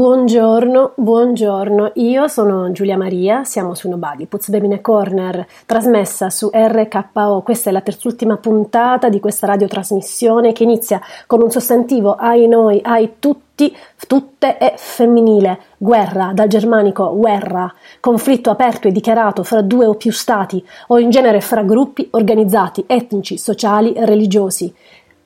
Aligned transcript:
Buongiorno, 0.00 0.92
buongiorno, 0.96 1.92
io 1.96 2.26
sono 2.26 2.72
Giulia 2.72 2.96
Maria, 2.96 3.44
siamo 3.44 3.74
su 3.74 3.86
Nobody, 3.86 4.26
in 4.50 4.72
a 4.72 4.80
Corner, 4.80 5.46
trasmessa 5.66 6.30
su 6.30 6.48
RKO, 6.50 7.42
questa 7.42 7.68
è 7.68 7.72
la 7.74 7.82
terzultima 7.82 8.38
puntata 8.38 9.10
di 9.10 9.20
questa 9.20 9.48
radiotrasmissione 9.48 10.54
che 10.54 10.62
inizia 10.62 11.02
con 11.26 11.42
un 11.42 11.50
sostantivo 11.50 12.14
ai 12.14 12.48
noi, 12.48 12.80
ai 12.82 13.16
tutti, 13.18 13.76
tutte 14.06 14.56
e 14.56 14.72
femminile, 14.78 15.58
guerra, 15.76 16.30
dal 16.32 16.48
germanico 16.48 17.14
guerra, 17.14 17.70
conflitto 18.00 18.48
aperto 18.48 18.88
e 18.88 18.92
dichiarato 18.92 19.42
fra 19.42 19.60
due 19.60 19.84
o 19.84 19.96
più 19.96 20.12
stati 20.12 20.64
o 20.86 20.98
in 20.98 21.10
genere 21.10 21.42
fra 21.42 21.62
gruppi 21.62 22.08
organizzati, 22.12 22.84
etnici, 22.86 23.36
sociali 23.36 23.92
religiosi 23.94 24.74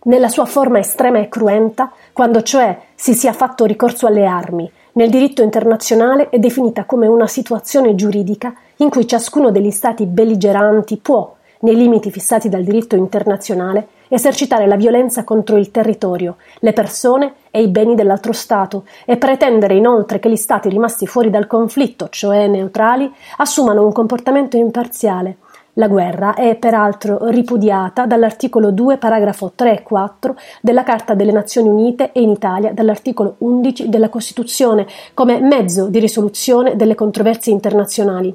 nella 0.05 0.29
sua 0.29 0.45
forma 0.47 0.79
estrema 0.79 1.19
e 1.19 1.29
cruenta, 1.29 1.91
quando 2.13 2.43
cioè 2.43 2.79
si 2.95 3.15
sia 3.15 3.33
fatto 3.33 3.65
ricorso 3.65 4.07
alle 4.07 4.27
armi, 4.27 4.71
nel 4.97 5.11
diritto 5.11 5.43
internazionale 5.43 6.29
è 6.29 6.39
definita 6.39 6.85
come 6.85 7.07
una 7.07 7.27
situazione 7.27 7.95
giuridica 7.95 8.55
in 8.77 8.91
cui 8.91 9.07
ciascuno 9.07 9.51
degli 9.51 9.73
stati 9.73 10.07
belligeranti 10.07 10.99
può, 10.99 11.35
nei 11.61 11.75
limiti 11.75 12.11
fissati 12.11 12.49
dal 12.49 12.63
diritto 12.63 12.95
internazionale, 12.95 13.89
esercitare 14.09 14.67
la 14.67 14.77
violenza 14.77 15.25
contro 15.25 15.57
il 15.57 15.71
territorio, 15.71 16.37
le 16.61 16.73
persone 16.73 17.35
e 17.51 17.63
i 17.63 17.69
beni 17.69 17.95
dell'altro 17.97 18.33
Stato 18.33 18.85
e 19.05 19.17
pretendere 19.17 19.75
inoltre 19.75 20.21
che 20.21 20.31
gli 20.31 20.37
Stati 20.37 20.69
rimasti 20.69 21.07
fuori 21.07 21.31
dal 21.31 21.49
conflitto, 21.49 22.09
cioè 22.11 22.47
neutrali, 22.47 23.13
assumano 23.39 23.85
un 23.85 23.93
comportamento 23.93 24.57
imparziale, 24.57 25.39
la 25.75 25.89
guerra 25.89 26.35
è 26.35 26.57
peraltro 26.57 27.27
ripudiata 27.29 28.07
dall'articolo 28.07 28.71
2, 28.71 28.97
paragrafo 28.97 29.53
3 29.55 29.79
e 29.79 29.83
4 29.83 30.37
della 30.61 30.85
Carta 30.85 31.15
delle 31.15 31.33
Nazioni 31.33 31.69
Unite 31.69 32.13
e 32.13 32.21
in 32.21 32.31
Italia 32.31 32.73
dall'articolo 32.73 33.37
11 33.39 33.89
della 33.89 34.09
Costituzione 34.09 34.87
come 35.15 35.41
mezzo 35.41 35.89
di 35.89 35.99
risoluzione 35.99 36.77
delle 36.77 36.95
controversie 36.95 37.53
internazionali. 37.53 38.35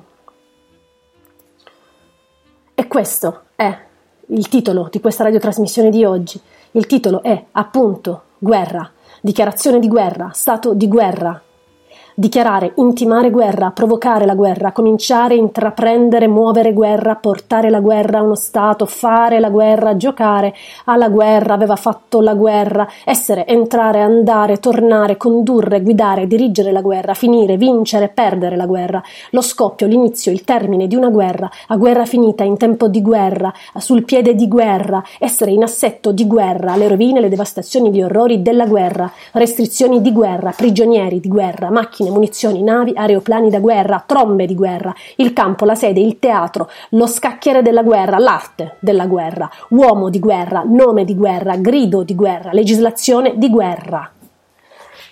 E 2.75 2.88
questo 2.88 3.41
è 3.56 3.77
il 4.27 4.47
titolo 4.47 4.88
di 4.91 5.00
questa 5.00 5.24
radiotrasmissione 5.24 5.89
di 5.89 6.03
oggi. 6.03 6.39
Il 6.71 6.86
titolo 6.88 7.24
è 7.24 7.45
appunto 7.51 8.24
Guerra, 8.38 8.89
dichiarazione 9.21 9.80
di 9.80 9.88
guerra, 9.88 10.31
stato 10.33 10.74
di 10.74 10.88
guerra, 10.88 11.41
dichiarare, 12.19 12.74
intimare 12.75 13.30
guerra, 13.30 13.71
provocare 13.71 14.25
la 14.25 14.36
guerra, 14.36 14.74
cominciare, 14.74 15.36
intraprendere, 15.36 16.27
muovere 16.27 16.74
guerra, 16.74 17.16
portare 17.16 17.69
la 17.69 17.80
guerra 17.80 18.19
a 18.19 18.24
uno 18.24 18.36
Stato, 18.36 18.86
fare 18.86 19.39
la 19.39 19.50
guerra, 19.50 19.95
giocare 19.95 20.54
alla 20.83 21.07
guerra, 21.07 21.54
aveva 21.54 21.77
fatto 21.77 22.19
la 22.19 22.33
guerra, 22.33 22.86
essere, 23.06 23.48
entrare, 23.48 24.01
andare, 24.01 24.57
tornare, 24.57 25.16
condurre, 25.16 25.81
guidare, 25.81 26.27
dirigere 26.27 26.74
la 26.74 26.81
guerra, 26.81 27.13
finire, 27.13 27.56
vincere, 27.56 28.10
perdere 28.10 28.57
la 28.57 28.65
guerra, 28.65 29.01
lo 29.30 29.39
scoppio, 29.39 29.88
l'inizio, 29.88 30.30
il 30.30 30.44
termine 30.44 30.88
di 30.88 30.98
una 30.98 31.10
guerra, 31.10 31.50
a 31.68 31.77
guerra 31.77 32.04
finita, 32.04 32.44
in 32.44 32.57
tempo 32.57 32.89
di 32.89 33.01
guerra, 33.01 33.54
sul 33.77 34.04
piede 34.04 34.36
di 34.36 34.50
guerra, 34.50 35.01
essere 35.19 35.51
in 35.51 35.63
assetto 35.63 36.12
di 36.12 36.27
guerra, 36.27 36.75
le 36.75 36.89
rovine, 36.89 37.22
le 37.22 37.30
devastazioni, 37.30 37.94
gli 37.94 38.01
orrori 38.01 38.42
della 38.42 38.65
guerra, 38.65 39.10
restrizioni 39.31 40.01
di 40.01 40.12
guerra, 40.12 40.51
prigionieri 40.51 41.22
di 41.22 41.30
guerra, 41.30 41.69
macchine, 41.69 42.07
munizioni, 42.09 42.61
navi, 42.61 42.94
aeroplani 42.95 43.50
da 43.50 43.59
guerra, 43.59 44.03
trombe 44.06 44.45
di 44.45 44.56
guerra, 44.56 44.94
il 45.17 45.33
campo, 45.33 45.65
la 45.65 45.75
sede, 45.75 46.00
il 46.00 46.19
teatro, 46.19 46.69
lo 46.89 47.07
scacchiere 47.07 47.61
della 47.61 47.83
guerra, 47.83 48.17
l'arte 48.17 48.75
della 48.79 49.06
guerra, 49.07 49.50
uomo 49.69 50.09
di 50.09 50.19
guerra, 50.19 50.63
nome 50.65 51.06
di 51.06 51.15
guerra, 51.15 51.56
grido 51.57 52.03
di 52.03 52.15
guerra, 52.15 52.51
legislazione 52.51 53.33
di 53.38 53.50
guerra. 53.50 54.11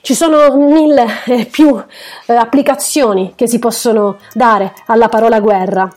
Ci 0.01 0.13
sono 0.13 0.55
mille 0.55 1.05
eh, 1.25 1.45
più 1.45 1.77
eh, 2.27 2.33
applicazioni 2.33 3.33
che 3.35 3.47
si 3.47 3.59
possono 3.59 4.17
dare 4.33 4.73
alla 4.85 5.09
parola 5.09 5.39
guerra. 5.39 5.89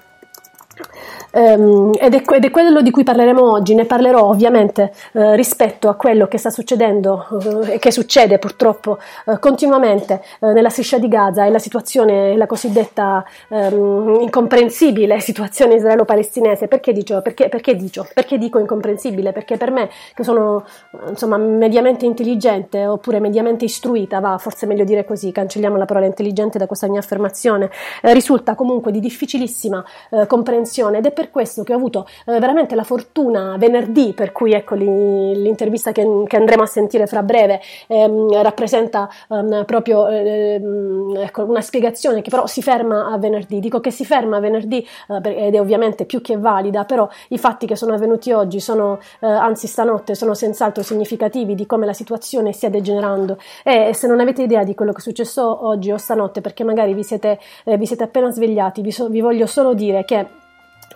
Um, 1.33 1.93
ed, 1.97 2.15
è, 2.15 2.23
ed, 2.27 2.45
è, 2.45 2.51
quello 2.51 2.83
di 2.83 2.91
cui 2.91 3.05
parleremo 3.05 3.51
oggi. 3.51 3.75
Ne 3.75 3.85
parlerò 3.85 4.25
ovviamente 4.25 4.93
uh, 5.13 5.33
rispetto 5.33 5.89
a 5.89 5.95
quello 5.95 6.27
che 6.27 6.39
sta 6.39 6.51
succedendo 6.51 7.27
uh, 7.31 7.63
e 7.71 7.79
che 7.79 7.93
succede 7.93 8.39
purtroppo 8.39 8.99
uh, 9.27 9.39
continuamente 9.39 10.23
nella 10.41 10.71
striscia 10.71 10.99
di 10.99 11.09
Gaza 11.09 11.45
e 11.45 11.51
la 11.51 11.59
situazione, 11.59 12.37
la 12.37 12.47
cosiddetta 12.47 13.25
um, 13.49 14.19
incomprensibile 14.21 15.21
situazione 15.21 15.75
israelo-palestinese. 15.75 16.67
Perché 16.67 16.93
dico, 16.93 17.23
perché, 17.23 17.49
perché, 17.49 17.77
dico, 17.77 18.07
perché 18.13 18.39
dico 18.39 18.59
incomprensibile? 18.59 19.33
Perché 19.33 19.57
per 19.57 19.71
me, 19.71 19.89
che 20.15 20.25
sono 20.25 20.65
insomma 21.09 21.37
mediamente 21.37 22.07
intelligente 22.07 22.87
oppure 22.87 23.21
mediamente 23.21 23.65
istruita, 23.65 24.19
va 24.21 24.39
forse 24.39 24.67
meglio 24.67 24.85
dire 24.85 25.05
così, 25.05 25.31
cancelliamo 25.31 25.77
la 25.77 25.85
parola 25.85 26.07
intelligente 26.07 26.59
da 26.59 26.67
questa 26.67 26.89
mia 26.89 27.01
affermazione, 27.01 27.71
risulta 28.03 28.55
comunque 28.55 28.91
di 28.91 29.01
difficilissima 29.01 29.85
comprensione 30.27 30.99
ed 30.99 31.07
è 31.07 31.13
per 31.21 31.31
questo 31.31 31.65
che 31.65 31.75
ho 31.75 31.77
avuto 31.77 32.07
eh, 32.25 32.39
veramente 32.39 32.75
la 32.75 32.83
fortuna 32.83 33.57
venerdì, 33.59 34.15
per 34.15 34.33
cui 34.33 34.53
ecco 34.53 34.75
l'intervista 34.75 35.93
che, 35.93 36.07
che, 36.27 36.37
andremo 36.37 36.63
a 36.63 36.67
sentire 36.67 37.07
fra 37.07 37.23
breve 37.23 37.61
ehm, 37.89 38.41
rappresenta 38.41 39.07
ehm, 39.29 39.65
proprio 39.67 40.09
ehm, 40.09 41.15
ecco, 41.19 41.45
una 41.45 41.61
spiegazione 41.61 42.23
che 42.23 42.31
però 42.31 42.47
si 42.47 42.63
ferma 42.63 43.13
a 43.13 43.19
venerdì. 43.19 43.61
Dico 43.61 43.81
che 43.81 43.91
si 43.91 44.07
ferma 44.07 44.39
a 44.39 44.41
venerdì 44.41 44.87
eh, 45.09 45.47
ed 45.47 45.55
è 45.55 45.61
ovviamente 45.61 46.07
più 46.07 46.23
che 46.23 46.39
valida, 46.39 46.87
però 46.87 47.07
i 47.29 47.37
fatti 47.39 47.67
che 47.67 47.77
sono 47.77 47.93
avvenuti 47.93 48.33
oggi 48.33 48.59
sono, 48.59 48.99
eh, 49.21 49.27
anzi 49.27 49.67
stanotte, 49.67 50.15
sono 50.15 50.33
senz'altro 50.33 50.83
significativi 50.83 51.55
di 51.55 51.67
come 51.67 51.85
la 51.85 51.93
situazione 51.93 52.53
stia 52.53 52.71
degenerando 52.71 53.37
e 53.63 53.93
se 53.93 54.07
non 54.07 54.21
avete 54.21 54.43
idea 54.43 54.65
di 54.65 54.75
quello 54.75 54.93
che 54.93 54.99
è 54.99 55.03
successo 55.03 55.67
oggi 55.67 55.91
o 55.91 55.99
stanotte, 55.99 56.41
perché 56.41 56.65
magari 56.65 56.95
vi 56.95 57.03
siete, 57.03 57.39
eh, 57.65 57.77
vi 57.77 57.85
siete 57.85 58.05
appena 58.05 58.31
svegliati, 58.31 58.81
vi, 58.81 58.91
so, 58.91 59.09
vi 59.09 59.21
voglio 59.21 59.45
solo 59.45 59.75
dire 59.75 60.05
che 60.07 60.39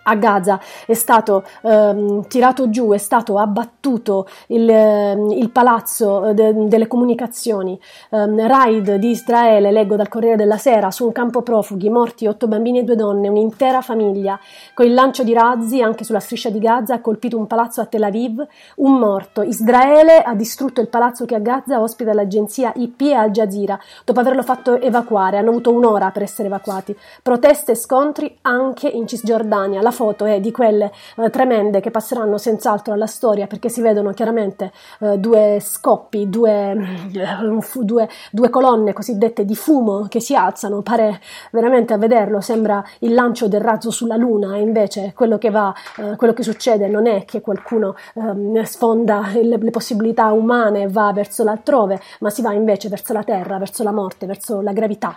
a 0.05 0.15
Gaza. 0.17 0.59
È 0.87 0.95
stato 0.95 1.45
ehm, 1.63 2.27
tirato 2.27 2.71
giù, 2.71 2.93
è 2.93 2.99
stato 2.99 3.39
abbattuto 3.39 4.27
il, 4.49 4.69
ehm, 4.69 5.31
il 5.31 5.51
palazzo 5.51 6.27
eh, 6.27 6.35
de, 6.35 6.67
delle 6.69 6.87
comunicazioni, 6.87 7.79
ehm, 8.11 8.47
raid 8.47 8.95
di 8.97 9.11
Israele, 9.11 9.71
leggo 9.71 9.97
dal 9.97 10.09
Corriere 10.09 10.37
della 10.37 10.57
Sera, 10.57 10.91
su 10.91 11.05
un 11.05 11.13
campo 11.13 11.43
profughi, 11.43 11.89
morti 11.89 12.27
otto 12.27 12.47
bambini 12.47 12.81
e 12.81 12.85
due 12.85 12.97
donne, 12.97 13.29
un'intera 13.29 13.81
famiglia, 13.81 14.39
con 14.73 14.87
il 14.87 14.95
lancio 14.95 15.23
di 15.23 15.33
razzi 15.33 15.83
anche 15.83 16.05
sulla 16.05 16.21
striscia 16.21 16.51
di 16.51 16.59
Gaza 16.59 16.95
ha 16.95 17.01
colpito 17.01 17.37
un 17.37 17.47
palazzo 17.47 17.81
a 17.81 17.87
Tel 17.87 18.03
Aviv, 18.03 18.45
un 18.77 18.99
morto, 18.99 19.43
Israele 19.43 20.23
ha 20.23 20.35
distrutto 20.35 20.81
il 20.81 20.89
palazzo 20.89 21.25
che 21.25 21.35
a 21.35 21.39
Gaza 21.39 21.81
ospita 21.81 22.13
l'agenzia 22.13 22.73
IP 22.77 23.01
e 23.03 23.15
Al 23.15 23.31
Jazeera, 23.31 23.79
dopo 24.05 24.21
averlo 24.21 24.43
fatto 24.43 24.81
evacuare, 24.81 25.39
hanno 25.39 25.51
avuto 25.51 25.73
un'ora 25.73 26.11
per 26.11 26.23
essere 26.23 26.49
evacuati, 26.49 26.97
proteste 27.23 27.73
e 27.73 27.77
scontri 27.77 28.39
anche 28.43 28.89
in 28.89 29.07
Cisgiordania, 29.07 29.81
la 29.81 29.91
foto 29.95 30.27
è 30.27 30.41
di 30.41 30.51
quelle 30.51 30.93
eh, 31.17 31.31
tremende 31.31 31.81
che 31.81 31.91
passeranno 31.91 32.37
senz'altro 32.37 32.93
alla 32.93 33.07
storia 33.07 33.47
perché 33.47 33.71
si 33.71 33.81
vedono 33.81 34.13
chiaramente 34.13 34.73
eh, 35.01 35.17
due 35.17 35.59
scoppi, 35.61 36.29
due, 36.29 36.73
eh, 37.15 37.59
due, 37.81 38.09
due, 38.31 38.51
colonne 38.51 38.93
cosiddette 38.93 39.47
di 39.47 39.55
fumo 39.55 40.07
che 40.09 40.21
si 40.21 40.35
alzano, 40.35 40.83
pare 40.83 41.21
veramente 41.51 41.95
a 41.95 41.99
vederlo, 41.99 42.43
sembra 42.43 42.85
il 42.99 43.15
lancio 43.15 43.49
del 43.49 43.63
razzo 43.63 43.91
sulla 43.91 44.17
luna 44.17 44.57
e 44.57 44.61
invece 44.61 45.13
quello 45.15 45.39
che, 45.39 45.49
va, 45.51 45.73
eh, 45.97 46.17
quello 46.17 46.35
che 46.35 46.43
succede 46.43 46.89
non 46.89 47.07
è 47.07 47.25
che 47.25 47.41
qualcuno 47.41 47.95
ehm, 48.15 48.63
sfonda 48.65 49.31
le, 49.33 49.57
le 49.57 49.71
possibilità 49.71 50.33
umane 50.33 50.83
e 50.83 50.89
va 50.89 51.13
verso 51.15 51.45
l'altrove, 51.45 52.01
ma 52.21 52.31
si 52.31 52.43
va 52.43 52.53
invece 52.53 52.89
verso 52.89 53.13
la 53.13 53.23
terra, 53.23 53.59
verso 53.59 53.83
la 53.83 53.93
morte, 53.93 54.27
verso 54.27 54.61
la 54.61 54.73
gravità. 54.73 55.17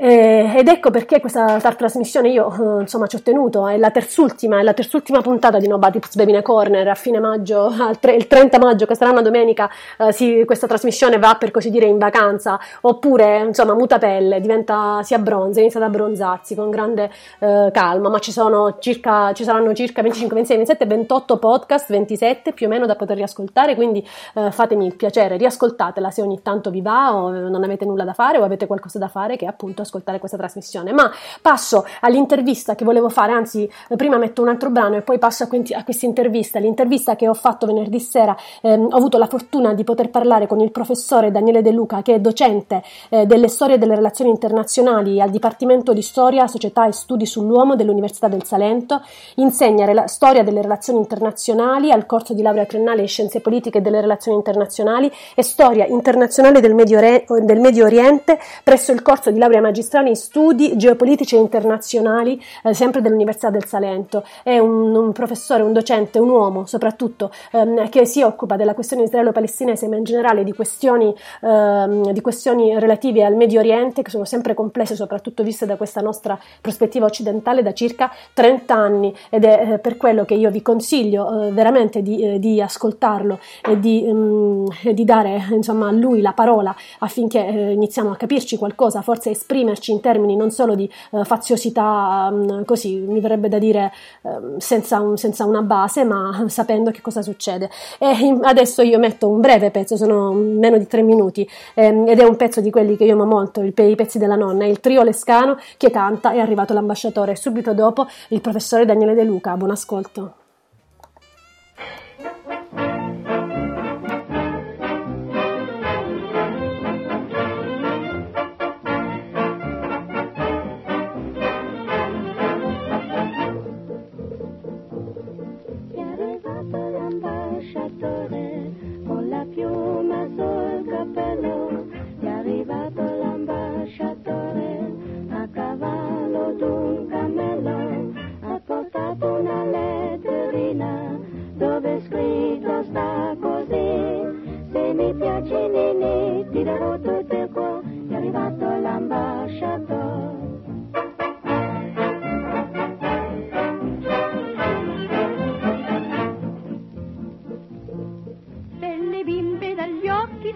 Eh, 0.00 0.52
ed 0.56 0.68
ecco 0.68 0.90
perché 0.92 1.18
questa 1.18 1.58
trasmissione 1.58 2.28
io 2.28 2.52
eh, 2.52 2.82
insomma 2.82 3.08
ci 3.08 3.16
ho 3.16 3.20
tenuto, 3.20 3.66
è 3.66 3.76
la 3.76 3.90
terzultima, 3.90 4.60
è 4.60 4.62
la 4.62 4.72
terzultima 4.72 5.20
puntata 5.22 5.58
di 5.58 5.66
Nobody 5.66 5.98
Puts 5.98 6.14
Baby 6.14 6.30
in 6.30 6.36
a 6.36 6.42
Corner. 6.42 6.86
A 6.86 6.94
fine 6.94 7.18
maggio, 7.18 7.72
tre, 7.98 8.14
il 8.14 8.28
30 8.28 8.60
maggio 8.60 8.86
che 8.86 8.94
sarà 8.94 9.10
una 9.10 9.22
domenica, 9.22 9.68
eh, 9.98 10.12
si, 10.12 10.44
questa 10.46 10.68
trasmissione 10.68 11.18
va 11.18 11.34
per 11.36 11.50
così 11.50 11.70
dire 11.70 11.86
in 11.86 11.98
vacanza, 11.98 12.60
oppure 12.82 13.38
insomma 13.46 13.74
muta 13.74 13.98
pelle, 13.98 14.40
diventa, 14.40 15.00
si 15.02 15.14
abbronza, 15.14 15.58
inizia 15.58 15.80
ad 15.80 15.86
abbronzarsi 15.86 16.54
con 16.54 16.70
grande 16.70 17.10
eh, 17.40 17.70
calma, 17.72 18.08
ma 18.08 18.20
ci, 18.20 18.32
circa, 18.78 19.32
ci 19.32 19.42
saranno 19.42 19.74
circa 19.74 20.02
25, 20.02 20.32
26, 20.36 20.56
27, 20.58 20.86
28 20.86 21.38
podcast, 21.38 21.90
27 21.90 22.52
più 22.52 22.66
o 22.66 22.68
meno 22.68 22.86
da 22.86 22.94
poter 22.94 23.16
riascoltare, 23.16 23.74
quindi 23.74 24.06
eh, 24.34 24.52
fatemi 24.52 24.86
il 24.86 24.94
piacere, 24.94 25.36
riascoltatela 25.36 26.12
se 26.12 26.22
ogni 26.22 26.40
tanto 26.40 26.70
vi 26.70 26.82
va 26.82 27.16
o 27.16 27.30
non 27.30 27.64
avete 27.64 27.84
nulla 27.84 28.04
da 28.04 28.12
fare 28.12 28.38
o 28.38 28.44
avete 28.44 28.68
qualcosa 28.68 29.00
da 29.00 29.08
fare 29.08 29.36
che 29.36 29.46
appunto 29.46 29.86
ascoltare 29.88 30.18
questa 30.18 30.36
trasmissione. 30.36 30.92
Ma 30.92 31.10
passo 31.42 31.84
all'intervista 32.00 32.74
che 32.74 32.84
volevo 32.84 33.08
fare, 33.08 33.32
anzi 33.32 33.68
prima 33.96 34.18
metto 34.18 34.42
un 34.42 34.48
altro 34.48 34.70
brano 34.70 34.96
e 34.96 35.02
poi 35.02 35.18
passo 35.18 35.44
a, 35.44 35.46
questi, 35.48 35.74
a 35.74 35.82
questa 35.82 36.06
intervista. 36.06 36.58
L'intervista 36.58 37.16
che 37.16 37.28
ho 37.28 37.34
fatto 37.34 37.66
venerdì 37.66 37.98
sera, 37.98 38.36
ehm, 38.60 38.88
ho 38.90 38.96
avuto 38.96 39.18
la 39.18 39.26
fortuna 39.26 39.74
di 39.74 39.84
poter 39.84 40.10
parlare 40.10 40.46
con 40.46 40.60
il 40.60 40.70
professore 40.70 41.30
Daniele 41.30 41.62
De 41.62 41.72
Luca, 41.72 42.02
che 42.02 42.14
è 42.14 42.20
docente 42.20 42.82
eh, 43.08 43.26
delle 43.26 43.48
storie 43.48 43.76
e 43.76 43.78
delle 43.78 43.94
relazioni 43.94 44.30
internazionali 44.30 45.20
al 45.20 45.30
Dipartimento 45.30 45.92
di 45.92 46.02
Storia, 46.02 46.46
Società 46.46 46.86
e 46.86 46.92
Studi 46.92 47.26
sull'Uomo 47.26 47.74
dell'Università 47.74 48.28
del 48.28 48.44
Salento, 48.44 49.02
insegna 49.36 49.84
rela- 49.84 50.06
storia 50.06 50.42
delle 50.42 50.62
relazioni 50.62 50.98
internazionali 50.98 51.90
al 51.90 52.06
corso 52.06 52.34
di 52.34 52.42
laurea 52.42 52.66
triennale 52.66 53.02
in 53.02 53.08
scienze 53.08 53.40
politiche 53.40 53.80
delle 53.80 54.00
relazioni 54.00 54.36
internazionali 54.36 55.10
e 55.34 55.42
storia 55.42 55.86
internazionale 55.86 56.60
del 56.60 56.74
Medio, 56.74 57.00
Re- 57.00 57.24
del 57.42 57.60
Medio 57.60 57.84
Oriente 57.84 58.38
presso 58.62 58.92
il 58.92 59.02
corso 59.02 59.30
di 59.30 59.38
laurea 59.38 59.60
magistrale 59.60 59.77
in 60.08 60.16
studi 60.16 60.76
geopolitici 60.76 61.36
e 61.36 61.38
internazionali, 61.38 62.40
eh, 62.64 62.74
sempre 62.74 63.00
dell'Università 63.00 63.50
del 63.50 63.64
Salento. 63.66 64.24
È 64.42 64.58
un, 64.58 64.94
un, 64.94 65.12
professore, 65.12 65.62
un 65.62 65.72
docente, 65.72 66.18
un 66.18 66.28
uomo 66.28 66.66
soprattutto 66.66 67.30
ehm, 67.52 67.88
che 67.88 68.04
si 68.06 68.22
occupa 68.22 68.56
della 68.56 68.74
questione 68.74 69.04
israelo-palestinese, 69.04 69.88
ma 69.88 69.96
in 69.96 70.04
generale 70.04 70.44
di 70.44 70.52
questioni, 70.52 71.14
ehm, 71.42 72.12
di 72.12 72.20
questioni 72.20 72.78
relative 72.78 73.24
al 73.24 73.34
Medio 73.34 73.60
Oriente, 73.60 74.02
che 74.02 74.10
sono 74.10 74.24
sempre 74.24 74.54
complesse, 74.54 74.94
soprattutto 74.94 75.42
viste 75.42 75.66
da 75.66 75.76
questa 75.76 76.00
nostra 76.00 76.38
prospettiva 76.60 77.06
occidentale, 77.06 77.62
da 77.62 77.72
circa 77.72 78.10
30 78.32 78.74
anni. 78.74 79.14
Ed 79.30 79.44
è 79.44 79.72
eh, 79.72 79.78
per 79.78 79.96
quello 79.96 80.24
che 80.24 80.34
io 80.34 80.50
vi 80.50 80.62
consiglio 80.62 81.46
eh, 81.46 81.50
veramente 81.52 82.02
di, 82.02 82.22
eh, 82.22 82.38
di, 82.38 82.60
ascoltarlo 82.60 83.38
e 83.62 83.78
di, 83.78 84.04
um, 84.06 84.66
di 84.92 85.04
dare 85.04 85.46
insomma, 85.50 85.88
a 85.88 85.92
lui 85.92 86.20
la 86.20 86.32
parola 86.32 86.74
affinché 86.98 87.46
eh, 87.46 87.72
iniziamo 87.72 88.10
a 88.10 88.16
capirci 88.16 88.56
qualcosa, 88.56 89.02
forse 89.02 89.30
esprimerci 89.68 89.92
in 89.92 90.00
termini 90.00 90.36
non 90.36 90.50
solo 90.50 90.74
di 90.74 90.90
uh, 91.10 91.24
faziosità, 91.24 92.28
um, 92.30 92.64
così 92.64 92.96
mi 92.96 93.20
verrebbe 93.20 93.48
da 93.48 93.58
dire 93.58 93.92
uh, 94.22 94.58
senza, 94.58 95.00
un, 95.00 95.16
senza, 95.16 95.44
una 95.44 95.62
base, 95.62 96.04
ma 96.04 96.44
sapendo 96.48 96.90
che 96.90 97.00
cosa 97.00 97.22
succede. 97.22 97.70
E 97.98 98.38
adesso 98.42 98.82
io 98.82 98.98
metto 98.98 99.28
un 99.28 99.40
breve 99.40 99.70
pezzo, 99.70 99.96
sono 99.96 100.32
meno 100.32 100.78
di 100.78 100.86
tre 100.86 101.02
minuti, 101.02 101.48
ehm, 101.74 102.08
ed 102.08 102.20
è 102.20 102.24
un 102.24 102.36
pezzo 102.36 102.60
di 102.60 102.70
quelli 102.70 102.96
che 102.96 103.04
io 103.04 103.14
amo 103.14 103.26
molto, 103.26 103.60
il, 103.60 103.74
i 103.76 103.94
pezzi 103.94 104.18
della 104.18 104.36
nonna, 104.36 104.66
il 104.66 104.80
trio 104.80 105.02
Lescano 105.02 105.58
che 105.76 105.90
canta 105.90 106.32
È 106.32 106.38
arrivato 106.38 106.74
l'ambasciatore, 106.74 107.36
subito 107.36 107.74
dopo 107.74 108.06
il 108.28 108.40
professore 108.40 108.84
Daniele 108.84 109.14
De 109.14 109.24
Luca. 109.24 109.56
Buon 109.56 109.70
ascolto. 109.70 110.47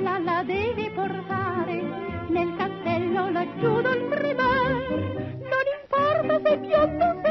bella 0.00 0.18
la 0.18 0.42
devi 0.44 0.90
portare 0.94 1.82
nel 2.28 2.56
castello 2.56 3.30
laggiù 3.30 3.80
dal 3.82 4.02
primar. 4.08 4.70
Non 5.52 5.64
importa 5.80 6.40
se 6.48 6.58
piatto 6.58 7.20
sei 7.22 7.29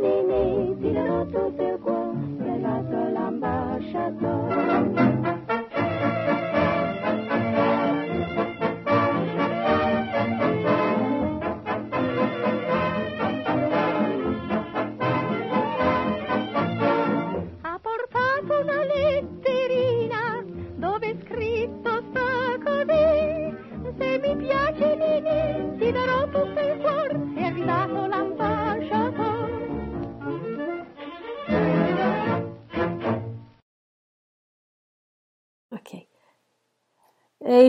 Bien 0.00 0.08
aimé, 0.08 0.74
pilote 0.80 1.34
au 1.34 1.50
secours, 1.58 2.14
le 2.40 2.54
l'ambassadeur. 3.14 4.99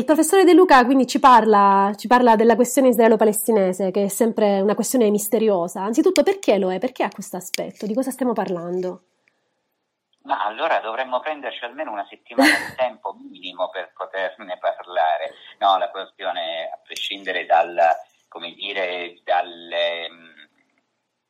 Professore 0.06 0.44
De 0.44 0.54
Luca 0.54 0.86
quindi 0.86 1.08
ci 1.08 1.20
parla, 1.20 1.92
ci 1.96 2.08
parla 2.08 2.36
della 2.36 2.56
questione 2.56 2.90
israelo-palestinese, 2.90 3.92
che 3.92 4.06
è 4.06 4.08
sempre 4.08 4.62
una 4.62 4.76
questione 4.76 5.10
misteriosa. 5.10 5.82
Anzitutto, 5.82 6.24
perché 6.24 6.58
lo 6.58 6.72
è? 6.72 6.80
Perché 6.80 7.04
ha 7.04 7.10
questo 7.10 7.38
aspetto? 7.38 7.86
Di 7.86 7.94
cosa 7.94 8.12
stiamo 8.12 8.34
parlando? 8.34 9.04
Ma 10.24 10.46
allora 10.46 10.80
dovremmo 10.80 11.20
prenderci 11.20 11.66
almeno 11.66 11.92
una 11.92 12.06
settimana 12.08 12.50
di 12.50 12.76
tempo 12.78 13.14
minimo 13.14 13.70
per 13.70 13.92
poterne 13.94 14.58
parlare. 14.60 15.34
No, 15.60 15.78
la 15.78 15.90
questione, 15.90 16.70
a 16.72 16.80
prescindere 16.84 17.46
dal, 17.46 17.80
come 18.28 18.54
dire, 18.54 19.20
dalle, 19.24 20.08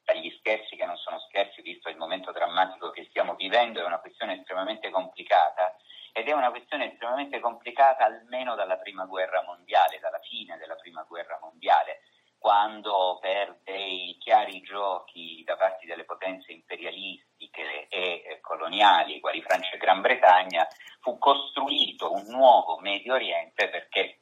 dagli 0.03 0.29
scherzi 0.39 0.75
che 0.75 0.85
non 0.85 0.97
sono 0.97 1.19
scherzi, 1.29 1.61
visto 1.61 1.89
il 1.89 1.97
momento 1.97 2.31
drammatico 2.31 2.91
che 2.91 3.05
stiamo 3.09 3.35
vivendo, 3.35 3.81
è 3.81 3.85
una 3.85 3.99
questione 3.99 4.39
estremamente 4.39 4.89
complicata 4.89 5.75
ed 6.13 6.27
è 6.27 6.33
una 6.33 6.49
questione 6.49 6.91
estremamente 6.91 7.39
complicata 7.39 8.05
almeno 8.05 8.55
dalla 8.55 8.77
prima 8.77 9.05
guerra 9.05 9.43
mondiale, 9.43 9.99
dalla 9.99 10.19
fine 10.19 10.57
della 10.57 10.75
prima 10.75 11.03
guerra 11.07 11.37
mondiale, 11.41 12.01
quando 12.37 13.19
per 13.21 13.59
dei 13.63 14.17
chiari 14.19 14.61
giochi 14.61 15.43
da 15.45 15.55
parte 15.55 15.85
delle 15.85 16.05
potenze 16.05 16.51
imperialistiche 16.51 17.87
e 17.87 18.23
eh, 18.25 18.39
coloniali, 18.41 19.19
quali 19.19 19.41
Francia 19.43 19.75
e 19.75 19.77
Gran 19.77 20.01
Bretagna, 20.01 20.67
fu 21.01 21.17
costruito 21.17 22.11
un 22.11 22.25
nuovo 22.29 22.79
Medio 22.79 23.13
Oriente 23.13 23.69
perché 23.69 24.21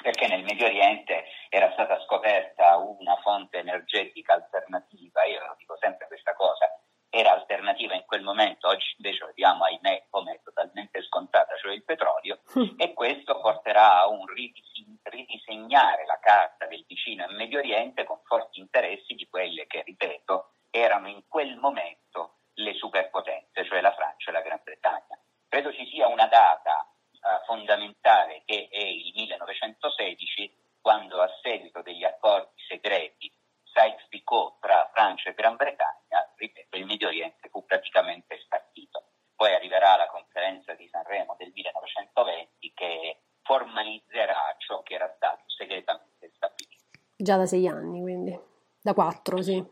perché 0.00 0.28
nel 0.28 0.44
Medio 0.44 0.66
Oriente 0.66 1.24
era 1.48 1.72
stata 1.72 2.00
scoperta 2.02 2.76
una 2.76 3.16
fonte 3.16 3.58
energetica 3.58 4.34
alternativa, 4.34 5.24
io 5.24 5.56
dico 5.58 5.76
sempre 5.76 6.06
questa 6.06 6.34
cosa, 6.34 6.70
era 7.10 7.32
alternativa 7.32 7.94
in 7.94 8.04
quel 8.06 8.22
momento, 8.22 8.68
oggi 8.68 8.94
invece 8.96 9.20
lo 9.20 9.26
vediamo 9.26 9.64
ahimè 9.64 10.06
come 10.10 10.40
totalmente 10.44 11.02
scontata, 11.02 11.56
cioè 11.56 11.72
il 11.72 11.84
petrolio, 11.84 12.40
e 12.76 12.92
questo 12.92 13.40
porterà 13.40 14.00
a 14.00 14.08
un 14.08 14.26
ridis- 14.26 14.84
ridisegnare 15.04 16.04
la 16.04 16.18
carta 16.20 16.66
del 16.66 16.84
vicino 16.86 17.24
e 17.24 17.32
Medio 17.32 17.58
Oriente 17.58 18.04
con 18.04 18.20
forti 18.24 18.60
interessi 18.60 19.14
di 19.14 19.26
quelle 19.28 19.66
che, 19.66 19.82
ripeto, 19.82 20.52
erano 20.70 21.08
in 21.08 21.22
quel 21.28 21.56
momento 21.56 22.34
le 22.54 22.74
superpotenze, 22.74 23.64
cioè 23.64 23.80
la 23.80 23.94
Francia 23.94 24.30
e 24.30 24.32
la 24.32 24.42
Gran 24.42 24.60
Bretagna. 24.62 25.18
Credo 25.48 25.72
ci 25.72 25.86
sia 25.86 26.08
una 26.08 26.26
data 26.26 26.86
eh, 27.12 27.44
fondamentale 27.46 28.42
che 28.44 28.68
è 28.70 28.82
il 28.82 29.12
1916, 29.14 30.66
quando 30.80 31.20
a 31.20 31.30
seguito 31.42 31.82
degli 31.82 32.04
accordi 32.04 32.60
segreti 32.68 33.32
Sykes-Picot 33.78 34.58
tra 34.60 34.90
Francia 34.92 35.30
e 35.30 35.34
Gran 35.34 35.54
Bretagna, 35.54 36.32
ripeto, 36.34 36.76
il 36.76 36.86
Medio 36.86 37.06
Oriente 37.06 37.48
fu 37.48 37.64
praticamente 37.64 38.36
spartito. 38.40 39.04
Poi 39.36 39.54
arriverà 39.54 39.96
la 39.96 40.08
conferenza 40.08 40.74
di 40.74 40.88
Sanremo 40.88 41.36
del 41.38 41.52
1920 41.54 42.72
che 42.74 43.20
formalizzerà 43.42 44.56
ciò 44.58 44.82
che 44.82 44.94
era 44.94 45.12
stato 45.14 45.44
segretamente 45.46 46.32
stabilito. 46.34 46.84
Già 47.16 47.36
da 47.36 47.46
sei 47.46 47.68
anni, 47.68 48.00
quindi. 48.00 48.36
Da 48.80 48.94
quattro, 48.94 49.40
sì. 49.42 49.64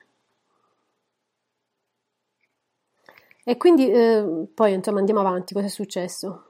E 3.48 3.56
quindi 3.56 3.90
eh, 3.90 4.48
poi 4.54 4.72
insomma 4.72 5.00
andiamo 5.00 5.20
avanti, 5.20 5.52
cosa 5.52 5.66
è 5.66 5.68
successo? 5.68 6.44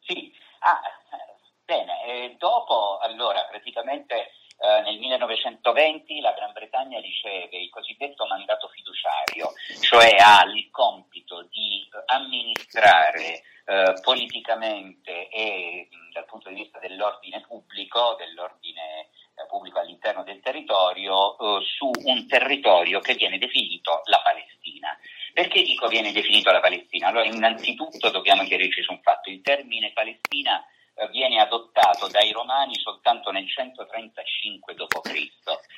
Sì, 0.00 0.32
ah, 0.60 0.80
eh, 1.16 1.36
bene, 1.64 2.04
e 2.04 2.36
dopo 2.38 2.98
allora 2.98 3.44
praticamente 3.48 4.32
eh, 4.62 4.80
nel 4.82 4.98
1920 4.98 6.20
la 6.20 6.32
Gran 6.32 6.52
Bretagna 6.52 7.00
riceve 7.00 7.58
il 7.58 7.68
cosiddetto 7.70 8.26
mandato 8.26 8.68
fiduciario, 8.68 9.52
cioè 9.80 10.14
ha 10.20 10.44
il 10.44 10.70
compito 10.70 11.42
di 11.50 11.88
amministrare 12.06 13.42
eh, 13.64 13.94
politicamente 14.02 15.28
e 15.28 15.88
mh, 15.90 16.12
dal 16.12 16.26
punto 16.26 16.48
di 16.48 16.54
vista 16.54 16.78
dell'ordine 16.78 17.40
pubblico, 17.40 18.14
dell'ordine 18.16 19.08
eh, 19.34 19.46
pubblico 19.48 19.80
all'interno 19.80 20.22
del 20.22 20.40
territorio, 20.40 21.36
eh, 21.38 21.64
su 21.64 21.90
un 22.04 22.28
territorio 22.28 23.00
che 23.00 23.14
viene 23.14 23.38
definito 23.38 24.02
la 24.04 24.20
Palestina. 24.22 24.96
Perché 25.32 25.62
dico 25.62 25.88
viene 25.88 26.12
definito 26.12 26.52
la 26.52 26.60
Palestina? 26.60 27.08
Allora, 27.08 27.24
innanzitutto 27.24 28.10
dobbiamo 28.10 28.44
chiarirci 28.44 28.82
su 28.82 28.92
un 28.92 29.00
fatto. 29.02 29.28
Il 29.28 29.40
termine 29.40 29.90
Palestina 29.92 30.64
viene 31.10 31.40
adottato 31.40 32.08
dai 32.08 32.30
romani 32.32 32.74
soltanto 32.76 33.30
nel 33.30 33.48
135 33.48 34.74
d.C. 34.74 35.32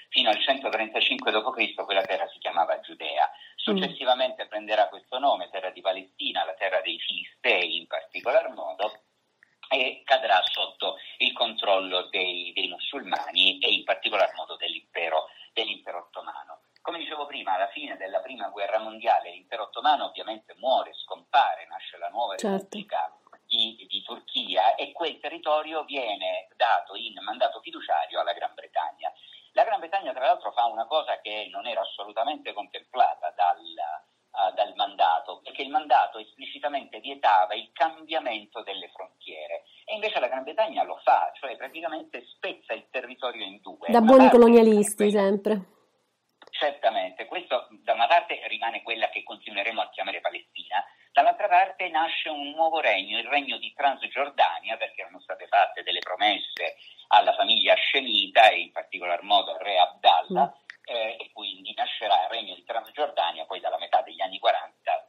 Fino 0.08 0.30
al 0.30 0.40
135 0.40 1.30
d.C. 1.30 1.74
quella 1.84 2.02
terra 2.02 2.28
si 2.28 2.38
chiamava 2.38 2.80
Giudea. 2.80 3.30
Successivamente 3.56 4.46
prenderà 4.46 4.88
questo 4.88 5.18
nome, 5.18 5.48
terra 5.50 5.70
di 5.70 5.80
Palestina, 5.80 6.44
la 6.44 6.54
terra 6.54 6.80
dei 6.80 6.98
Filistei 6.98 7.78
in 7.78 7.86
particolar 7.86 8.52
modo, 8.52 9.00
e 9.70 10.02
cadrà 10.04 10.42
sotto 10.44 10.98
il 11.18 11.32
controllo 11.32 12.08
dei, 12.10 12.52
dei 12.52 12.68
musulmani 12.68 13.58
e 13.58 13.72
in 13.72 13.84
particolar 13.84 14.32
modo 14.34 14.56
dell'impero, 14.56 15.28
dell'impero 15.52 15.98
ottomano. 15.98 16.60
Come 16.82 16.98
dicevo 16.98 17.24
prima, 17.24 17.54
alla 17.54 17.68
fine 17.68 17.96
della 17.96 18.20
prima 18.20 18.48
guerra 18.48 18.78
mondiale 18.78 19.30
l'impero 19.30 19.64
ottomano 19.64 20.04
ovviamente 20.04 20.54
muore, 20.58 20.92
scompare, 20.92 21.66
nasce 21.66 21.96
la 21.96 22.08
nuova 22.08 22.36
Certo. 22.36 22.56
repubblica 22.56 23.10
di, 23.54 23.86
di 23.88 24.02
Turchia 24.02 24.74
e 24.74 24.92
quel 24.92 25.20
territorio 25.20 25.84
viene 25.84 26.48
dato 26.56 26.94
in 26.96 27.14
mandato 27.22 27.60
fiduciario 27.60 28.20
alla 28.20 28.32
Gran 28.32 28.52
Bretagna. 28.54 29.12
La 29.52 29.64
Gran 29.64 29.78
Bretagna 29.78 30.12
tra 30.12 30.26
l'altro 30.26 30.50
fa 30.50 30.66
una 30.66 30.86
cosa 30.86 31.20
che 31.20 31.48
non 31.50 31.66
era 31.66 31.80
assolutamente 31.80 32.52
contemplata 32.52 33.32
dal, 33.36 33.62
eh, 33.62 34.52
dal 34.54 34.74
mandato, 34.74 35.40
perché 35.44 35.62
il 35.62 35.70
mandato 35.70 36.18
esplicitamente 36.18 36.98
vietava 36.98 37.54
il 37.54 37.70
cambiamento 37.72 38.62
delle 38.62 38.90
frontiere 38.92 39.62
e 39.84 39.94
invece 39.94 40.18
la 40.18 40.26
Gran 40.26 40.42
Bretagna 40.42 40.82
lo 40.82 40.98
fa, 41.04 41.30
cioè 41.34 41.56
praticamente 41.56 42.24
spezza 42.34 42.72
il 42.72 42.88
territorio 42.90 43.44
in 43.44 43.60
due. 43.60 43.88
Da 43.90 44.00
buoni 44.00 44.28
colonialisti, 44.28 45.10
sempre. 45.10 45.73
Certamente, 46.56 47.26
questo 47.26 47.66
da 47.82 47.94
una 47.94 48.06
parte 48.06 48.40
rimane 48.46 48.82
quella 48.82 49.08
che 49.08 49.24
continueremo 49.24 49.80
a 49.80 49.90
chiamare 49.90 50.20
Palestina, 50.20 50.84
dall'altra 51.10 51.48
parte 51.48 51.88
nasce 51.88 52.28
un 52.28 52.50
nuovo 52.50 52.78
regno, 52.78 53.18
il 53.18 53.26
regno 53.26 53.58
di 53.58 53.72
Transgiordania, 53.74 54.76
perché 54.76 55.00
erano 55.00 55.20
state 55.20 55.48
fatte 55.48 55.82
delle 55.82 55.98
promesse 55.98 56.76
alla 57.08 57.34
famiglia 57.34 57.72
Hascemita 57.72 58.50
e 58.50 58.60
in 58.60 58.70
particolar 58.70 59.22
modo 59.22 59.50
al 59.50 59.58
re 59.58 59.78
Abdallah, 59.80 60.56
eh, 60.84 61.16
e 61.18 61.30
quindi 61.32 61.74
nascerà 61.74 62.22
il 62.22 62.28
regno 62.30 62.54
di 62.54 62.64
Transgiordania, 62.64 63.46
poi 63.46 63.58
dalla 63.58 63.78
metà 63.78 64.02
degli 64.02 64.20
anni 64.20 64.38
40 64.38 65.08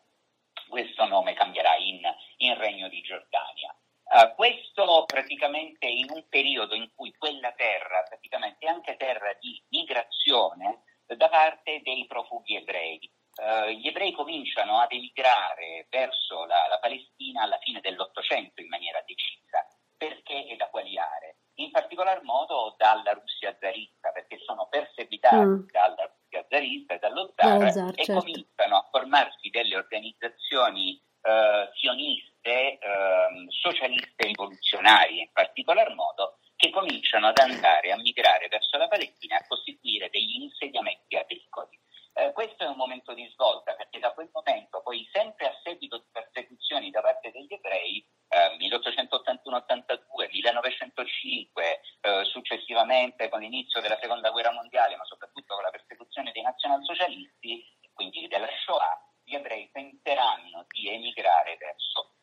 questo 0.67 1.05
nome 1.05 1.33
cambierà 1.33 1.75
in, 1.75 2.01
in 2.37 2.57
Regno 2.57 2.89
di 2.89 3.01
Giordania. 3.01 3.75
Eh, 4.07 4.33
questo 4.35 5.05
praticamente 5.05 5.85
in 5.85 6.09
un 6.09 6.27
periodo 6.27 6.73
in 6.73 6.89
cui 6.95 7.13
quella 7.15 7.51
terra 7.51 8.03
praticamente 8.07 8.65
è 8.65 8.69
anche 8.69 8.97
terra 8.97 9.31
di 9.39 9.61
migrazione 9.69 10.81
da 11.07 11.29
parte 11.29 11.81
dei 11.83 12.05
profughi 12.07 12.55
ebrei. 12.55 12.99
Eh, 13.37 13.75
gli 13.75 13.87
ebrei 13.87 14.13
cominciano 14.13 14.79
ad 14.79 14.91
emigrare 14.91 15.87
verso 15.89 16.45
la, 16.45 16.67
la 16.69 16.79
Palestina 16.79 17.43
alla 17.43 17.59
fine 17.59 17.81
dell'Ottocento 17.81 18.61
in 18.61 18.67
maniera 18.67 19.03
decisa. 19.05 19.65
Perché 19.97 20.47
e 20.47 20.55
da 20.55 20.67
quali 20.69 20.97
aree? 20.97 21.37
In 21.55 21.71
particolar 21.71 22.21
modo 22.23 22.75
dalla 22.77 23.13
Russia 23.13 23.55
zarista, 23.59 24.11
perché 24.11 24.39
sono 24.39 24.67
perseguitati 24.69 25.35
Mm. 25.35 25.67
dalla 25.71 26.03
Russia 26.03 26.45
zarista 26.49 26.93
e 26.95 26.99
dallo 26.99 27.33
zar, 27.35 27.71
zar, 27.71 27.93
e 27.95 28.03
certo. 28.03 28.19
cominciano 28.21 28.75
a 28.77 28.87
formarsi 28.91 29.49
delle 29.49 29.77
organizzazioni 29.77 31.01
eh, 31.21 31.69
sioniste, 31.73 32.77
ehm, 32.77 33.47
socialiste 33.49 34.27
rivoluzionarie 34.27 35.21
in 35.21 35.31
particolar 35.31 35.93
modo, 35.95 36.37
che 36.55 36.69
cominciano 36.69 37.27
ad 37.27 37.37
andare 37.37 37.91
a 37.91 37.97
migrare 37.97 38.47
verso 38.47 38.77
la 38.77 38.87
Palestina 38.87 39.37
e 39.37 39.43
a 39.43 39.47
costituire 39.47 40.09
degli 40.09 40.41
insediamenti 40.41 41.15
agricoli. 41.15 41.79
Eh, 42.17 42.31
questo 42.31 42.63
è 42.63 42.67
un 42.67 42.77
momento 42.77 43.13
di 43.13 43.27
svolta 43.33 43.73
perché 43.75 43.99
da 43.99 44.13
quel 44.13 44.29
momento, 44.31 44.81
poi 44.81 45.05
sempre 45.11 45.47
a 45.47 45.59
seguito 45.63 45.97
di 45.97 46.07
persecuzioni 46.13 46.89
da 46.89 47.01
parte 47.01 47.29
degli 47.29 47.51
ebrei, 47.51 48.07
eh, 48.29 48.55
1881-82, 48.55 50.29
1905, 50.31 51.81
eh, 51.99 52.23
successivamente 52.23 53.27
con 53.27 53.41
l'inizio 53.41 53.81
della 53.81 53.99
seconda 53.99 54.31
guerra 54.31 54.51
mondiale, 54.51 54.95
ma 54.95 55.03
soprattutto 55.03 55.55
con 55.55 55.63
la 55.63 55.71
persecuzione 55.71 56.31
dei 56.31 56.41
nazionalsocialisti, 56.41 57.65
quindi 57.93 58.27
della 58.27 58.47
Shoah, 58.63 59.11
gli 59.21 59.35
ebrei 59.35 59.69
tenteranno 59.71 60.65
di 60.69 60.87
emigrare 60.87 61.57
verso, 61.57 62.15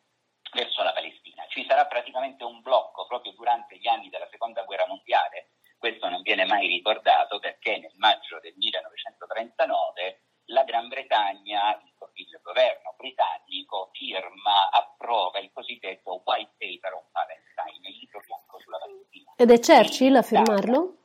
verso 0.53 0.83
la 0.83 0.93
Palestina. 0.93 1.45
Ci 1.49 1.65
sarà 1.67 1.85
praticamente 1.85 2.43
un 2.43 2.61
blocco 2.61 3.05
proprio 3.05 3.33
durante 3.33 3.77
gli 3.77 3.87
anni 3.87 4.09
della 4.09 4.27
seconda 4.31 4.63
guerra 4.63 4.87
mondiale, 4.87 5.49
questo 5.83 6.07
non 6.07 6.21
viene 6.21 6.45
mai 6.45 6.65
ricordato 6.67 7.39
perché 7.39 7.77
nel 7.77 7.91
maggio 7.97 8.39
del 8.39 8.53
1939 8.55 10.21
la 10.45 10.63
Gran 10.63 10.87
Bretagna, 10.87 11.77
il, 12.13 12.39
governo 12.41 12.93
britannico, 12.95 13.89
firma, 13.91 14.69
approva 14.71 15.39
il 15.39 15.51
cosiddetto 15.53 16.21
White 16.23 16.53
Paper 16.57 16.93
on 16.93 17.03
Palestine, 17.11 17.87
il 17.89 17.97
libro 17.99 18.21
bianco 18.25 18.59
sulla 18.59 18.77
Palestina. 18.77 19.33
Ed 19.35 19.51
è 19.51 19.59
Churchill 19.59 20.15
a 20.15 20.21
firmarlo? 20.21 20.97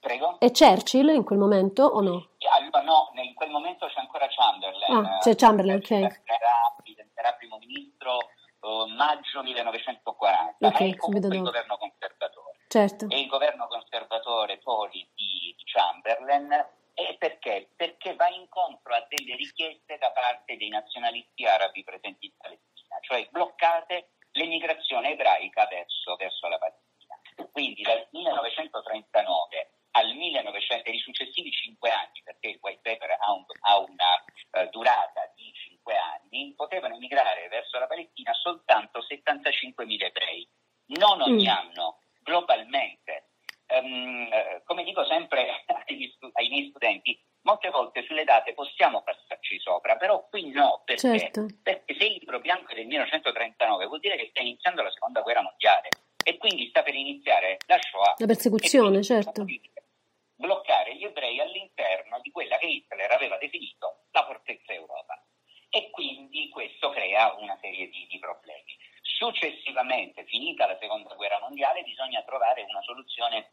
Prego? 0.00 0.40
È 0.40 0.50
Churchill 0.50 1.08
in 1.10 1.24
quel 1.24 1.38
momento 1.38 1.84
o 1.84 2.00
no? 2.00 2.30
No, 2.84 3.10
in 3.22 3.34
quel 3.34 3.50
momento 3.50 3.86
c'è 3.86 4.00
ancora 4.00 4.26
Chamberlain. 4.28 5.04
Ah, 5.06 5.18
c'è 5.18 5.34
Chamberlain, 5.36 5.78
ok. 5.78 5.88
Diventerà, 5.88 6.74
diventerà 6.82 7.32
primo 7.34 7.58
ministro 7.58 8.18
eh, 8.64 8.94
maggio 8.96 9.42
1940, 10.74 10.76
Ok, 10.76 10.80
ma 10.80 10.86
è 10.86 10.96
comunque 10.96 11.36
il 11.36 11.42
governo 11.42 11.76
conservatore. 11.78 12.58
Certo. 12.68 13.06
E 13.08 13.20
il 13.20 13.26
governo 13.28 13.66
conservatore 13.68 14.58
poi 14.58 14.90
di, 15.14 15.54
di 15.56 15.64
Chamberlain 15.64 16.50
e 16.94 17.16
perché? 17.18 17.70
Perché 17.76 18.14
va 18.14 18.28
incontro 18.28 18.94
a 18.94 19.04
delle 19.08 19.36
richieste 19.36 19.98
da 19.98 20.10
parte 20.12 20.56
dei 20.56 20.68
nazionalisti 20.68 21.44
arabi 21.46 21.82
presenti 21.84 22.26
in 22.26 22.32
Palestina, 22.36 22.98
cioè 23.00 23.26
bloccate 23.30 24.10
l'emigrazione 24.32 25.10
ebraica 25.12 25.66
verso, 25.66 26.16
verso 26.16 26.48
la 26.48 26.58
Palestina. 26.58 27.50
Quindi 27.52 27.82
dal 27.82 28.06
1939 28.10 29.70
al 29.96 30.12
1900 30.12 30.90
e 30.90 30.92
i 30.94 30.98
successivi 30.98 31.52
cinque 31.52 31.88
anni, 31.90 32.20
perché 32.24 32.48
il 32.48 32.58
white 32.60 32.80
paper 32.82 33.16
ha, 33.16 33.32
un- 33.32 33.44
ha 33.60 33.78
una 33.78 34.24
eh, 34.50 34.68
durata 34.70 35.30
di 35.36 35.52
cinque 35.54 35.96
anni, 35.96 36.52
potevano 36.56 36.96
emigrare 36.96 37.22
mandare 37.42 37.48
verso 37.48 37.78
la 37.78 37.86
Palestina 37.86 38.32
soltanto 38.32 39.00
75.000 39.00 40.06
ebrei, 40.06 40.48
non 40.98 41.20
ogni 41.22 41.44
Mm. 41.44 41.48
anno, 41.48 42.00
globalmente. 42.22 43.28
Ehm, 43.66 44.28
eh, 44.32 44.62
come 44.64 44.82
dico 44.84 45.04
sempre 45.06 45.64
agli 45.86 46.10
stu- 46.14 46.30
ai 46.34 46.48
miei 46.48 46.68
studenti, 46.70 47.18
molte 47.42 47.70
volte 47.70 48.02
sulle 48.04 48.24
date 48.24 48.52
possiamo 48.52 49.02
passarci 49.02 49.58
sopra, 49.60 49.96
però 49.96 50.26
qui 50.28 50.50
no, 50.50 50.82
perché? 50.84 50.93
Certo. 51.04 51.46
Perché 51.62 51.94
se 51.94 52.04
il 52.04 52.16
libro 52.18 52.40
bianco 52.40 52.72
è 52.72 52.74
del 52.74 52.86
1939 52.86 53.86
vuol 53.86 54.00
dire 54.00 54.16
che 54.16 54.28
sta 54.30 54.40
iniziando 54.40 54.82
la 54.82 54.90
seconda 54.90 55.20
guerra 55.20 55.42
mondiale 55.42 55.88
e 56.24 56.38
quindi 56.38 56.68
sta 56.68 56.82
per 56.82 56.94
iniziare 56.94 57.58
la 57.66 57.78
Shoah. 57.80 58.14
La 58.16 58.26
persecuzione, 58.26 58.88
quindi 58.88 59.06
certo. 59.06 59.44
Bloccare 60.36 60.96
gli 60.96 61.04
ebrei 61.04 61.40
all'interno 61.40 62.18
di 62.20 62.30
quella 62.30 62.56
che 62.58 62.66
Hitler 62.66 63.10
aveva 63.10 63.36
definito 63.36 64.06
la 64.10 64.24
fortezza 64.24 64.72
Europa. 64.72 65.22
E 65.70 65.90
quindi 65.90 66.48
questo 66.48 66.90
crea 66.90 67.34
una 67.34 67.58
serie 67.60 67.88
di, 67.88 68.06
di 68.08 68.18
problemi. 68.18 68.76
Successivamente, 69.02 70.24
finita 70.24 70.66
la 70.66 70.78
seconda 70.80 71.14
guerra 71.14 71.40
mondiale, 71.40 71.82
bisogna 71.82 72.22
trovare 72.22 72.62
una 72.62 72.82
soluzione 72.82 73.52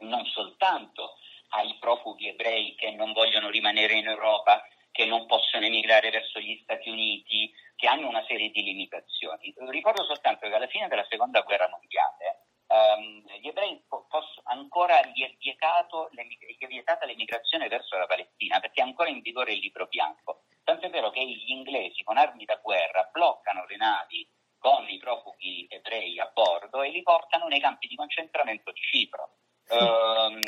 non 0.00 0.24
soltanto 0.26 1.16
ai 1.50 1.76
profughi 1.78 2.28
ebrei 2.28 2.74
che 2.76 2.90
non 2.92 3.12
vogliono 3.12 3.50
rimanere 3.50 3.94
in 3.94 4.06
Europa, 4.06 4.62
che 4.92 5.06
non 5.06 5.26
possono 5.26 5.64
emigrare 5.64 6.10
verso 6.10 6.38
gli 6.40 6.58
Stati 6.62 6.88
Uniti, 6.88 7.52
che 7.76 7.86
hanno 7.86 8.08
una 8.08 8.24
serie 8.26 8.50
di 8.50 8.62
limitazioni. 8.62 9.54
Ricordo 9.68 10.04
soltanto 10.04 10.48
che 10.48 10.54
alla 10.54 10.66
fine 10.66 10.88
della 10.88 11.06
seconda 11.08 11.40
guerra 11.40 11.68
mondiale 11.68 12.46
ehm, 12.66 13.24
gli 13.40 13.48
ebrei 13.48 13.82
po- 13.88 14.06
posso- 14.08 14.42
ancora 14.44 15.00
gli 15.06 15.24
è, 15.24 15.34
vietato 15.38 16.08
l'emi- 16.12 16.38
gli 16.38 16.64
è 16.64 16.66
vietata 16.66 17.06
l'emigrazione 17.06 17.68
verso 17.68 17.96
la 17.96 18.06
Palestina 18.06 18.60
perché 18.60 18.80
è 18.80 18.84
ancora 18.84 19.08
in 19.08 19.20
vigore 19.20 19.52
il 19.52 19.60
libro 19.60 19.86
bianco. 19.86 20.42
Tant'è 20.62 20.90
vero 20.90 21.10
che 21.10 21.24
gli 21.24 21.50
inglesi 21.50 22.02
con 22.04 22.16
armi 22.16 22.44
da 22.44 22.56
guerra 22.62 23.08
bloccano 23.10 23.64
le 23.66 23.76
navi 23.76 24.28
con 24.58 24.86
i 24.88 24.98
profughi 24.98 25.66
ebrei 25.70 26.18
a 26.20 26.30
bordo 26.32 26.82
e 26.82 26.90
li 26.90 27.02
portano 27.02 27.46
nei 27.46 27.60
campi 27.60 27.88
di 27.88 27.96
concentramento 27.96 28.70
di 28.72 28.80
Cipro. 28.80 29.38
Ehm, 29.70 30.40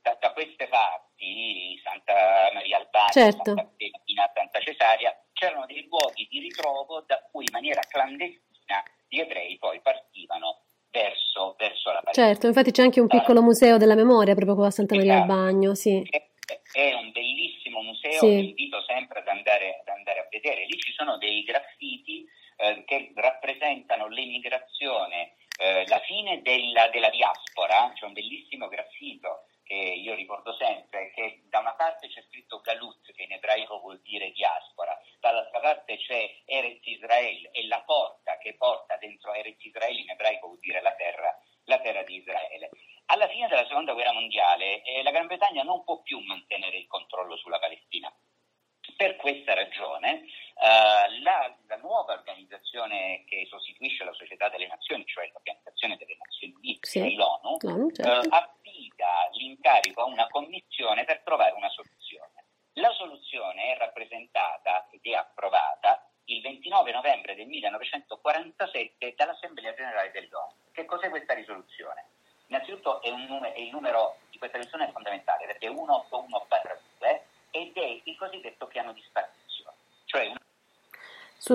da, 0.00 0.16
da 0.20 0.32
queste 0.32 0.68
parti, 0.68 1.80
Santa 1.82 2.50
Maria 2.54 2.78
Albania, 2.78 3.05
Certo. 3.20 3.72
Fedina, 3.76 4.30
Santa 4.34 4.60
Cesaria, 4.60 5.16
c'erano 5.32 5.66
dei 5.66 5.86
luoghi 5.88 6.26
di 6.30 6.40
ritrovo 6.40 7.02
da 7.06 7.20
cui 7.30 7.44
in 7.44 7.52
maniera 7.52 7.80
clandestina 7.88 8.82
gli 9.08 9.18
ebrei 9.20 9.56
poi 9.58 9.80
partivano 9.80 10.62
verso, 10.90 11.54
verso 11.58 11.90
la 11.92 12.00
Palestina. 12.00 12.26
Certo, 12.26 12.46
infatti 12.46 12.70
c'è 12.72 12.82
anche 12.82 13.00
un 13.00 13.06
piccolo 13.06 13.42
museo 13.42 13.76
della 13.78 13.94
memoria 13.94 14.34
proprio 14.34 14.54
qua 14.56 14.66
a 14.66 14.70
Santa 14.70 14.94
Maria 14.96 15.14
al 15.14 15.18
Esatto. 15.24 15.34
Bagno, 15.34 15.74
sì. 15.74 16.02
È- 16.10 16.24
È 16.72 16.92
un 16.94 17.10
bellissimo 17.10 17.80
museo 17.82 18.12
Sì. 18.12 18.26
che 18.26 18.32
invito 18.32 18.80
sempre 18.82 19.20
ad 19.20 19.28
andare, 19.28 19.80
ad 19.80 19.88
andare 19.88 20.20
a 20.20 20.28
vedere. 20.30 20.64
Lì 20.66 20.78
ci 20.78 20.92
sono 20.92 21.16
dei 21.18 21.42
graffiti 21.42 22.24
eh, 22.58 22.84
che 22.86 23.12
rappresentano 23.14 24.08
l'emigrazione, 24.08 25.34
eh, 25.58 25.86
la 25.88 25.98
fine 26.00 26.42
della, 26.42 26.88
della 26.88 27.10
diaspora. 27.10 27.90
C'è 27.94 28.04
un 28.04 28.12
bellissimo 28.12 28.68
graffito 28.68 29.46
che 29.64 29.74
io 29.74 30.14
ricordo 30.14 30.54
sempre, 30.54 31.10
che 31.14 31.42
da 31.48 31.58
una 31.58 31.74
parte 31.74 32.06
c'è 32.08 32.22
scritto 32.28 32.60
Galut, 32.60 33.10
che 33.12 33.22
in 33.24 33.32
ebraico 33.32 33.80
vuol 33.80 34.00
dire 34.02 34.30
diaspora, 34.30 34.96
dall'altra 35.18 35.58
parte 35.58 35.96
c'è 35.96 36.42
Eretz 36.44 36.86
Israel 36.86 37.48
e 37.52 37.66
la 37.66 37.82
porta 37.84 38.38
che 38.38 38.54
porta 38.54 38.96
dentro 38.98 39.32
Eretz 39.34 39.64
Israel 39.64 39.98
in 39.98 40.10
ebraico 40.10 40.46
vuol 40.46 40.60
dire 40.60 40.80
la 40.82 40.92
terra, 40.94 41.36
la 41.64 41.80
terra 41.80 42.04
di 42.04 42.14
Israele. 42.16 42.70
Alla 43.08 43.28
fine 43.28 43.46
della 43.48 43.66
seconda 43.66 43.92
guerra 43.92 44.12
mondiale 44.12 44.82
eh, 44.82 45.02
la 45.04 45.10
Gran 45.12 45.26
Bretagna 45.26 45.62
non 45.62 45.84
può 45.84 46.00
più 46.02 46.18
mantenere 46.20 46.76
il 46.76 46.86
controllo 46.88 47.36
sulla 47.36 47.58
Palestina. 47.60 48.12
Per 48.96 49.16
questa 49.16 49.54
ragione 49.54 50.22
eh, 50.22 51.20
la, 51.22 51.56
la 51.66 51.76
nuova 51.76 52.14
organizzazione 52.86 53.24
che 53.26 53.46
sostituisce 53.48 54.04
la 54.04 54.12
Società 54.12 54.48
delle 54.48 54.66
Nazioni, 54.66 55.04
cioè 55.06 55.28
l'Organizzazione 55.32 55.96
delle 55.96 56.16
Nazioni 56.18 56.54
Unite, 56.54 56.88
Sì. 56.88 57.14
l'ONU, 57.14 57.58
certo. 57.58 58.02
eh, 58.02 58.28
affida 58.30 59.28
l'incarico 59.32 60.02
a 60.02 60.04
una 60.04 60.26
commissione 60.28 61.04
per 61.04 61.20
trovare 61.22 61.52
una 61.52 61.68
soluzione. 61.70 62.44
La 62.74 62.90
soluzione 62.92 63.74
è 63.74 63.78
rappresentata 63.78 64.86
ed 64.90 65.00
è 65.02 65.14
approvata 65.14 66.08
il 66.26 66.42
29 66.42 66.92
novembre 66.92 67.34
del 67.34 67.46
1947 67.46 69.14
dall'Assemblea 69.16 69.74
Generale 69.74 70.10
dell'ONU. 70.10 70.52
Che 70.72 70.84
cos'è 70.84 71.08
questa 71.08 71.34
risoluzione? 71.34 72.04
Innanzitutto 72.48 73.00
è, 73.02 73.10
un 73.10 73.24
nume- 73.24 73.52
è 73.54 73.60
il 73.60 73.70
numero 73.70 74.18
di 74.30 74.38
questa 74.38 74.58
risoluzione 74.58 74.90
è 74.90 74.92
fondamentale 74.92 75.46
perché 75.46 75.66
è 75.66 75.70
181-2 75.70 77.20
ed 77.50 77.76
è 77.76 78.00
il 78.04 78.16
cosiddetto 78.16 78.66
piano 78.66 78.92
di 78.92 79.02
spartizione, 79.02 79.76
cioè 80.04 80.26
un 80.26 80.36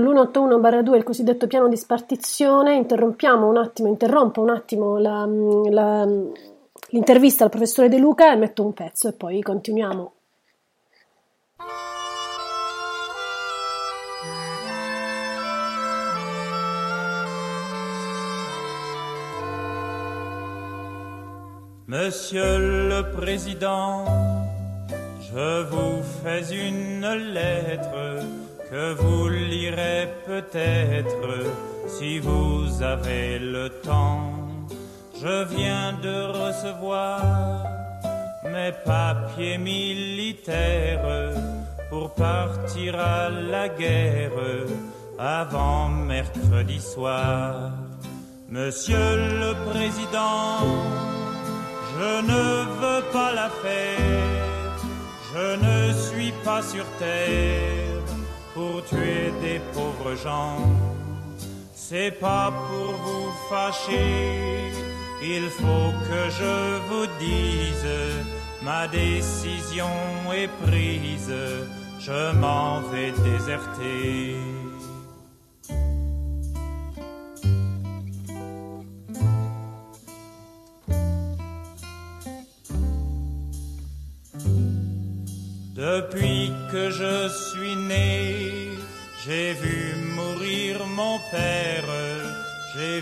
Sull'181-2 0.01 0.95
il 0.95 1.03
cosiddetto 1.03 1.45
piano 1.45 1.67
di 1.67 1.77
spartizione, 1.77 2.73
interrompiamo 2.75 3.47
un 3.47 3.57
attimo, 3.57 3.87
interrompo 3.87 4.41
un 4.41 4.49
attimo 4.49 4.97
la- 4.97 5.27
la- 5.69 6.07
l'intervista 6.89 7.43
al 7.43 7.51
professore 7.51 7.87
De 7.87 7.99
Luca 7.99 8.31
e 8.31 8.35
metto 8.35 8.63
un 8.65 8.73
pezzo 8.73 9.07
e 9.07 9.13
poi 9.13 9.41
continuiamo. 9.43 10.11
Monsieur 21.87 22.57
le 22.57 23.03
Président, 23.11 24.05
je 25.21 25.63
vous 25.69 26.01
fais 26.23 26.41
une 26.53 27.05
lettre 27.33 28.23
que 28.71 28.93
vous 28.93 29.27
lirez 29.27 30.07
peut-être 30.25 31.27
si 31.87 32.19
vous 32.19 32.81
avez 32.81 33.37
le 33.37 33.67
temps. 33.69 34.31
Je 35.21 35.43
viens 35.53 35.91
de 36.01 36.17
recevoir 36.41 37.65
mes 38.45 38.71
papiers 38.85 39.57
militaires 39.57 41.33
pour 41.89 42.13
partir 42.13 42.97
à 42.97 43.29
la 43.29 43.67
guerre 43.67 44.39
avant 45.19 45.89
mercredi 45.89 46.79
soir. 46.79 47.71
Monsieur 48.47 49.15
le 49.43 49.51
Président, 49.69 50.59
je 51.97 52.11
ne 52.31 52.45
veux 52.81 53.03
pas 53.11 53.33
la 53.33 53.49
faire, 53.49 54.77
je 55.33 55.47
ne 55.67 55.93
suis 55.93 56.33
pas 56.45 56.61
sur 56.61 56.85
terre 56.99 57.90
pour 58.53 58.83
tuer 58.85 59.31
des 59.41 59.59
pauvres 59.73 60.15
gens. 60.15 60.57
C'est 61.73 62.11
pas 62.11 62.51
pour 62.51 62.93
vous 63.05 63.31
fâcher, 63.49 64.71
il 65.21 65.49
faut 65.49 65.91
que 66.07 66.21
je 66.39 66.79
vous 66.87 67.07
dise, 67.19 67.87
ma 68.63 68.87
décision 68.87 69.93
est 70.33 70.49
prise, 70.65 71.33
je 71.99 72.33
m'en 72.39 72.81
vais 72.91 73.11
déserter. 73.11 74.35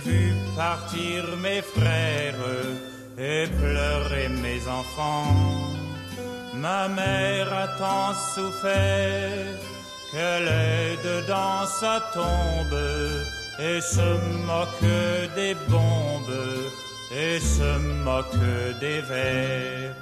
Vu 0.06 0.34
partir 0.56 1.24
mes 1.42 1.62
frères 1.62 2.36
et 3.18 3.48
pleurer 3.48 4.30
mes 4.30 4.62
enfants. 4.68 5.34
Ma 6.56 6.88
mère 6.88 7.52
a 7.54 7.68
tant 7.78 8.14
souffert 8.34 9.56
qu'elle 10.12 10.48
est 10.48 10.98
dedans 11.04 11.66
sa 11.80 12.02
tombe 12.14 12.80
et 13.60 13.82
se 13.82 14.10
moque 14.46 15.36
des 15.36 15.56
bombes 15.68 16.40
et 17.12 17.40
se 17.40 17.78
moque 18.06 18.80
des 18.80 19.02
vers. 19.02 19.96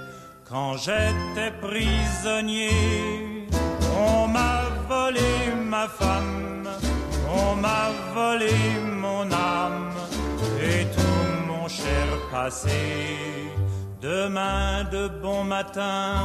Quand 0.50 0.78
j'étais 0.78 1.52
prisonnier, 1.62 2.70
on 3.98 4.28
m'a 4.28 4.62
volé 4.88 5.54
ma 5.66 5.88
femme, 5.88 6.70
on 7.30 7.56
m'a 7.56 7.90
volé 8.14 8.56
mon 8.86 9.30
âme 9.32 9.77
cher 11.78 12.10
passé. 12.32 12.86
Demain 14.02 14.84
de 14.92 15.08
bon 15.22 15.44
matin, 15.44 16.16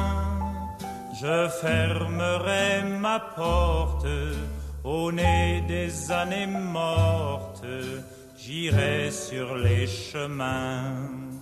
je 1.21 1.49
fermerai 1.63 2.83
ma 3.05 3.19
porte 3.19 4.07
au 4.85 5.11
nez 5.11 5.63
des 5.67 6.11
années 6.11 6.47
mortes, 6.47 7.65
j'irai 8.37 9.11
sur 9.11 9.57
les 9.57 9.87
chemins. 9.87 11.33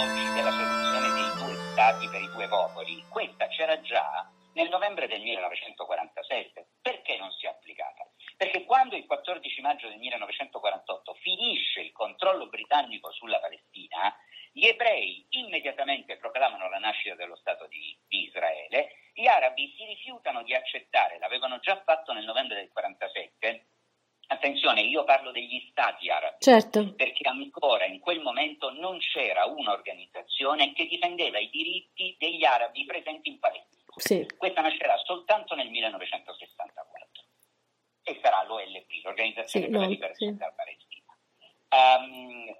oggi 0.00 0.32
della 0.34 0.50
soluzione 0.50 1.08
dei 1.18 1.30
due 1.42 1.56
stati 1.72 2.08
per 2.08 2.22
i 2.22 2.30
due 2.32 2.48
popoli. 2.48 3.04
Questa 3.08 3.46
c'era 3.48 3.80
già 3.80 4.26
nel 4.54 4.68
del 5.06 5.22
1947. 5.22 6.66
Perché 6.82 7.16
non 7.18 7.30
si 7.32 7.46
è 7.46 7.48
applicata? 7.48 7.97
Perché 8.38 8.64
quando 8.64 8.94
il 8.94 9.04
14 9.04 9.60
maggio 9.62 9.88
del 9.88 9.98
1948 9.98 11.14
finisce 11.14 11.80
il 11.80 11.90
controllo 11.90 12.46
britannico 12.46 13.10
sulla 13.10 13.40
Palestina, 13.40 14.14
gli 14.52 14.64
ebrei 14.64 15.26
immediatamente 15.30 16.16
proclamano 16.18 16.68
la 16.68 16.78
nascita 16.78 17.16
dello 17.16 17.34
Stato 17.34 17.66
di, 17.66 17.98
di 18.06 18.26
Israele, 18.26 19.10
gli 19.12 19.26
arabi 19.26 19.74
si 19.76 19.84
rifiutano 19.86 20.44
di 20.44 20.54
accettare, 20.54 21.18
l'avevano 21.18 21.58
già 21.58 21.82
fatto 21.82 22.12
nel 22.12 22.24
novembre 22.24 22.54
del 22.54 22.70
1947, 22.72 23.66
Attenzione, 24.30 24.82
io 24.82 25.04
parlo 25.04 25.30
degli 25.30 25.66
stati 25.70 26.10
arabi, 26.10 26.36
Certo. 26.40 26.94
perché 26.94 27.26
ancora 27.26 27.86
in 27.86 27.98
quel 27.98 28.20
momento 28.20 28.70
non 28.70 28.98
c'era 28.98 29.46
un'organizzazione 29.46 30.74
che 30.74 30.86
difendeva 30.86 31.38
i 31.38 31.48
diritti 31.48 32.14
degli 32.18 32.44
arabi 32.44 32.84
presenti 32.84 33.30
in 33.30 33.38
Palestina. 33.38 33.84
Sì. 33.96 34.26
Questa 34.36 34.60
nascerà 34.60 34.98
soltanto 34.98 35.54
nel 35.54 35.70
1964 35.70 36.78
e 38.08 38.18
sarà 38.22 38.42
l'OLP, 38.44 39.04
l'Organizzazione 39.04 39.66
Sì, 39.66 39.70
per 39.70 39.80
la 39.80 39.86
l'OLP, 39.86 39.90
Liberazione 39.90 40.32
sì. 40.32 40.38
della 40.38 40.52
Palestina. 40.52 41.16
Ehm, 41.68 42.56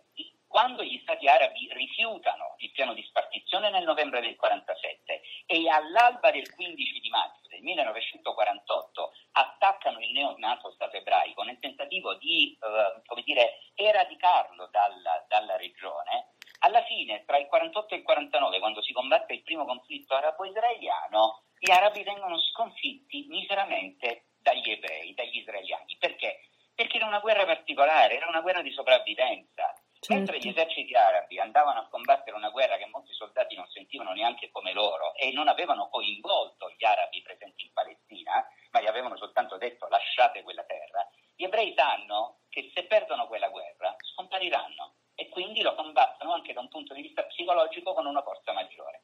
quando 0.49 0.83
gli 0.83 0.99
stati 1.03 1.29
arabi 1.29 1.69
rifiutano 1.73 2.55
il 2.59 2.73
piano 2.73 2.95
di 2.95 3.03
spartizione 3.03 3.71
nel 3.71 3.85
novembre 3.85 4.21
del 4.21 4.35
47 4.35 5.21
e 5.47 5.69
all'alba 5.69 6.31
del 6.31 6.51
15 6.53 7.01
di 7.01 7.09
maggio 7.11 7.47
del 7.49 7.61
1948 7.63 9.13
attaccano 9.33 10.01
il 10.01 10.11
neonato 10.13 10.73
Stato 10.73 10.97
ebraico 10.97 11.43
nel 11.43 11.59
tentativo 11.59 12.15
di 12.15 12.57
eh, 12.61 13.03
come 13.05 13.23
dire, 13.23 13.59
eradicarlo 13.75 14.69
dalla, 14.73 15.25
dalla 15.29 15.57
regione, 15.57 16.33
alla 16.61 16.83
fine 16.85 17.25
tra 17.27 17.37
il 17.37 17.47
48 17.47 17.95
e 17.95 17.99
il 17.99 18.03
49, 18.03 18.59
quando 18.59 18.83
si 18.83 18.93
combatte 18.93 19.35
il 19.35 19.43
primo 19.43 19.67
conflitto 19.67 20.15
arabo-israeliano, 20.15 21.43
gli 21.59 21.71
arabi 21.71 22.03
vengono 22.05 22.39
sconfitti 22.39 23.27
miseramente 23.29 24.28
dagli 24.41 24.71
ebrei, 24.71 25.15
dagli 25.15 25.39
israeliani. 25.39 25.97
Perché? 25.99 26.49
Perché 26.75 26.97
era 26.97 27.07
una 27.07 27.21
guerra 27.21 27.45
particolare, 27.45 28.17
era 28.17 28.29
una 28.29 28.41
guerra 28.41 28.63
di 28.63 28.73
sopravvivenza. 28.73 29.75
Mentre 30.09 30.39
gli 30.39 30.49
eserciti 30.49 30.95
arabi 30.95 31.41
andavano 31.41 31.81
a 31.81 31.89
combattere 31.89 32.37
una 32.37 32.51
guerra 32.51 32.77
che 32.77 32.87
molti 32.87 33.13
soldati 33.13 33.57
non 33.57 33.67
sentivano 33.67 34.13
neanche 34.13 34.49
come 34.53 34.73
loro 34.73 35.13
e 35.17 35.33
non 35.33 35.49
avevano 35.49 35.89
coinvolto 35.89 36.71
gli 36.71 36.85
arabi 36.85 37.21
presenti 37.21 37.65
in 37.65 37.73
Palestina, 37.73 38.47
ma 38.71 38.81
gli 38.81 38.87
avevano 38.87 39.17
soltanto 39.17 39.57
detto 39.57 39.89
lasciate 39.89 40.45
quella 40.45 40.63
terra, 40.63 41.05
gli 41.35 41.45
ebrei 41.45 41.75
sanno 41.77 42.41
che 42.49 42.71
se 42.75 42.85
perdono 42.85 43.27
quella 43.27 43.49
guerra 43.49 43.95
scompariranno 44.15 44.95
e 45.15 45.29
quindi 45.29 45.63
lo 45.63 45.75
combattono 45.75 46.33
anche 46.33 46.53
da 46.53 46.61
un 46.61 46.69
punto 46.69 46.95
di 46.95 47.03
vista 47.03 47.25
psicologico 47.25 47.93
con 47.93 48.07
una 48.07 48.23
forza 48.23 48.53
maggiore. 48.53 49.03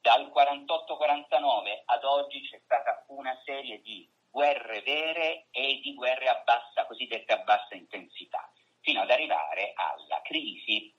Dal 0.00 0.30
48-49 0.34 1.82
ad 1.84 2.04
oggi 2.04 2.48
c'è 2.48 2.60
stata 2.64 3.04
una 3.08 3.40
serie 3.44 3.80
di 3.80 4.08
guerre 4.32 4.80
vere 4.80 5.46
e 5.50 5.78
di 5.82 5.94
guerre 5.94 6.26
a 6.28 6.42
bassa, 6.42 6.86
cosiddette 6.86 7.32
a 7.34 7.42
bassa 7.44 7.74
intensità, 7.74 8.50
fino 8.80 9.02
ad 9.02 9.10
arrivare 9.10 9.74
alla 9.76 10.20
crisi 10.22 10.92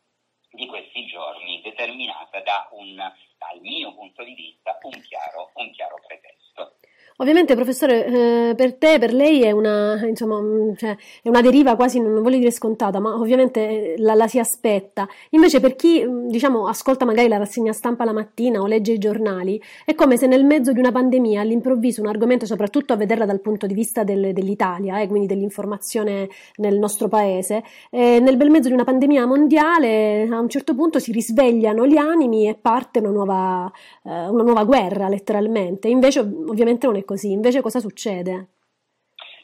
di 0.52 0.67
questi 0.67 1.08
giorni 1.08 1.60
determinata 1.62 2.39
da 2.41 2.69
un, 2.72 2.96
dal 2.96 3.60
mio 3.62 3.93
punto 3.96 4.24
di 4.24 4.36
vista, 4.36 4.78
un 4.84 5.02
chiaro, 5.02 5.52
un 5.56 5.72
chiaro 5.72 6.00
pretesto. 6.06 6.78
Ovviamente, 7.17 7.54
professore, 7.54 8.06
eh, 8.49 8.56
per 8.56 8.73
te, 8.76 8.97
per 8.97 9.13
lei 9.13 9.43
è 9.43 9.52
una, 9.52 10.04
insomma, 10.08 10.41
mm, 10.41 10.73
cioè, 10.76 10.97
è 11.21 11.30
una 11.30 11.41
deriva 11.41 11.76
quasi, 11.76 11.99
non 11.99 12.21
voglio 12.23 12.38
dire 12.39 12.49
scontata, 12.52 12.99
ma 12.99 13.13
ovviamente 13.15 13.93
eh, 13.93 13.95
la, 13.97 14.15
la 14.15 14.28
si 14.28 14.39
aspetta. 14.39 15.08
Invece 15.30 15.60
per 15.60 15.76
chi, 15.76 16.04
mm, 16.04 16.28
diciamo, 16.30 16.67
ascolta 16.67 17.06
magari 17.06 17.28
la 17.28 17.38
rassegna 17.38 17.71
stampa 17.71 18.04
la 18.04 18.13
mattina 18.13 18.62
o 18.62 18.65
legge 18.65 18.93
i 18.93 18.97
giornali, 18.97 19.62
è 19.86 19.93
come 19.93 20.17
se 20.17 20.26
nel 20.26 20.43
mezzo 20.43 20.71
di 20.71 20.80
una 20.80 20.91
pandemia, 20.91 21.41
all'improvviso, 21.41 22.02
un 22.02 22.08
argomento, 22.08 22.45
soprattutto 22.47 22.93
a 22.93 22.95
vederla 22.95 23.26
dal 23.26 23.41
punto 23.41 23.67
di 23.67 23.73
vista 23.76 24.04
del- 24.04 24.34
dell'Italia, 24.34 24.99
eh, 24.99 25.08
quindi 25.08 25.28
dell'informazione 25.28 26.30
nel 26.58 26.80
nostro 26.80 27.08
paese, 27.08 27.63
eh, 27.91 28.19
nel 28.19 28.38
bel 28.38 28.49
mezzo 28.49 28.69
di 28.69 28.73
una 28.73 28.84
pandemia 28.84 29.26
mondiale, 29.28 30.28
a 30.30 30.39
un 30.39 30.49
certo 30.49 30.73
punto 30.73 30.97
si 30.99 31.12
risvegliano 31.12 31.86
gli 31.86 31.97
animi 31.97 32.47
e 32.49 32.56
parte 32.60 32.99
una 32.99 33.10
nuova, 33.10 33.71
eh, 34.04 34.28
una 34.28 34.43
nuova 34.43 34.63
guerra, 34.63 35.08
letteralmente. 35.08 35.88
Invece, 35.88 36.19
ov- 36.19 36.49
ovviamente 36.49 36.88
non 36.88 36.95
è 36.95 37.03
così. 37.04 37.32
Invece 37.32 37.62
cosa 37.62 37.80
succede? 37.80 38.50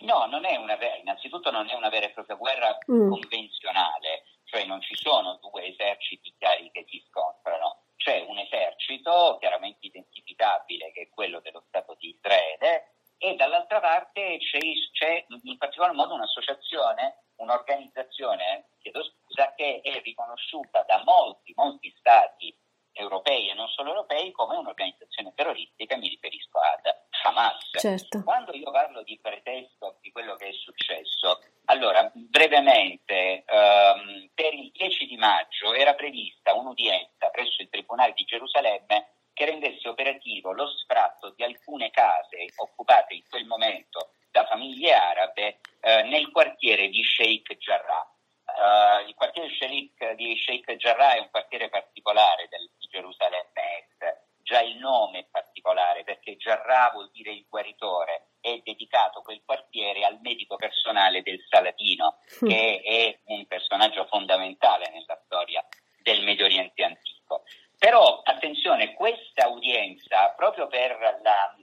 No, 0.02 0.26
non 0.28 0.46
è 0.46 0.56
una 0.56 0.76
vera, 0.78 0.96
innanzitutto 0.96 1.52
non 1.52 1.68
è 1.70 1.74
una 1.76 1.90
vera 1.90 2.06
e 2.06 2.12
propria 2.12 2.36
guerra 2.36 2.78
Mm. 2.90 3.10
convenzionale, 3.10 4.24
cioè 4.46 4.66
non 4.66 4.82
ci 4.82 4.96
sono 4.96 5.40
due 5.42 5.68
eserciti 5.68 6.34
chiari 6.38 6.72
che 6.72 6.86
si 6.88 7.04
scontrano, 7.10 7.84
c'è 7.98 8.24
un 8.28 8.38
esercito 8.40 9.38
chiaramente 9.40 9.86
identificabile 9.88 10.92
che 10.94 11.02
è 11.02 11.10
quello 11.10 11.42
dello 11.42 11.64
Stato 11.68 11.96
di 12.00 12.16
Israele 12.16 12.94
e 13.18 13.36
dall'altra 13.36 13.82
parte 13.82 14.38
c'è, 14.40 14.60
c'è 14.94 15.26
in 15.44 15.58
particolar 15.58 15.94
modo 15.94 16.14
un'associazione, 16.14 17.26
un'organizzazione, 17.36 18.70
chiedo 18.80 19.04
scusa, 19.04 19.54
che 19.56 19.82
è 19.84 20.02
riconosciuta 20.02 20.84
da 20.88 21.02
molti, 21.04 21.52
molti 21.56 21.94
stati 22.00 22.56
europei 22.94 23.50
e 23.50 23.54
non 23.54 23.68
solo 23.68 23.90
europei 23.90 24.32
come 24.32 24.56
un'organizzazione 24.56 25.34
terroristica, 25.36 25.98
mi 25.98 26.08
riferisco 26.08 26.58
ad 26.60 26.86
Hamas. 27.24 27.70
Certo. 27.72 28.24
Quando 28.24 28.54
io 28.54 28.72
parlo 28.72 29.04
di 29.04 29.20
pretesto 29.22 29.98
di 30.02 30.12
quello 30.12 30.36
che 30.36 30.50
è 30.50 30.54
successo, 30.54 31.40
allora 31.66 32.10
brevemente, 32.14 33.44
ehm, 33.46 34.30
per 34.34 34.54
il 34.54 34.72
10 34.72 35.06
di 35.06 35.18
maggio 35.18 35.74
era 35.74 35.94
prevista 35.94 36.54
un'udienza 36.54 37.30
presso 37.30 37.62
il 37.62 37.70
Tribunale 37.70 38.14
di 38.14 38.24
Gerusalemme 38.24 39.08
che 39.34 39.46
rendesse 39.46 39.88
operativo 39.88 40.52
lo 40.52 40.68
sfratto 40.68 41.34
di 41.36 41.44
alcune 41.44 41.92
case 41.92 42.48
occupate 42.58 43.14
in 43.14 43.24
quel 43.30 43.46
momento 43.46 44.12
da 44.32 44.46
famiglie 44.46 44.94
arabe 44.94 45.60
eh, 45.80 46.04
nel 46.04 46.30
quartiere 46.32 46.90
di 46.90 47.02
Sheikh 47.04 47.58
Jarrah. 47.58 48.06
Eh, 48.46 49.08
il 49.08 49.16
quartiere 49.16 49.50
Sheikh, 49.50 50.16
di 50.16 50.36
Sheikh 50.36 50.76
Jarrah 50.76 51.16
è 51.16 51.20
un 51.20 51.30
quartiere 51.30 51.70
particolare 51.70 52.48
del, 52.50 52.70
di 52.78 52.88
Gerusalemme 52.88 53.62
Est, 53.78 54.28
già 54.50 54.62
il 54.62 54.78
nome 54.78 55.20
è 55.20 55.26
particolare 55.30 56.04
perché 56.04 56.36
Jarrah 56.36 56.90
vuol 56.92 57.12
dire 57.12 57.32
il 57.32 57.46
guaritore, 57.48 58.32
è 58.42 58.60
dedicato 58.64 59.22
quel 59.22 59.44
quartiere 59.46 60.04
al 60.04 60.18
medico 60.22 60.56
personale 60.56 61.22
del 61.22 61.40
Saladino, 61.48 62.18
che 62.40 62.82
è 62.84 63.20
un 63.26 63.46
personaggio 63.46 64.06
fondamentale 64.06 64.90
nella 64.90 65.22
storia 65.26 65.64
del 66.02 66.24
Medio 66.24 66.46
Oriente 66.46 66.84
antico. 66.84 67.44
Però 67.78 68.22
attenzione, 68.24 68.96
questa 68.96 69.48
udienza, 69.50 70.34
proprio 70.36 70.66
per 70.66 70.98
la, 71.22 71.56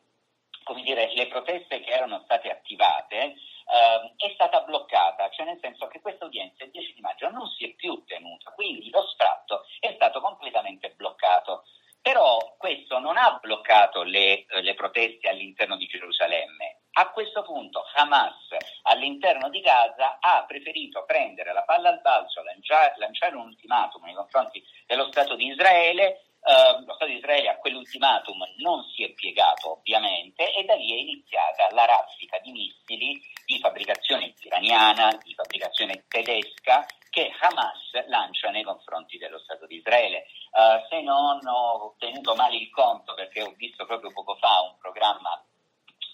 come 0.62 0.82
dire, 0.82 1.12
le 1.12 1.26
proteste 1.26 1.80
che 1.80 1.90
erano 1.90 2.20
state 2.22 2.50
attivate, 2.50 3.16
ehm, 3.16 4.14
è 4.16 4.30
stata 4.34 4.60
bloccata, 4.60 5.28
cioè 5.30 5.44
nel 5.44 5.58
senso 5.60 5.88
che 5.88 6.00
questa 6.00 6.24
udienza 6.24 6.62
il 6.62 6.70
10 6.70 6.94
di 6.94 7.00
maggio 7.00 7.28
non 7.30 7.48
si 7.48 7.64
è 7.64 7.74
più 7.74 8.04
tenuta, 8.04 8.52
quindi 8.52 8.90
lo 8.90 9.02
sfratto 9.08 9.64
è 9.80 9.92
stato 9.94 10.20
completamente 10.20 10.90
bloccato. 10.90 11.64
Però 12.06 12.54
questo 12.56 13.00
non 13.00 13.16
ha 13.16 13.36
bloccato 13.42 14.04
le, 14.04 14.46
eh, 14.46 14.62
le 14.62 14.74
proteste 14.74 15.28
all'interno 15.28 15.76
di 15.76 15.86
Gerusalemme. 15.86 16.82
A 16.98 17.10
questo 17.10 17.42
punto 17.42 17.82
Hamas 17.96 18.46
all'interno 18.82 19.50
di 19.50 19.58
Gaza 19.60 20.18
ha 20.20 20.44
preferito 20.46 21.04
prendere 21.04 21.52
la 21.52 21.64
palla 21.64 21.88
al 21.88 22.00
balzo, 22.02 22.44
lancia- 22.44 22.94
lanciare 22.98 23.34
un 23.34 23.46
ultimatum 23.46 24.04
nei 24.04 24.14
confronti 24.14 24.62
dello 24.86 25.06
Stato 25.06 25.34
di 25.34 25.46
Israele. 25.46 26.25
Eh, 26.48 26.84
lo 26.86 26.94
Stato 26.94 27.06
di 27.06 27.16
Israele 27.16 27.48
a 27.48 27.56
quell'ultimatum 27.56 28.38
non 28.58 28.84
si 28.94 29.02
è 29.02 29.12
piegato 29.14 29.72
ovviamente 29.72 30.54
e 30.54 30.62
da 30.62 30.74
lì 30.74 30.92
è 30.92 31.00
iniziata 31.00 31.66
la 31.72 31.86
raffica 31.86 32.38
di 32.38 32.52
missili 32.52 33.20
di 33.44 33.58
fabbricazione 33.58 34.32
iraniana, 34.42 35.18
di 35.24 35.34
fabbricazione 35.34 36.04
tedesca 36.06 36.86
che 37.10 37.32
Hamas 37.40 38.06
lancia 38.06 38.50
nei 38.50 38.62
confronti 38.62 39.18
dello 39.18 39.40
Stato 39.40 39.66
di 39.66 39.78
Israele. 39.78 40.18
Eh, 40.52 40.86
se 40.88 41.00
non 41.02 41.40
ho 41.44 41.96
tenuto 41.98 42.36
male 42.36 42.54
il 42.54 42.70
conto, 42.70 43.14
perché 43.14 43.42
ho 43.42 43.52
visto 43.56 43.84
proprio 43.84 44.12
poco 44.12 44.36
fa 44.36 44.60
un 44.70 44.78
programma 44.78 45.44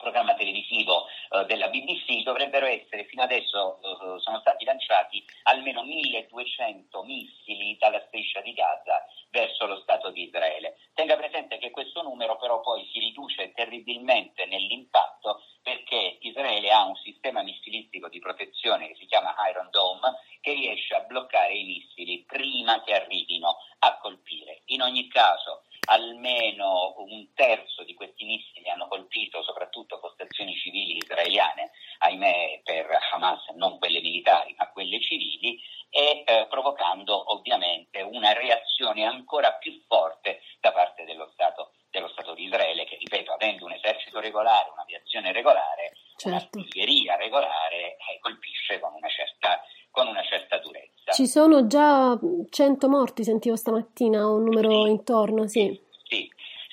programma 0.03 0.35
televisivo 0.35 1.07
eh, 1.07 1.45
della 1.47 1.69
BBC, 1.69 2.23
dovrebbero 2.25 2.67
essere 2.67 3.05
fino 3.05 3.23
adesso 3.23 3.79
eh, 3.81 4.21
sono 4.21 4.41
stati 4.41 4.65
lanciati 4.65 5.25
almeno 5.45 5.85
1200 5.85 7.03
missili 7.05 7.77
dalla 7.79 8.03
striscia 8.09 8.41
di 8.41 8.53
Gaza 8.53 9.07
verso 9.31 9.67
lo 9.67 9.81
Stato 9.81 10.11
di 10.11 10.25
Israele. 10.25 10.77
Tenga 10.93 11.17
presente 11.17 11.57
che 11.59 11.71
questo 11.71 12.03
numero 12.03 12.37
però 12.37 12.61
poi 12.61 12.87
si 12.93 12.99
riduce 12.99 13.53
terribilmente 13.53 14.45
nell'impatto 14.45 15.43
perché 15.63 16.19
Israele 16.21 16.71
ha 16.71 16.85
un 16.85 16.97
sistema 16.97 17.43
missilistico 17.43 18.09
di 18.09 18.19
protezione 18.19 18.89
che 18.89 18.97
si 18.97 19.07
chiama 19.07 19.35
Iron 19.49 19.69
Dome 19.71 20.19
che 20.41 20.53
riesce 20.53 20.95
a 20.95 21.01
bloccare 21.01 21.55
i 21.55 21.65
missili 21.65 22.25
prima 22.27 22.83
che 22.83 22.95
arrivino 22.95 23.57
a 23.79 23.97
colpire. 23.99 24.63
In 24.67 24.83
ogni 24.83 25.09
caso 25.09 25.63
almeno 25.87 26.95
un 26.99 27.33
terzo 27.35 27.83
di 27.83 27.95
questi 27.95 28.25
missili 28.25 28.69
hanno 28.69 28.89
colpito 28.89 29.43
soprattutto 29.43 29.99
postazioni 29.99 30.55
civili 30.55 30.97
israeliane, 30.97 31.71
ahimè 31.99 32.61
per 32.63 32.87
Hamas 33.13 33.49
non 33.57 33.79
quelle 33.79 34.01
militari 34.01 34.55
ma 34.57 34.71
quelle 34.71 35.01
civili, 35.01 35.61
e 35.91 36.23
eh, 36.25 36.47
provocando 36.49 37.33
ovviamente 37.33 38.01
una 38.01 38.33
reazione 38.33 39.05
ancora 39.05 39.53
più 39.55 39.83
forte 39.87 40.41
da 40.61 40.73
parte 40.73 41.05
dello 41.05 41.29
Stato, 41.35 41.73
dello 41.91 42.09
Stato 42.09 42.33
di 42.33 42.45
Israele 42.45 42.85
che, 42.85 42.97
ripeto, 42.97 43.33
avendo 43.33 43.67
un 43.67 43.73
esercito 43.73 44.19
regolare, 44.21 44.71
un'aviazione 44.71 45.33
regolare, 45.33 45.93
Certo. 46.17 46.29
un'artiglieria 46.29 47.17
regolare 47.17 47.97
eh, 47.97 48.19
colpisce 48.21 48.79
con 48.81 48.95
una 48.95 49.09
certa, 49.09 49.63
con 49.93 50.09
una 50.09 50.23
certa 50.25 50.59
durezza. 50.59 51.13
Ci 51.13 51.27
sono 51.29 51.67
già 51.69 52.19
100 52.51 52.89
morti, 52.89 53.23
sentivo 53.23 53.55
stamattina 53.55 54.27
un 54.27 54.43
numero 54.45 54.85
Sì. 54.85 54.91
intorno, 54.91 55.47
sì. 55.47 55.81
Sì, 56.05 56.29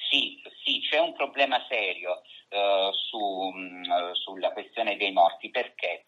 sì, 0.09 0.41
sì, 0.63 0.79
c'è 0.89 0.99
un 0.99 1.13
problema 1.13 1.63
serio 1.67 2.21
eh, 2.49 2.89
su, 2.93 3.19
mh, 3.19 4.13
sulla 4.13 4.51
questione 4.53 4.97
dei 4.97 5.11
morti. 5.11 5.49
Perché? 5.51 6.05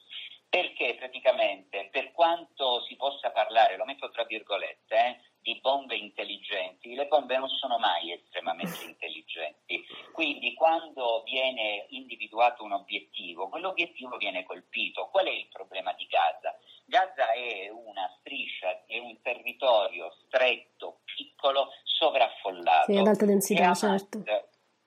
Perché 0.50 0.95
praticamente, 0.95 1.89
per 1.91 2.12
quanto 2.12 2.82
si 2.88 2.95
possa 2.95 3.30
parlare, 3.32 3.78
lo 3.78 3.86
metto 3.86 4.10
tra 4.10 4.24
virgolette, 4.26 4.95
eh, 4.95 5.17
di 5.41 5.58
bombe 5.60 5.95
intelligenti, 5.95 6.93
le 6.93 7.08
bombe 7.08 7.36
non 7.38 7.47
sono 7.50 7.78
mai 7.80 8.12
estremamente 8.12 8.84
intelligenti. 8.86 9.84
Quindi 10.13 10.54
quando 10.54 11.24
viene 11.26 11.86
individuato 11.89 12.63
un 12.63 12.74
obiettivo, 12.74 13.50
quell'obiettivo 13.50 14.17
viene 14.17 14.43
colpito. 14.43 15.08
Qual 15.10 15.26
è 15.26 15.32
il 15.32 15.47
problema 15.52 15.93
di 15.93 16.06
Gaza? 16.06 16.51
Gaza 16.92 17.32
è 17.32 17.70
una 17.70 18.14
striscia, 18.20 18.84
è 18.86 18.98
un 19.00 19.16
territorio 19.22 20.14
stretto, 20.26 21.00
piccolo, 21.16 21.70
sovraffollato. 21.84 22.92
Sì, 22.92 22.98
ad 22.98 23.08
alta 23.08 23.26
densità, 23.26 23.62
E 23.62 23.64
Hamas- 23.64 23.80
certo. 23.80 24.24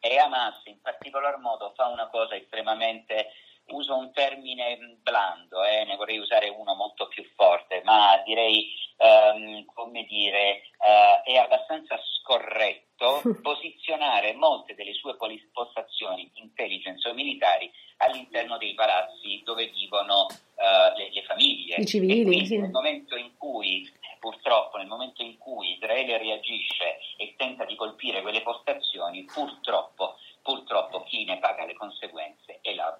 E 0.00 0.18
Hamas 0.18 0.60
in 0.64 0.82
particolar 0.82 1.38
modo 1.38 1.72
fa 1.74 1.86
una 1.86 2.08
cosa 2.08 2.36
estremamente, 2.36 3.28
uso 3.68 3.96
un 3.96 4.12
termine 4.12 4.98
blando, 5.00 5.64
eh, 5.64 5.84
ne 5.84 5.96
vorrei 5.96 6.18
usare 6.18 6.50
uno 6.50 6.74
molto 6.74 7.08
più 7.08 7.24
forte, 7.34 7.80
ma 7.84 8.20
direi, 8.26 8.70
ehm, 8.98 9.64
come 9.72 10.04
dire, 10.04 10.60
eh, 10.78 11.22
è 11.24 11.36
abbastanza 11.36 11.98
scorretto 12.20 13.22
posizionare 13.40 14.34
molte 14.34 14.74
delle 14.74 14.92
sue 14.92 15.16
poli- 15.16 15.48
postazioni 15.52 16.30
intelligence 16.34 17.08
o 17.08 17.14
militari 17.14 17.72
all'interno 17.98 18.58
dei 18.58 18.74
palazzi 18.74 19.40
dove 19.44 19.66
vivono 19.68 20.26
eh, 20.28 20.92
le, 20.96 21.10
le 21.12 21.22
famiglie. 21.24 21.76
I 21.76 21.83
civili, 21.98 22.20
E 22.20 22.24
quindi 22.24 22.46
sì. 22.46 22.58
nel 22.58 22.70
momento 22.70 23.16
in 23.16 23.30
cui 23.36 23.90
purtroppo 24.24 24.78
nel 24.78 24.86
momento 24.86 25.22
in 25.22 25.36
cui 25.36 25.72
Israele 25.72 26.16
reagisce 26.16 26.96
e 27.18 27.34
tenta 27.36 27.66
di 27.66 27.76
colpire 27.76 28.22
quelle 28.22 28.40
postazioni, 28.40 29.22
purtroppo, 29.24 30.14
purtroppo 30.42 31.02
chi 31.02 31.24
ne 31.24 31.38
paga 31.38 31.66
le 31.66 31.74
conseguenze 31.74 32.58
è 32.62 32.74
la, 32.74 32.98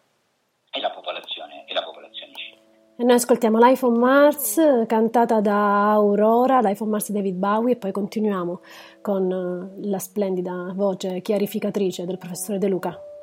è 0.71 0.81
la 0.81 0.91
popolazione, 0.91 1.65
è 1.65 1.73
la 1.73 1.83
popolazione 1.83 2.33
civile. 2.35 2.63
E 2.97 3.03
noi 3.05 3.15
ascoltiamo 3.15 3.59
Life 3.59 3.85
on 3.87 3.99
Mars, 3.99 4.85
cantata 4.87 5.41
da 5.41 5.93
Aurora, 5.93 6.61
Life 6.61 6.83
on 6.83 6.91
Mars 6.91 7.11
di 7.11 7.17
David 7.17 7.37
Bowie, 7.37 7.73
e 7.73 7.77
poi 7.77 7.91
continuiamo 7.91 8.61
con 9.01 9.33
eh, 9.33 9.89
la 9.89 9.99
splendida 9.99 10.73
voce 10.75 11.23
chiarificatrice 11.23 12.05
del 12.05 12.19
professore 12.19 12.59
De 12.59 12.69
Luca. 12.69 13.14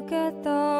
Take 0.00 0.46
a 0.46 0.77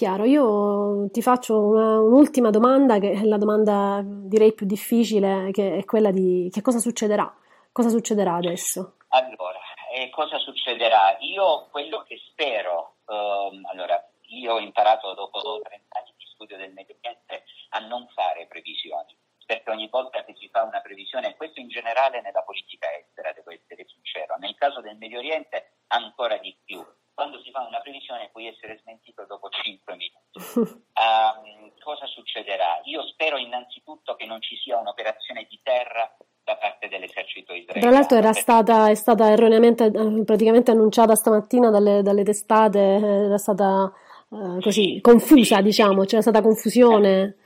chiaro, 0.00 0.24
io 0.24 1.10
ti 1.10 1.20
faccio 1.20 1.60
una- 1.60 2.00
un'ultima 2.00 2.48
domanda, 2.48 2.98
che 2.98 3.12
è 3.12 3.24
la 3.24 3.36
domanda 3.36 4.00
direi 4.02 4.54
più 4.54 4.64
difficile, 4.64 5.50
che 5.52 5.76
è 5.76 5.84
quella 5.84 6.10
di 6.10 6.48
che 6.50 6.62
cosa 6.62 6.78
succederà? 6.78 7.30
Cosa 7.70 7.90
succederà 7.90 8.36
adesso? 8.36 8.96
Allora, 9.08 9.60
eh, 9.92 10.08
cosa 10.08 10.38
succederà? 10.38 11.18
Io 11.20 11.68
quello 11.70 12.02
che 12.08 12.16
spero, 12.30 12.94
ehm, 13.06 13.66
allora, 13.66 14.02
io 14.28 14.54
ho 14.54 14.58
imparato 14.58 15.12
dopo 15.12 15.60
30 15.60 15.98
anni 15.98 16.14
di 16.16 16.24
studio 16.32 16.56
del 16.56 16.72
Medio 16.72 16.96
Oriente 17.02 17.44
a 17.76 17.80
non 17.80 18.08
fare 18.14 18.46
previsioni, 18.46 19.14
perché 19.44 19.68
ogni 19.70 19.88
volta 19.90 20.24
che 20.24 20.34
si 20.38 20.48
fa 20.48 20.62
una 20.62 20.80
previsione, 20.80 21.36
questo 21.36 21.60
in 21.60 21.68
generale 21.68 22.22
nella 22.22 22.42
politica 22.42 22.86
estera, 22.96 23.32
devo 23.32 23.50
essere 23.50 23.84
sincero, 23.86 24.36
nel 24.38 24.54
caso 24.54 24.80
del 24.80 24.96
Medio 24.96 25.18
Oriente 25.18 25.72
ancora 25.88 26.38
di 26.38 26.56
più. 26.64 26.82
Quando 27.20 27.42
si 27.42 27.50
fa 27.50 27.60
una 27.60 27.80
previsione 27.80 28.30
puoi 28.32 28.46
essere 28.46 28.78
smentito 28.80 29.26
dopo 29.26 29.50
5 29.50 29.94
minuti. 29.94 30.80
Ehm, 31.00 31.72
cosa 31.80 32.06
succederà? 32.06 32.80
Io 32.84 33.02
spero 33.08 33.36
innanzitutto 33.36 34.14
che 34.16 34.24
non 34.24 34.40
ci 34.40 34.56
sia 34.56 34.78
un'operazione 34.78 35.46
di 35.48 35.60
terra 35.62 36.14
da 36.42 36.56
parte 36.56 36.88
dell'esercito 36.88 37.52
israeliano. 37.52 37.92
Tra 37.92 37.99
l'altro 38.14 38.16
era 38.18 38.26
perché- 38.28 38.40
stata, 38.40 38.88
è 38.90 38.94
stata 38.94 39.30
erroneamente 39.30 39.84
eh, 39.86 40.24
praticamente 40.24 40.70
annunciata 40.70 41.14
stamattina 41.14 41.70
dalle, 41.70 42.02
dalle 42.02 42.22
testate, 42.24 42.78
eh, 42.78 43.24
era 43.26 43.38
stata 43.38 43.92
eh, 44.32 44.60
così 44.60 44.94
Sì, 44.94 45.00
confusa, 45.00 45.60
diciamo, 45.60 46.04
c'era 46.04 46.22
stata 46.22 46.40
confusione 46.42 47.36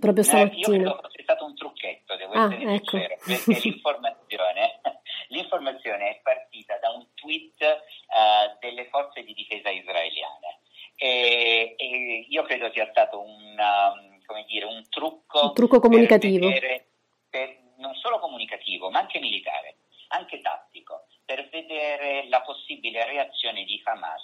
proprio 0.00 0.24
Eh, 0.24 0.26
io 0.26 0.32
stamattina. 0.32 0.66
credo 0.68 0.98
fosse 1.02 1.22
stato 1.22 1.44
un 1.44 1.54
trucchetto, 1.54 2.16
devo 2.16 2.32
Ah, 2.32 2.44
essere 2.52 2.74
ecco. 2.74 2.96
sincero, 2.98 3.16
perché 3.24 3.60
l'informazione, 3.68 4.80
l'informazione 5.28 6.08
è 6.10 6.20
partita 6.22 6.78
da 6.80 6.90
un 6.90 7.04
tweet 7.14 7.60
eh, 7.62 8.56
delle 8.60 8.86
forze 8.88 9.22
di 9.22 9.32
difesa 9.34 9.68
israeliane 9.70 10.60
e, 10.96 11.74
e 11.76 12.26
io 12.28 12.42
credo 12.44 12.70
sia 12.72 12.86
stato 12.90 13.20
un, 13.20 13.54
um, 13.58 14.20
come 14.26 14.44
dire, 14.48 14.64
un 14.66 14.82
trucco, 14.88 15.46
Un 15.48 15.54
trucco 15.54 15.80
comunicativo. 15.80 16.46
per 16.48 16.54
vedere- 16.60 16.86
per- 17.30 17.62
non 17.76 17.92
solo 17.96 18.18
comunicativo, 18.20 18.88
ma 18.90 19.00
anche 19.00 19.18
militare, 19.18 19.74
anche 20.14 20.40
tattico, 20.40 21.06
per 21.24 21.48
vedere 21.50 22.28
la 22.28 22.40
possibile 22.42 23.04
reazione 23.06 23.64
di 23.64 23.80
Hamas 23.84 24.22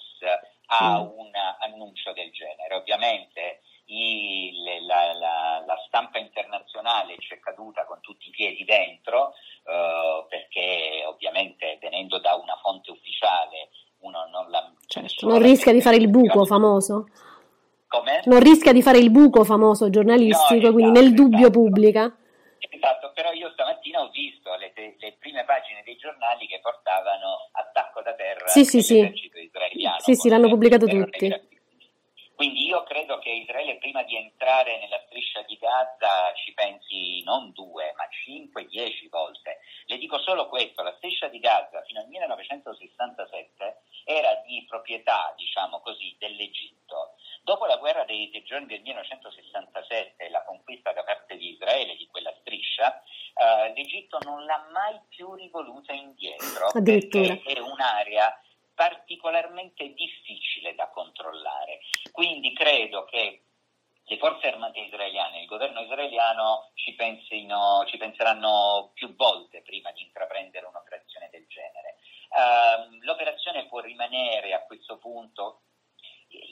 a 0.72 1.00
un 1.00 1.30
annuncio 1.60 2.12
del 2.12 2.30
genere. 2.30 2.74
Ovviamente 2.74 3.60
i- 3.86 4.52
le- 4.62 4.82
la, 4.82 5.12
la- 5.14 5.64
la 5.66 5.76
stampa 5.88 6.18
internazionale 6.18 7.16
ci 7.18 7.34
è 7.34 7.40
caduta 7.40 7.84
con 7.86 8.00
tutti 8.00 8.28
i 8.28 8.30
piedi 8.30 8.64
dentro 8.64 9.32
eh, 9.66 10.26
perché 10.28 11.02
ovviamente 11.06 11.76
venendo 11.80 12.20
da 12.20 12.34
una 12.34 12.56
fonte 12.62 12.92
ufficiale 12.92 13.70
uno 14.00 14.26
non 14.30 14.48
la 14.50 14.72
Certo, 14.86 15.26
non 15.28 15.42
rischia 15.42 15.72
di 15.72 15.80
fare 15.82 15.96
il 15.96 16.08
buco 16.08 16.44
famoso, 16.44 17.08
Come? 17.88 18.22
non 18.26 18.38
rischia 18.40 18.72
di 18.72 18.80
fare 18.82 18.98
il 18.98 19.10
buco 19.10 19.42
famoso 19.44 19.90
giornalistico, 19.90 20.66
No, 20.68 20.72
quindi 20.72 20.92
esatto, 20.92 21.00
nel 21.00 21.14
dubbio 21.14 21.38
esatto. 21.48 21.50
pubblica. 21.60 22.16
Esatto, 22.80 23.12
però 23.12 23.30
io 23.32 23.50
stamattina 23.50 24.00
ho 24.00 24.08
visto 24.08 24.54
le, 24.56 24.72
le 24.74 25.16
prime 25.18 25.44
pagine 25.44 25.82
dei 25.84 25.96
giornali 25.96 26.46
che 26.46 26.60
portavano 26.60 27.50
attacco 27.52 28.00
da 28.00 28.14
terra 28.14 28.46
Sì, 28.48 28.64
sì, 28.64 28.80
sì. 28.80 28.94
dell'esercito 28.94 29.38
israeliano. 29.38 30.00
Sì, 30.00 30.14
sì, 30.14 30.30
l'hanno 30.30 30.48
pubblicato 30.48 30.86
tutti. 30.86 31.58
Quindi 32.40 32.64
io 32.64 32.82
credo 32.84 33.18
che 33.18 33.28
Israele 33.28 33.76
prima 33.76 34.02
di 34.02 34.16
entrare 34.16 34.78
nella 34.78 35.02
striscia 35.04 35.42
di 35.42 35.58
Gaza 35.60 36.32
ci 36.42 36.54
pensi 36.54 37.22
non 37.22 37.52
due, 37.52 37.92
ma 37.96 38.08
cinque, 38.24 38.64
dieci 38.64 39.08
volte. 39.08 39.58
Le 39.84 39.98
dico 39.98 40.18
solo 40.20 40.48
questo, 40.48 40.82
la 40.82 40.94
striscia 40.96 41.28
di 41.28 41.38
Gaza 41.38 41.82
fino 41.82 42.00
al 42.00 42.08
1967 42.08 43.82
era 44.04 44.36
di 44.46 44.64
proprietà, 44.66 45.34
diciamo 45.36 45.80
così, 45.80 46.16
dell'Egitto. 46.18 47.16
Dopo 47.42 47.66
la 47.66 47.76
guerra 47.76 48.04
dei 48.04 48.28
sei 48.32 48.44
giorni 48.44 48.66
del 48.66 48.82
1967 48.82 50.24
e 50.24 50.30
la 50.30 50.44
conquista 50.44 50.92
da 50.92 51.02
parte 51.02 51.36
di 51.36 51.50
Israele 51.50 51.96
di 51.96 52.06
quella 52.06 52.34
striscia, 52.40 53.02
eh, 53.34 53.72
l'Egitto 53.74 54.18
non 54.22 54.44
l'ha 54.44 54.68
mai 54.72 55.00
più 55.08 55.34
rivoluta 55.34 55.92
indietro 55.92 56.70
perché 56.82 57.42
è 57.42 57.58
un'area 57.58 58.38
particolarmente 58.74 59.92
difficile 59.92 60.74
da 60.74 60.88
controllare. 60.88 61.80
Quindi 62.12 62.54
credo 62.54 63.04
che 63.04 63.42
le 64.04 64.18
forze 64.18 64.48
armate 64.48 64.80
israeliane, 64.80 65.42
il 65.42 65.46
governo 65.46 65.82
israeliano 65.82 66.70
ci, 66.74 66.94
pensino, 66.94 67.84
ci 67.86 67.96
penseranno 67.96 68.90
più 68.94 69.14
volte 69.14 69.62
prima 69.62 69.92
di 69.92 70.02
intraprendere 70.02 70.66
un'operazione 70.66 71.28
del 71.30 71.46
genere. 71.46 71.98
Ehm, 72.30 73.02
l'operazione 73.02 73.66
può 73.66 73.80
rimanere 73.80 74.52
a 74.52 74.62
questo 74.62 74.98
punto, 74.98 75.60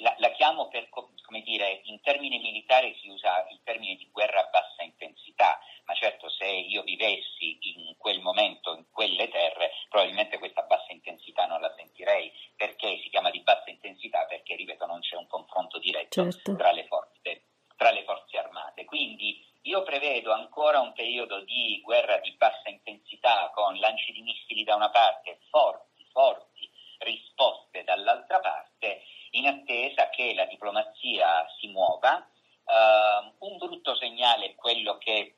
la, 0.01 0.15
la 0.19 0.31
chiamo 0.33 0.69
per, 0.69 0.89
co- 0.89 1.13
come 1.23 1.43
dire, 1.43 1.81
in 1.85 2.01
termini 2.01 2.39
militari 2.39 2.97
si 3.01 3.09
usa 3.09 3.47
il 3.51 3.61
termine 3.63 3.97
di 3.97 4.09
guerra 4.11 4.41
a 4.41 4.49
bassa 4.51 4.83
intensità, 4.83 5.59
ma 5.85 5.95
certo 5.95 6.29
se 6.29 6.47
io 6.47 6.83
vivessi 6.83 7.59
in 7.61 7.97
quel 7.97 8.21
momento, 8.21 8.75
in 8.75 8.87
quelle 8.91 9.29
terre, 9.29 9.73
probabilmente 9.89 10.39
questa 10.39 10.63
bassa 10.63 10.93
intensità 10.93 11.47
non 11.47 11.61
la 11.61 11.73
sentirei, 11.77 12.33
perché 12.57 12.99
si 13.03 13.09
chiama 13.09 13.31
di 13.31 13.41
bassa 13.41 13.71
intensità? 13.71 14.25
Perché, 14.27 14.57
ripeto, 14.57 14.87
non 14.87 15.01
c'è 15.01 15.17
un 15.17 15.27
confronto 15.27 15.79
diretto 15.79 16.23
Certo. 16.23 16.57
tra 16.57 16.73
le 16.73 16.87
forze, 16.87 17.45
tra 17.77 17.91
le 17.91 18.05
forze 18.05 18.39
armate. 18.39 18.85
Quindi 18.85 19.47
io 19.63 19.83
prevedo 19.83 20.33
ancora 20.33 20.81
un 20.81 20.93
periodo 20.93 21.41
di 21.41 21.81
guerra 21.83 22.19
di 22.19 22.33
bassa 22.33 22.69
intensità 22.69 23.51
con 23.55 23.77
lanci 23.79 24.13
di 24.13 24.23
missili 24.23 24.65
da 24.65 24.75
una 24.75 24.91
parte, 24.91 25.41
forti, 25.51 26.07
forti 26.11 26.71
risposte 26.99 27.85
dall'altra 27.85 28.41
parte, 28.41 29.03
in 29.33 29.47
attesa 29.47 30.09
che 30.11 30.35
la 30.35 30.47
diplomazia 30.47 31.47
si 31.59 31.69
muova. 31.69 32.19
Eh, 32.19 33.33
un 33.39 33.57
brutto 33.59 33.95
segnale 33.97 34.47
è 34.47 34.55
quello 34.55 34.99
che 34.99 35.35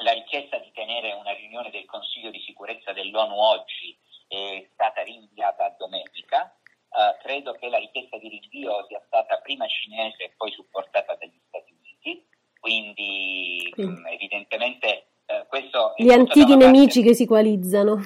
la 0.00 0.12
richiesta 0.12 0.58
di 0.58 0.70
tenere 0.72 1.12
una 1.12 1.32
riunione 1.32 1.70
del 1.70 1.86
Consiglio 1.86 2.30
di 2.30 2.40
sicurezza 2.40 2.92
dell'ONU 2.92 3.34
oggi 3.34 3.96
è 4.28 4.68
stata 4.72 5.02
rinviata 5.02 5.64
a 5.64 5.74
domenica. 5.78 6.54
Eh, 6.90 7.16
credo 7.22 7.52
che 7.52 7.68
la 7.68 7.78
richiesta 7.78 8.18
di 8.18 8.28
rinvio 8.28 8.84
sia 8.88 9.02
stata 9.06 9.38
prima 9.38 9.66
cinese 9.66 10.24
e 10.24 10.34
poi 10.36 10.50
supportata 10.52 11.14
dagli 11.16 11.40
Stati 11.48 11.72
Uniti, 11.72 12.26
quindi 12.60 13.72
Sì. 13.74 13.82
mh, 13.82 14.06
evidentemente 14.08 15.06
eh, 15.26 15.44
questo 15.48 15.94
Gli 15.96 16.10
antichi 16.12 16.52
una 16.52 16.56
parte- 16.58 16.72
nemici 16.72 17.02
che 17.02 17.14
si 17.14 17.26
coalizzano. 17.26 17.98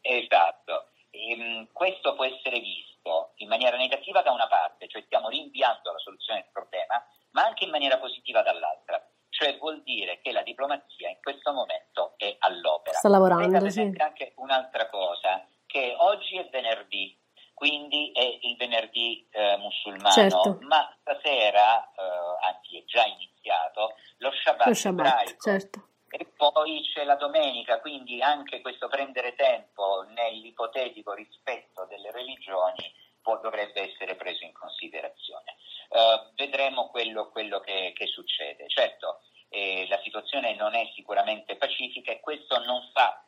Esatto, 0.00 0.88
Ehm, 1.10 1.68
questo 1.72 2.14
può 2.14 2.24
essere 2.24 2.58
visto 2.60 2.93
in 3.36 3.48
maniera 3.48 3.76
negativa 3.76 4.22
da 4.22 4.30
una 4.32 4.46
parte, 4.46 4.88
cioè 4.88 5.02
stiamo 5.02 5.28
rinviando 5.28 5.92
la 5.92 5.98
soluzione 5.98 6.40
del 6.42 6.50
problema, 6.52 7.04
ma 7.30 7.44
anche 7.44 7.64
in 7.64 7.70
maniera 7.70 7.98
positiva 7.98 8.42
dall'altra, 8.42 9.04
cioè 9.28 9.58
vuol 9.58 9.82
dire 9.82 10.20
che 10.20 10.32
la 10.32 10.42
diplomazia 10.42 11.08
in 11.08 11.18
questo 11.20 11.52
momento 11.52 12.14
è 12.16 12.34
all'opera. 12.38 12.96
Sta 12.98 13.08
lavorando, 13.08 13.48
Tenga 13.58 13.70
sì. 13.70 13.92
anche 13.98 14.32
un'altra 14.36 14.88
cosa, 14.88 15.46
che 15.66 15.94
oggi 15.98 16.38
è 16.38 16.48
venerdì, 16.48 17.18
quindi 17.52 18.10
è 18.12 18.38
il 18.42 18.56
venerdì 18.56 19.26
eh, 19.30 19.56
musulmano, 19.58 20.10
Certo. 20.12 20.58
ma 20.62 20.94
stasera, 21.00 21.92
eh, 21.92 22.46
anzi 22.46 22.78
è 22.78 22.84
già 22.84 23.04
iniziato, 23.04 23.96
lo 24.18 24.30
Shabbat, 24.32 24.66
Lo 24.66 24.74
Shabbat, 24.74 25.06
ebraico. 25.06 25.40
certo. 25.42 25.88
E 26.08 26.26
poi 26.36 26.80
c'è 26.94 27.02
la 27.02 27.16
domenica, 27.16 27.80
quindi 27.80 28.22
anche 28.22 28.60
questo 28.60 28.86
prendere 28.86 29.34
tempo 29.34 30.02
nell'ipotetico 30.10 31.12
rispetto 31.12 31.86
delle 31.86 32.12
religioni 32.12 32.94
può- 33.20 33.40
dovrebbe 33.40 33.90
essere 33.92 34.14
preso 34.14 34.44
in 34.44 34.52
considerazione. 34.52 35.56
Eh, 35.88 36.30
vedremo 36.36 36.88
quello, 36.90 37.30
quello 37.30 37.58
che, 37.58 37.92
che 37.96 38.06
succede. 38.06 38.68
Certo, 38.68 39.22
eh, 39.48 39.86
la 39.88 39.98
situazione 40.04 40.54
non 40.54 40.74
è 40.76 40.88
sicuramente 40.94 41.56
pacifica 41.56 42.12
e 42.12 42.20
questo 42.20 42.62
non 42.64 42.88
fa 42.92 43.20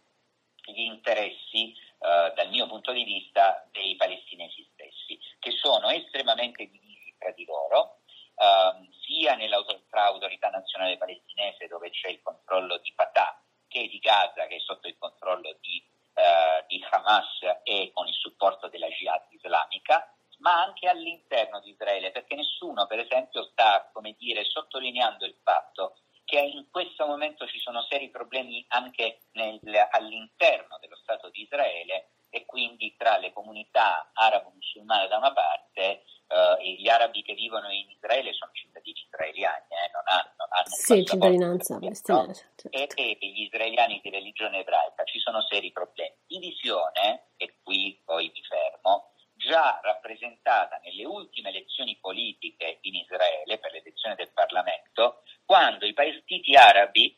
gli 0.64 0.82
interessi, 0.82 1.72
eh, 1.72 2.32
dal 2.36 2.48
mio 2.50 2.68
punto 2.68 2.92
di 2.92 3.02
vista, 3.02 3.66
dei 3.72 3.96
palestinesi 3.96 4.68
stessi, 4.72 5.18
che 5.40 5.50
sono 5.52 5.88
estremamente 5.88 6.66
divisi 6.68 7.14
tra 7.18 7.30
di 7.32 7.44
loro, 7.46 7.98
ehm, 8.36 8.92
sia 9.06 9.34
nell'autorità 9.36 10.48
nazionale 10.50 10.98
palestinese 10.98 11.68
dove 11.68 11.88
c'è 11.90 12.08
il 12.08 12.20
controllo 12.22 12.76
di 12.78 12.92
Fatah 12.94 13.40
che 13.68 13.86
di 13.88 13.98
Gaza 13.98 14.46
che 14.46 14.56
è 14.56 14.60
sotto 14.60 14.88
il 14.88 14.98
controllo 14.98 15.56
di, 15.60 15.82
eh, 16.14 16.64
di 16.66 16.84
Hamas 16.90 17.38
e 17.62 17.92
con 17.94 18.06
il 18.08 18.14
supporto 18.14 18.68
della 18.68 18.88
Jihad 18.88 19.22
islamica, 19.30 20.12
ma 20.38 20.60
anche 20.60 20.88
all'interno 20.88 21.60
di 21.60 21.70
Israele, 21.70 22.10
perché 22.10 22.34
nessuno, 22.34 22.86
per 22.86 22.98
esempio, 22.98 23.44
sta, 23.44 23.88
come 23.92 24.14
dire, 24.18 24.44
sottolineando 24.44 25.24
il 25.24 25.36
fatto 25.42 25.98
che 26.26 26.40
in 26.40 26.68
questo 26.70 27.06
momento 27.06 27.46
ci 27.46 27.60
sono 27.60 27.82
seri 27.82 28.10
problemi 28.10 28.64
anche 28.70 29.20
nel- 29.34 29.60
all'interno 29.92 30.76
dello 30.80 30.96
Stato 30.96 31.30
di 31.30 31.42
Israele 31.42 32.08
e 32.30 32.44
quindi 32.44 32.96
tra 32.98 33.16
le 33.18 33.32
comunità 33.32 34.10
arabo-musulmane 34.12 35.06
da 35.08 35.16
una 35.18 35.32
parte 35.32 36.02
eh, 36.28 36.56
e 36.58 36.72
gli 36.72 36.88
arabi 36.88 37.22
che 37.22 37.34
vivono 37.34 37.70
in 37.70 37.88
Israele 37.90 38.32
sono 38.32 38.50
cittadini 38.52 38.98
israeliani, 39.04 39.66
eh, 39.68 39.90
non 39.92 40.02
hanno, 40.06 40.34
hanno 40.50 40.64
un 40.66 40.72
Sì, 40.72 41.02
passaporto 41.04 41.15
cittadinanza 41.30 41.78
palestinese. 41.78 42.52
certo. 42.56 42.96
e, 42.96 43.16
e 43.20 43.26
gli 43.28 43.42
israeliani 43.42 44.00
di 44.02 44.10
religione 44.10 44.60
ebraica 44.60 45.04
ci 45.04 45.18
sono 45.18 45.40
seri 45.42 45.72
problemi. 45.72 46.14
Divisione, 46.26 47.28
e 47.36 47.56
qui 47.62 48.00
poi 48.04 48.30
mi 48.32 48.42
fermo, 48.42 49.10
già 49.34 49.80
rappresentata 49.82 50.80
nelle 50.82 51.04
ultime 51.04 51.50
elezioni 51.50 51.96
politiche 52.00 52.78
in 52.82 52.94
Israele 52.94 53.58
per 53.58 53.72
l'elezione 53.72 54.14
del 54.14 54.32
Parlamento, 54.32 55.22
quando 55.44 55.84
i 55.86 55.92
partiti 55.92 56.54
arabi 56.56 57.16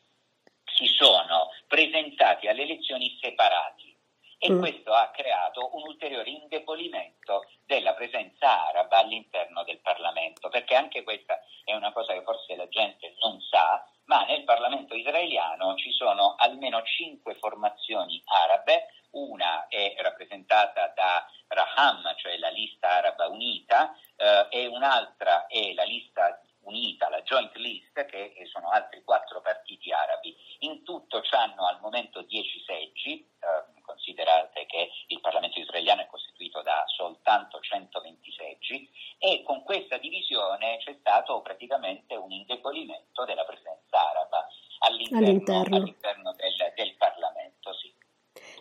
si 0.65 0.85
sono 0.87 1.49
presentati 1.67 2.47
alle 2.47 2.63
elezioni 2.63 3.17
separati 3.21 3.97
e 4.41 4.51
Mm. 4.51 4.59
questo 4.59 4.93
ha 4.93 5.09
creato 5.13 5.75
un 5.75 5.83
ulteriore 5.83 6.29
indebolimento 6.29 7.43
della 7.65 7.93
presenza 7.93 8.67
araba 8.69 8.99
all'interno 8.99 9.63
del 9.65 9.79
Parlamento, 9.79 10.47
perché 10.47 10.75
anche 10.75 11.03
questa 11.03 11.41
è 11.65 11.73
una 11.73 11.91
cosa 11.91 12.13
che 12.13 12.23
forse 12.23 12.55
la 12.55 12.67
gente 12.69 13.15
non 13.21 13.39
sa, 13.41 13.85
ma 14.05 14.23
nel 14.25 14.45
Parlamento 14.45 14.95
israeliano 14.95 15.75
ci 15.75 15.91
sono 15.91 16.35
almeno 16.37 16.81
cinque 16.83 17.35
formazioni 17.35 18.21
arabe, 18.25 18.85
una 19.11 19.67
è 19.67 19.95
rappresentata 19.97 20.93
da 20.95 21.25
Raham, 21.47 22.15
cioè 22.15 22.37
la 22.37 22.49
lista 22.49 22.89
araba 22.91 23.27
unita, 23.27 23.93
eh, 24.15 24.47
e 24.51 24.67
un'altra 24.67 25.47
è 25.47 25.73
la 25.73 25.83
lista 25.83 26.41
unita, 26.61 27.09
la 27.09 27.21
joint 27.23 27.55
list, 27.55 28.05
che 28.05 28.33
sono 28.51 28.69
altri 28.69 29.03
quattro 29.03 29.41
partiti 29.41 29.91
arabi. 29.91 30.35
In 30.59 30.83
tutto 30.83 31.21
hanno 31.31 31.65
al 31.67 31.79
momento 31.81 32.21
10 32.21 32.63
seggi, 32.65 33.19
eh, 33.39 33.81
considerate 33.81 34.65
che 34.67 34.91
il 35.07 35.19
Parlamento 35.21 35.59
israeliano 35.59 36.01
è 36.01 36.07
costituito 36.07 36.61
da 36.61 36.83
soltanto 36.87 37.59
120 37.59 38.31
seggi, 38.31 38.87
e 39.17 39.41
con 39.43 39.63
questa 39.63 39.97
divisione 39.97 40.77
c'è 40.77 40.95
stato 40.99 41.41
praticamente 41.41 42.15
un 42.15 42.31
indebolimento 42.31 43.25
della 43.25 43.45
presenza 43.45 44.09
araba 44.11 44.47
all'interno, 44.79 45.25
All'interno. 45.27 45.75
all'interno 45.77 46.33
del, 46.33 46.73
del 46.75 46.95
Parlamento. 46.97 47.73
Sì. 47.73 47.91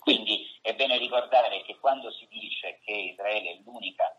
Quindi 0.01 0.59
è 0.63 0.75
bene 0.75 0.97
ricordare 0.97 1.63
che 1.63 1.79
quando 1.79 2.11
si 2.13 2.27
dice 2.31 2.79
che 2.85 2.93
Israele 2.93 3.51
è 3.51 3.61
l'unica 3.65 4.17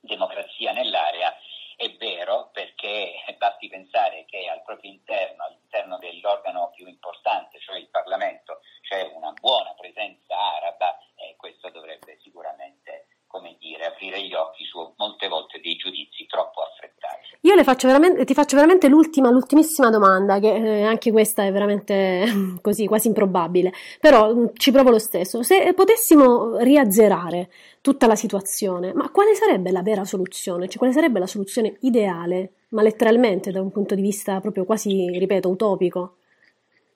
democrazia 0.00 0.72
nell'area, 0.72 1.32
è 1.76 1.90
vero 1.96 2.50
perché 2.52 3.14
basti 3.38 3.68
pensare 3.68 4.24
che 4.26 4.48
al 4.48 4.62
proprio 4.62 4.90
interno, 4.90 5.44
all'interno 5.44 5.98
dell'organo 5.98 6.70
più 6.74 6.86
importante, 6.86 7.58
cioè 7.60 7.78
il 7.78 7.88
Parlamento, 7.88 8.60
c'è 8.82 9.10
una 9.14 9.32
buona 9.32 9.74
presenza 9.74 10.36
araba 10.36 10.98
e 11.16 11.34
questo 11.36 11.70
dovrebbe 11.70 12.18
sicuramente, 12.22 13.08
come 13.26 13.56
dire, 13.58 13.86
aprire 13.86 14.20
gli 14.22 14.34
occhi 14.34 14.64
su 14.64 14.94
molte 14.96 15.28
volte 15.28 15.60
dei 15.60 15.76
giudizi 15.76 16.26
troppo 16.26 16.62
affrettati. 16.62 17.38
Io 17.40 17.54
le 17.54 17.64
faccio 17.82 17.86
veramente, 17.88 18.24
ti 18.24 18.34
faccio 18.34 18.56
veramente 18.56 18.88
l'ultima, 18.88 19.30
l'ultimissima 19.30 19.90
domanda, 19.90 20.38
che 20.38 20.54
eh, 20.54 20.82
anche 20.84 21.10
questa 21.10 21.44
è 21.44 21.50
veramente 21.50 22.24
così, 22.62 22.86
quasi 22.86 23.08
improbabile, 23.08 23.72
però 23.98 24.32
mh, 24.32 24.52
ci 24.54 24.70
provo 24.70 24.90
lo 24.90 24.98
stesso. 24.98 25.42
Se 25.42 25.72
potessimo 25.74 26.58
riazzerare 26.58 27.50
tutta 27.80 28.06
la 28.06 28.14
situazione, 28.14 28.92
ma 28.92 29.10
quale 29.10 29.34
sarebbe 29.34 29.72
la 29.72 29.82
vera 29.82 30.04
soluzione? 30.04 30.68
Cioè, 30.68 30.78
quale 30.78 30.92
sarebbe 30.92 31.18
la 31.18 31.26
soluzione 31.26 31.76
ideale, 31.80 32.52
ma 32.70 32.82
letteralmente 32.82 33.50
da 33.50 33.60
un 33.60 33.72
punto 33.72 33.94
di 33.94 34.02
vista 34.02 34.40
proprio 34.40 34.64
quasi, 34.64 35.18
ripeto, 35.18 35.48
utopico? 35.48 36.16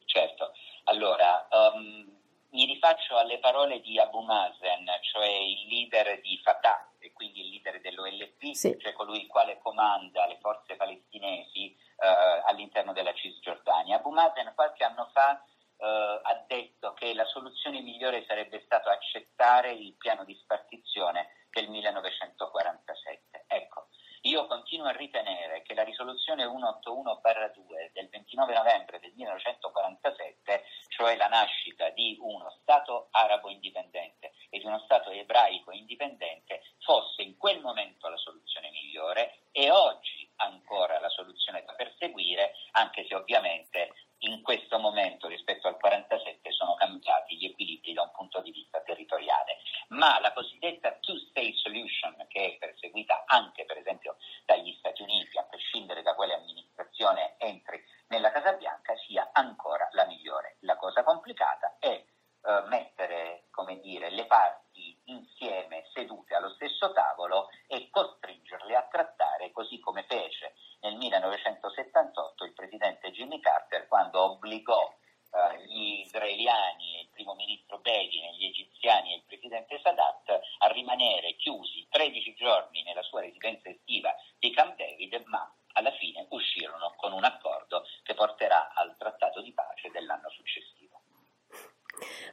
Certo, 0.04 0.52
allora 0.84 1.48
um, 1.50 2.06
mi 2.50 2.64
rifaccio 2.64 3.16
alle 3.16 3.38
parole 3.38 3.80
di 3.80 3.98
Abu 3.98 4.20
Mazen, 4.20 4.86
cioè 5.02 5.26
il 5.26 5.66
leader 5.68 6.20
di 6.20 6.38
Fatah 6.42 6.88
quindi 7.36 7.40
il 7.40 7.48
leader 7.50 7.80
dell'OLP, 7.80 8.52
Sì. 8.54 8.76
cioè 8.78 8.92
colui 8.94 9.20
il 9.20 9.26
quale 9.26 9.58
comanda 9.58 10.26
le 10.26 10.38
forze 10.40 10.76
palestinesi 10.76 11.76
eh, 11.98 12.42
all'interno 12.46 12.92
della 12.92 13.12
Cisgiordania. 13.12 13.96
Abu 13.96 14.10
Mazen 14.10 14.52
qualche 14.54 14.84
anno 14.84 15.08
fa 15.12 15.42
eh, 15.78 16.20
ha 16.22 16.44
detto 16.46 16.94
che 16.94 17.12
la 17.14 17.26
soluzione 17.26 17.80
migliore 17.80 18.24
sarebbe 18.26 18.60
stato 18.64 18.88
accettare 18.88 19.72
il 19.72 19.94
piano 19.96 20.24
di 20.24 20.34
spartizione 20.34 21.46
del 21.50 21.68
1947. 21.68 23.44
Ecco, 23.48 23.88
io 24.26 24.46
continuo 24.46 24.86
a 24.86 24.92
ritenere 24.92 25.62
che 25.62 25.74
la 25.74 25.84
risoluzione 25.84 26.44
181-2 26.44 27.92
del 27.92 28.08
29 28.08 28.54
novembre 28.54 28.98
del 28.98 29.12
1947, 29.14 30.64
cioè 30.88 31.16
la 31.16 31.28
nascita 31.28 31.90
di 31.90 32.16
uno 32.20 32.50
Stato 32.60 33.06
arabo 33.12 33.50
indipendente 33.50 34.32
e 34.50 34.58
di 34.58 34.66
uno 34.66 34.80
Stato 34.80 35.10
ebraico 35.10 35.70
indipendente, 35.70 36.62
fosse 36.80 37.22
in 37.22 37.36
quel 37.36 37.60
momento 37.60 38.08
la 38.08 38.16
soluzione 38.16 38.70
migliore 38.70 39.44
e 39.52 39.70
oggi 39.70 40.28
ancora 40.36 40.98
la 40.98 41.08
soluzione 41.08 41.64
da 41.64 41.74
perseguire, 41.74 42.54
anche 42.72 43.06
se 43.06 43.14
ovviamente 43.14 43.92
in 44.20 44.42
questo 44.42 44.78
momento 44.78 45.28
rispetto 45.28 45.68
al 45.68 45.76
47 45.78 46.50
sono 46.52 46.74
cambiati 46.74 47.36
gli 47.36 47.46
equilibri 47.46 47.92
da 47.92 48.02
un 48.02 48.12
punto 48.12 48.40
di 48.40 48.50
vista 48.50 48.80
territoriale. 48.80 49.58
Ma 49.88 50.18
la 50.20 50.32
cosiddetta 50.32 50.96
two-state 51.00 51.54
solution, 51.54 52.24
che 52.28 52.54
è 52.54 52.56
perseguita 52.58 53.24
anche 53.26 53.64
per 53.64 53.76
esempio 53.78 54.16
dagli 54.44 54.74
Stati 54.78 55.02
Uniti, 55.02 55.38
a 55.38 55.44
prescindere 55.44 56.02
da 56.02 56.14
quale 56.14 56.34
amministrazione 56.34 57.36
entri 57.38 57.82
nella 58.08 58.30
Casa 58.30 58.52
Bianca, 58.52 58.94
sia 59.06 59.30
ancora 59.32 59.88
la 59.92 60.06
migliore. 60.06 60.56
La 60.60 60.76
cosa 60.76 61.02
complicata 61.04 61.76
è 61.78 61.88
eh, 61.88 62.62
mettere 62.68 63.46
dire, 63.86 64.10
le 64.10 64.26
parti 64.26 64.65
insieme 65.06 65.84
sedute 65.92 66.34
allo 66.34 66.50
stesso 66.50 66.92
tavolo 66.92 67.48
e 67.66 67.88
costringerle 67.90 68.74
a 68.74 68.88
trattare 68.90 69.52
così 69.52 69.78
come 69.80 70.04
fece 70.08 70.54
nel 70.80 70.96
1978 70.96 72.44
il 72.44 72.52
presidente 72.52 73.10
Jimmy 73.10 73.40
Carter 73.40 73.86
quando 73.88 74.20
obbligò 74.22 74.94
eh, 75.30 75.64
gli 75.66 76.00
israeliani 76.00 77.00
il 77.00 77.08
primo 77.12 77.34
ministro 77.34 77.78
Begin 77.78 78.32
gli 78.36 78.46
egiziani 78.46 79.12
e 79.12 79.16
il 79.16 79.24
presidente 79.26 79.80
Sadat 79.82 80.40
a 80.58 80.66
rimanere 80.68 81.36
chiusi 81.36 81.86
13 81.90 82.34
giorni 82.34 82.82
nella 82.82 83.02
sua 83.02 83.20
residenza 83.20 83.68
estiva 83.68 84.14
di 84.38 84.50
Camp 84.52 84.76
David, 84.76 85.22
ma 85.26 85.50
alla 85.72 85.92
fine 85.92 86.26
uscirono 86.30 86.94
con 86.96 87.12
un 87.12 87.24
accordo 87.24 87.84
che 88.02 88.14
porterà 88.14 88.72
al 88.74 88.96
trattato 88.96 89.42
di 89.42 89.52
pace 89.52 89.90
dell'anno 89.90 90.30
successivo. 90.30 91.00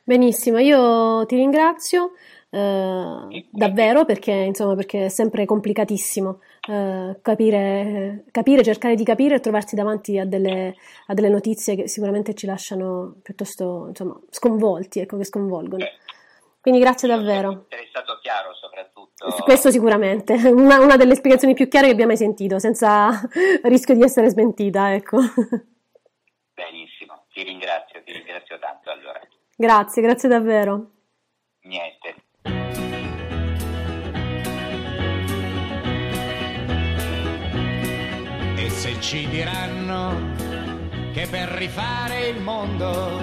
Benissimo, 0.03 0.59
io 0.59 1.25
ti 1.25 1.35
ringrazio 1.35 2.11
eh, 2.53 3.47
davvero 3.49 4.05
perché, 4.05 4.31
insomma, 4.31 4.75
perché 4.75 5.05
è 5.05 5.09
sempre 5.09 5.43
complicatissimo 5.43 6.39
eh, 6.69 7.17
capire, 7.19 8.25
capire, 8.29 8.63
cercare 8.63 8.93
di 8.93 9.03
capire 9.03 9.35
e 9.35 9.39
trovarsi 9.39 9.75
davanti 9.75 10.19
a 10.19 10.25
delle, 10.25 10.75
a 11.07 11.13
delle 11.15 11.29
notizie 11.29 11.75
che 11.75 11.87
sicuramente 11.87 12.35
ci 12.35 12.45
lasciano 12.45 13.15
piuttosto 13.23 13.87
insomma, 13.87 14.19
sconvolti, 14.29 14.99
ecco, 14.99 15.17
che 15.17 15.25
sconvolgono. 15.25 15.83
Quindi 16.61 16.79
grazie 16.79 17.07
davvero. 17.07 17.65
È 17.69 17.87
stato 17.89 18.19
chiaro 18.21 18.53
soprattutto. 18.53 19.43
Questo 19.43 19.71
sicuramente, 19.71 20.33
una, 20.53 20.79
una 20.79 20.95
delle 20.95 21.15
spiegazioni 21.15 21.55
più 21.55 21.67
chiare 21.67 21.87
che 21.87 21.93
abbia 21.93 22.05
mai 22.05 22.17
sentito, 22.17 22.59
senza 22.59 23.09
rischio 23.63 23.95
di 23.95 24.03
essere 24.03 24.29
smentita, 24.29 24.93
ecco. 24.93 25.17
Benissimo, 26.53 27.25
ti 27.33 27.41
ringrazio, 27.41 28.03
ti 28.03 28.11
ringrazio 28.11 28.59
tanto 28.59 28.91
allora. 28.91 29.19
Grazie, 29.55 30.03
grazie 30.03 30.29
davvero. 30.29 30.91
Niente. 31.63 32.22
E 38.55 38.69
se 38.69 38.99
ci 38.99 39.27
diranno 39.27 40.31
che 41.13 41.27
per 41.29 41.49
rifare 41.49 42.27
il 42.27 42.41
mondo 42.41 43.21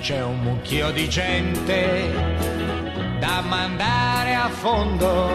c'è 0.00 0.22
un 0.22 0.40
mucchio 0.40 0.90
di 0.90 1.08
gente 1.08 2.12
da 3.18 3.40
mandare 3.40 4.34
a 4.34 4.48
fondo, 4.48 5.30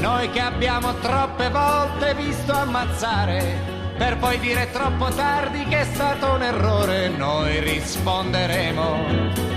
noi 0.00 0.30
che 0.30 0.40
abbiamo 0.40 0.94
troppe 1.00 1.50
volte 1.50 2.14
visto 2.14 2.52
ammazzare 2.52 3.76
per 3.98 4.16
poi 4.16 4.38
dire 4.38 4.70
troppo 4.70 5.08
tardi 5.08 5.64
che 5.64 5.80
è 5.80 5.84
stato 5.84 6.34
un 6.34 6.42
errore, 6.42 7.08
noi 7.08 7.58
risponderemo, 7.58 9.47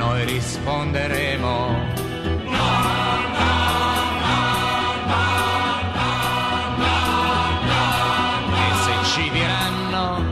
noi 0.00 0.24
risponderemo. 0.24 1.76
Se 8.82 8.94
ci 9.12 9.30
diranno 9.30 10.24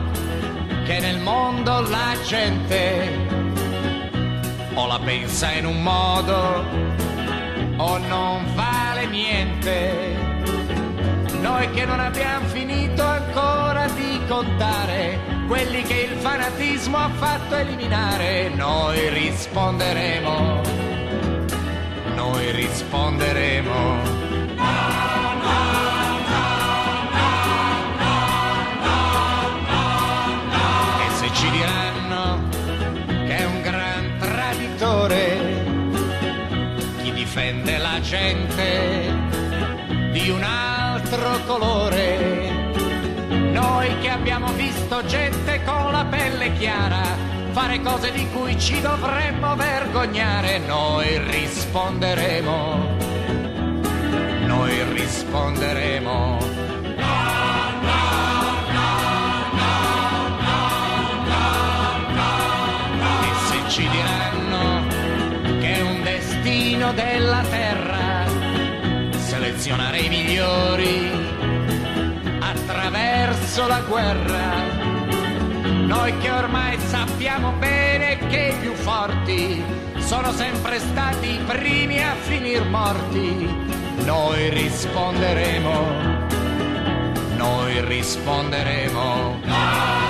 che 0.85 0.99
nel 0.99 1.19
mondo 1.19 1.81
la 1.81 2.15
gente 2.25 3.27
o 4.73 4.87
la 4.87 4.99
pensa 5.05 5.51
in 5.51 5.67
un 5.67 5.83
modo 5.83 6.65
o 7.77 7.97
non 7.99 8.45
vale 8.55 9.05
niente. 9.05 10.17
Noi 11.41 11.69
che 11.69 11.85
non 11.85 11.99
abbiamo 11.99 12.47
finito 12.47 13.03
ancora 13.03 13.87
di 13.89 14.19
contare 14.27 15.38
quelli 15.49 15.81
che 15.81 16.01
il 16.01 16.15
fanatismo 16.19 16.95
ha 16.97 17.09
fatto 17.09 17.55
eliminare, 17.55 18.49
noi 18.49 19.09
risponderemo, 19.09 20.61
noi 22.13 22.51
risponderemo. 22.51 24.01
E 30.99 31.15
se 31.15 31.33
ci 31.33 31.49
diranno 31.49 32.47
che 33.07 33.37
è 33.37 33.45
un 33.45 33.61
gran 33.63 34.17
traditore, 34.19 35.65
chi 37.01 37.11
difende 37.11 37.79
la 37.79 37.99
gente 38.01 39.11
di 40.11 40.29
un 40.29 40.43
altro 40.43 41.39
colore. 41.47 42.28
Noi 43.79 43.97
che 43.99 44.09
abbiamo 44.09 44.51
visto 44.51 45.05
gente 45.05 45.63
con 45.63 45.93
la 45.93 46.03
pelle 46.03 46.51
chiara 46.57 47.01
fare 47.51 47.79
cose 47.79 48.11
di 48.11 48.27
cui 48.27 48.59
ci 48.59 48.81
dovremmo 48.81 49.55
vergognare, 49.55 50.57
noi 50.57 51.17
risponderemo. 51.17 52.97
Noi 54.47 54.83
risponderemo. 54.83 56.37
E 63.21 63.31
se 63.47 63.69
ci 63.69 63.87
diranno 63.87 64.87
che 65.61 65.73
è 65.73 65.81
un 65.83 66.03
destino 66.03 66.91
della 66.91 67.43
terra 67.49 68.25
selezionare 69.19 69.99
i 69.99 70.09
migliori 70.09 71.11
attraverso 72.41 73.18
la 73.67 73.81
guerra. 73.81 74.77
Noi 75.85 76.17
che 76.17 76.31
ormai 76.31 76.79
sappiamo 76.79 77.51
bene 77.53 78.17
che 78.27 78.53
i 78.53 78.59
più 78.59 78.73
forti 78.73 79.63
sono 79.97 80.31
sempre 80.31 80.79
stati 80.79 81.33
i 81.33 81.39
primi 81.45 82.03
a 82.03 82.15
finir 82.15 82.63
morti, 82.65 83.47
noi 84.05 84.49
risponderemo, 84.49 85.87
noi 87.35 87.85
risponderemo. 87.85 90.08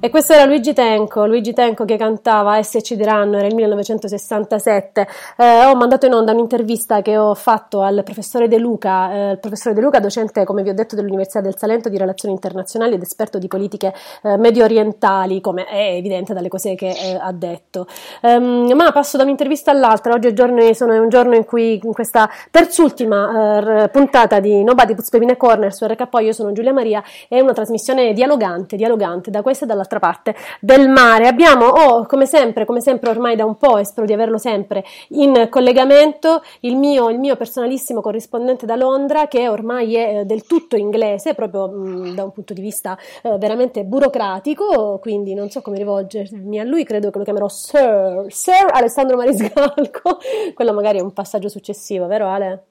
E 0.00 0.10
questo 0.10 0.32
era 0.32 0.44
Luigi 0.44 0.72
Tenco, 0.74 1.26
Luigi 1.26 1.52
Tenco 1.52 1.84
che 1.84 1.96
cantava 1.96 2.62
S 2.62 2.78
ci 2.82 2.94
diranno, 2.94 3.36
era 3.38 3.48
il 3.48 3.54
1967. 3.56 5.08
Eh, 5.36 5.64
ho 5.64 5.74
mandato 5.74 6.06
in 6.06 6.14
onda 6.14 6.30
un'intervista 6.30 7.02
che 7.02 7.18
ho 7.18 7.34
fatto 7.34 7.82
al 7.82 8.02
professore 8.04 8.46
De 8.46 8.58
Luca, 8.58 9.12
eh, 9.12 9.30
il 9.32 9.40
professore 9.40 9.74
De 9.74 9.80
Luca, 9.80 9.98
docente, 9.98 10.44
come 10.44 10.62
vi 10.62 10.68
ho 10.68 10.72
detto, 10.72 10.94
dell'Università 10.94 11.40
del 11.40 11.56
Salento 11.56 11.88
di 11.88 11.98
Relazioni 11.98 12.32
Internazionali 12.32 12.94
ed 12.94 13.02
esperto 13.02 13.38
di 13.38 13.48
politiche 13.48 13.92
eh, 14.22 14.36
medio 14.36 14.62
orientali, 14.62 15.40
come 15.40 15.64
è 15.64 15.94
evidente 15.96 16.32
dalle 16.32 16.48
cose 16.48 16.76
che 16.76 16.90
eh, 16.90 17.18
ha 17.20 17.32
detto. 17.32 17.88
Ehm, 18.22 18.72
ma 18.76 18.92
passo 18.92 19.16
da 19.16 19.24
un'intervista 19.24 19.72
all'altra, 19.72 20.12
oggi 20.12 20.28
è, 20.28 20.32
giorno, 20.32 20.72
sono, 20.74 20.92
è 20.92 20.98
un 21.00 21.08
giorno 21.08 21.34
in 21.34 21.44
cui 21.44 21.80
in 21.82 21.92
questa 21.92 22.30
terzultima 22.52 23.82
eh, 23.82 23.88
puntata 23.88 24.38
di 24.38 24.62
Nobody 24.62 24.94
Puts 24.94 25.10
a 25.12 25.36
Corner 25.36 25.74
su 25.74 25.84
RK, 25.84 26.06
io 26.20 26.32
sono 26.32 26.52
Giulia 26.52 26.72
Maria, 26.72 27.02
è 27.26 27.40
una 27.40 27.52
trasmissione 27.52 28.12
dialogante, 28.12 28.76
dialogante 28.76 29.32
da 29.32 29.42
questa 29.42 29.64
e 29.64 29.66
dall'altra 29.88 29.98
parte 29.98 30.36
del 30.60 30.88
mare. 30.88 31.26
Abbiamo, 31.26 31.66
oh, 31.66 32.06
come 32.06 32.26
sempre, 32.26 32.66
come 32.66 32.80
sempre 32.80 33.08
ormai 33.10 33.34
da 33.34 33.44
un 33.44 33.56
po', 33.56 33.78
e 33.78 33.84
spero 33.84 34.06
di 34.06 34.12
averlo 34.12 34.36
sempre, 34.38 34.84
in 35.08 35.48
collegamento 35.50 36.42
il 36.60 36.76
mio, 36.76 37.08
il 37.08 37.18
mio 37.18 37.36
personalissimo 37.36 38.00
corrispondente 38.00 38.66
da 38.66 38.76
Londra, 38.76 39.26
che 39.26 39.48
ormai 39.48 39.96
è 39.96 40.18
eh, 40.20 40.24
del 40.24 40.46
tutto 40.46 40.76
inglese, 40.76 41.34
proprio 41.34 41.68
mh, 41.68 42.14
da 42.14 42.24
un 42.24 42.32
punto 42.32 42.52
di 42.52 42.60
vista 42.60 42.96
eh, 43.22 43.38
veramente 43.38 43.84
burocratico, 43.84 44.98
quindi 45.00 45.34
non 45.34 45.48
so 45.48 45.62
come 45.62 45.78
rivolgermi 45.78 46.60
a 46.60 46.64
lui, 46.64 46.84
credo 46.84 47.10
che 47.10 47.18
lo 47.18 47.24
chiamerò 47.24 47.48
Sir, 47.48 48.26
Sir 48.28 48.66
Alessandro 48.70 49.16
Mariscalco, 49.16 50.18
quello 50.54 50.72
magari 50.72 50.98
è 50.98 51.02
un 51.02 51.12
passaggio 51.12 51.48
successivo, 51.48 52.06
vero 52.06 52.28
Ale? 52.28 52.62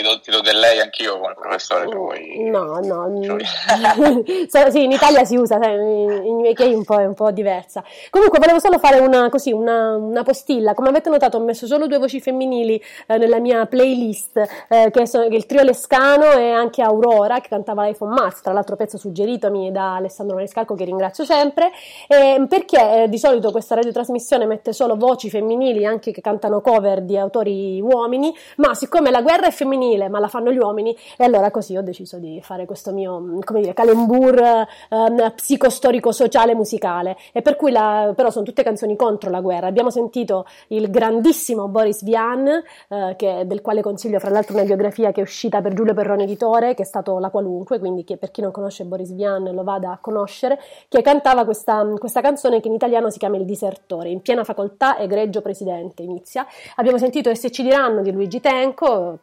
Ti 0.00 0.06
do, 0.06 0.20
ti 0.20 0.30
do 0.30 0.40
del 0.40 0.58
lei 0.58 0.80
anch'io 0.80 1.18
come 1.18 1.34
professore. 1.34 1.84
vuoi. 1.84 2.48
No, 2.48 2.78
no, 2.80 3.06
So- 4.48 4.70
sì, 4.70 4.84
in 4.84 4.92
Italia 4.92 5.24
si 5.24 5.36
usa, 5.36 5.58
sai, 5.60 5.74
in 5.74 6.38
UK 6.42 6.60
un 6.74 6.84
po' 6.84 6.98
è 6.98 7.04
un 7.04 7.12
po' 7.12 7.30
diversa. 7.30 7.84
Comunque 8.08 8.38
volevo 8.38 8.58
solo 8.60 8.78
fare 8.78 8.98
una, 8.98 9.28
così, 9.28 9.52
una, 9.52 9.96
una 9.96 10.22
postilla. 10.22 10.72
Come 10.72 10.88
avete 10.88 11.10
notato 11.10 11.36
ho 11.36 11.40
messo 11.40 11.66
solo 11.66 11.86
due 11.86 11.98
voci 11.98 12.18
femminili 12.18 12.82
eh, 13.06 13.18
nella 13.18 13.40
mia 13.40 13.66
playlist, 13.66 14.42
eh, 14.68 14.90
che 14.90 15.06
sono 15.06 15.28
che 15.28 15.36
il 15.36 15.44
trio 15.44 15.62
Lescano 15.62 16.32
e 16.32 16.50
anche 16.50 16.80
Aurora, 16.80 17.40
che 17.40 17.48
cantava 17.50 17.86
iPhone 17.86 18.14
Mars, 18.14 18.40
tra 18.40 18.54
l'altro 18.54 18.76
pezzo 18.76 18.96
suggeritomi 18.96 19.70
da 19.70 19.96
Alessandro 19.96 20.36
Maniscalco, 20.36 20.74
che 20.74 20.84
ringrazio 20.84 21.24
sempre, 21.24 21.70
eh, 22.08 22.46
perché 22.48 23.04
di 23.06 23.18
solito 23.18 23.50
questa 23.50 23.74
radiotrasmissione 23.74 24.46
mette 24.46 24.72
solo 24.72 24.96
voci 24.96 25.28
femminili, 25.28 25.84
anche 25.84 26.10
che 26.10 26.22
cantano 26.22 26.62
cover 26.62 27.02
di 27.02 27.18
autori 27.18 27.82
uomini, 27.82 28.34
ma 28.56 28.72
siccome 28.74 29.10
la 29.10 29.20
guerra 29.20 29.46
è 29.46 29.50
femminile, 29.50 29.88
ma 30.08 30.18
la 30.18 30.28
fanno 30.28 30.50
gli 30.52 30.58
uomini, 30.58 30.96
e 31.16 31.24
allora 31.24 31.50
così 31.50 31.76
ho 31.76 31.82
deciso 31.82 32.18
di 32.18 32.40
fare 32.42 32.66
questo 32.66 32.92
mio, 32.92 33.18
mh, 33.18 33.40
come 33.44 33.60
dire, 33.60 33.74
calembur 33.74 34.66
ehm, 34.88 35.32
psicostorico-sociale 35.34 36.54
musicale. 36.54 37.16
E 37.32 37.42
per 37.42 37.56
cui 37.56 37.70
la- 37.70 38.12
però 38.14 38.30
sono 38.30 38.44
tutte 38.44 38.62
canzoni 38.62 38.96
contro 38.96 39.30
la 39.30 39.40
guerra. 39.40 39.66
Abbiamo 39.66 39.90
sentito 39.90 40.46
il 40.68 40.90
grandissimo 40.90 41.68
Boris 41.68 42.02
Vian, 42.02 42.46
eh, 42.88 43.44
del 43.46 43.60
quale 43.60 43.82
consiglio 43.82 44.18
fra 44.18 44.30
l'altro 44.30 44.54
una 44.54 44.64
biografia 44.64 45.12
che 45.12 45.20
è 45.20 45.22
uscita 45.22 45.60
per 45.60 45.74
Giulio 45.74 45.94
Perrone 45.94 46.24
Editore, 46.24 46.74
che 46.74 46.82
è 46.82 46.86
stato 46.86 47.18
La 47.18 47.30
Qualunque, 47.30 47.78
quindi 47.78 48.04
che 48.04 48.16
per 48.16 48.30
chi 48.30 48.40
non 48.40 48.50
conosce 48.50 48.84
Boris 48.84 49.12
Vian 49.12 49.44
lo 49.52 49.62
vada 49.62 49.92
a 49.92 49.98
conoscere, 50.00 50.58
che 50.88 51.02
cantava 51.02 51.44
questa, 51.44 51.86
questa 51.98 52.20
canzone 52.20 52.60
che 52.60 52.68
in 52.68 52.74
italiano 52.74 53.10
si 53.10 53.18
chiama 53.18 53.36
Il 53.36 53.44
disertore, 53.44 54.08
in 54.08 54.20
piena 54.20 54.44
facoltà, 54.44 54.98
egregio 54.98 55.40
presidente, 55.40 56.02
inizia. 56.02 56.46
Abbiamo 56.76 56.98
sentito 56.98 57.30
E 57.30 57.36
se 57.36 57.50
ci 57.50 57.62
diranno 57.62 58.02
di 58.02 58.12
Luigi 58.12 58.40
Tenco, 58.40 59.20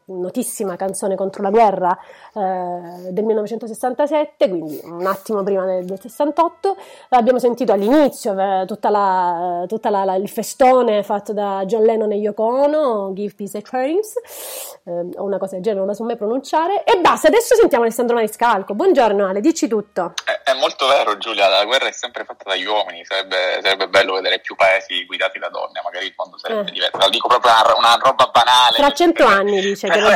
notissima 0.58 0.76
canzone 0.76 1.16
contro 1.16 1.44
la 1.44 1.50
guerra 1.50 1.98
eh, 2.34 3.12
del 3.12 3.24
1967, 3.24 4.50
quindi 4.50 4.80
un 4.84 5.06
attimo 5.06 5.44
prima 5.44 5.66
del, 5.66 5.86
del 5.86 6.00
68. 6.00 6.76
Abbiamo 7.10 7.38
sentito 7.40 7.72
all'inizio 7.74 8.32
eh, 8.32 8.66
la- 10.04 10.16
il 10.16 10.30
festone 10.30 11.04
fatto 11.04 11.34
da 11.34 11.64
John 11.66 11.84
Lennon 11.84 12.12
e 12.12 12.16
Yoko 12.16 12.44
Ono, 12.44 13.14
Give 13.14 13.34
Peace 13.36 13.58
a 13.58 13.62
Chance, 13.62 14.20
eh, 14.86 14.92
o 15.18 15.24
una 15.24 15.38
cosa 15.38 15.56
del 15.56 15.62
genere, 15.64 15.80
non 15.82 15.88
la 15.90 15.94
so 15.94 16.04
mai 16.04 16.18
pronunciare. 16.18 16.84
E 16.84 17.00
basta, 17.00 17.28
adesso 17.28 17.56
sentiamo 17.56 17.84
Alessandro 17.84 18.16
Maniscalco. 18.16 18.74
Buongiorno 18.74 19.28
Ale, 19.28 19.42
dici 19.42 19.68
tutto. 19.68 20.14
È, 20.24 20.50
è 20.52 20.54
molto 20.60 20.88
vero, 20.88 21.18
Giulia. 21.18 21.48
La 21.48 21.66
guerra 21.66 21.88
è 21.88 21.92
sempre 21.92 22.24
fatta 22.24 22.44
dagli 22.50 22.66
uomini. 22.66 23.04
Sarebbe, 23.06 23.60
sarebbe 23.62 23.88
bello 23.90 24.14
vedere 24.14 24.40
più 24.40 24.56
paesi 24.56 25.06
guidati 25.06 25.38
da 25.40 25.50
donne. 25.50 25.82
Magari 25.84 26.08
il 26.08 26.14
mondo 26.18 26.38
sarebbe 26.38 26.70
Eh. 26.70 26.74
diverso. 26.74 26.98
Lo 26.98 27.10
dico 27.10 27.28
proprio 27.28 27.52
una, 27.52 27.74
una 27.78 27.98
roba 28.02 28.30
banale. 28.32 28.76
Fra 28.78 28.92
cento 28.92 29.26
anni 29.26 29.60
dice 29.62 29.88
che, 29.88 29.94
Però 30.00 30.10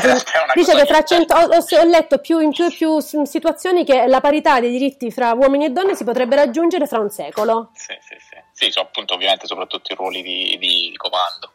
dice 0.53 0.75
che 0.75 0.85
fra 0.85 1.03
cento, 1.03 1.35
ho, 1.35 1.47
ho- 1.47 1.83
letto 1.85 2.19
più, 2.19 2.39
in 2.39 2.51
più 2.51 2.65
e 2.65 2.71
più 2.71 2.99
situazioni 2.99 3.83
che 3.83 4.07
la 4.07 4.21
parità 4.21 4.59
dei 4.59 4.71
diritti 4.71 5.11
fra 5.11 5.33
uomini 5.33 5.65
e 5.65 5.69
donne 5.69 5.95
si 5.95 6.03
potrebbe 6.03 6.35
raggiungere 6.35 6.87
fra 6.87 6.99
un 6.99 7.09
secolo. 7.09 7.71
Sì, 7.73 7.97
sì, 8.01 8.15
sì. 8.19 8.39
Sì, 8.53 8.71
so, 8.71 8.81
appunto, 8.81 9.13
ovviamente, 9.13 9.47
soprattutto 9.47 9.93
i 9.93 9.95
ruoli 9.95 10.21
di, 10.21 10.57
di 10.59 10.93
comando, 10.97 11.53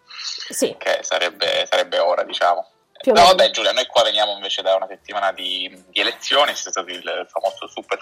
Sì, 0.48 0.74
che 0.78 1.00
sarebbe, 1.02 1.66
sarebbe 1.68 1.98
ora, 1.98 2.22
diciamo. 2.24 2.68
No, 3.04 3.12
vabbè, 3.12 3.50
Giulia, 3.50 3.72
noi 3.72 3.86
qua 3.86 4.02
veniamo 4.02 4.32
invece 4.32 4.62
da 4.62 4.74
una 4.74 4.86
settimana 4.88 5.30
di, 5.30 5.70
di 5.88 6.00
elezioni, 6.00 6.52
c'è 6.52 6.70
stato 6.70 6.90
il 6.90 7.26
famoso 7.30 7.68
Super 7.68 7.98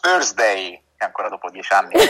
Thursday, 0.00 0.82
ancora 1.04 1.28
dopo 1.28 1.50
dieci 1.50 1.72
anni. 1.72 1.94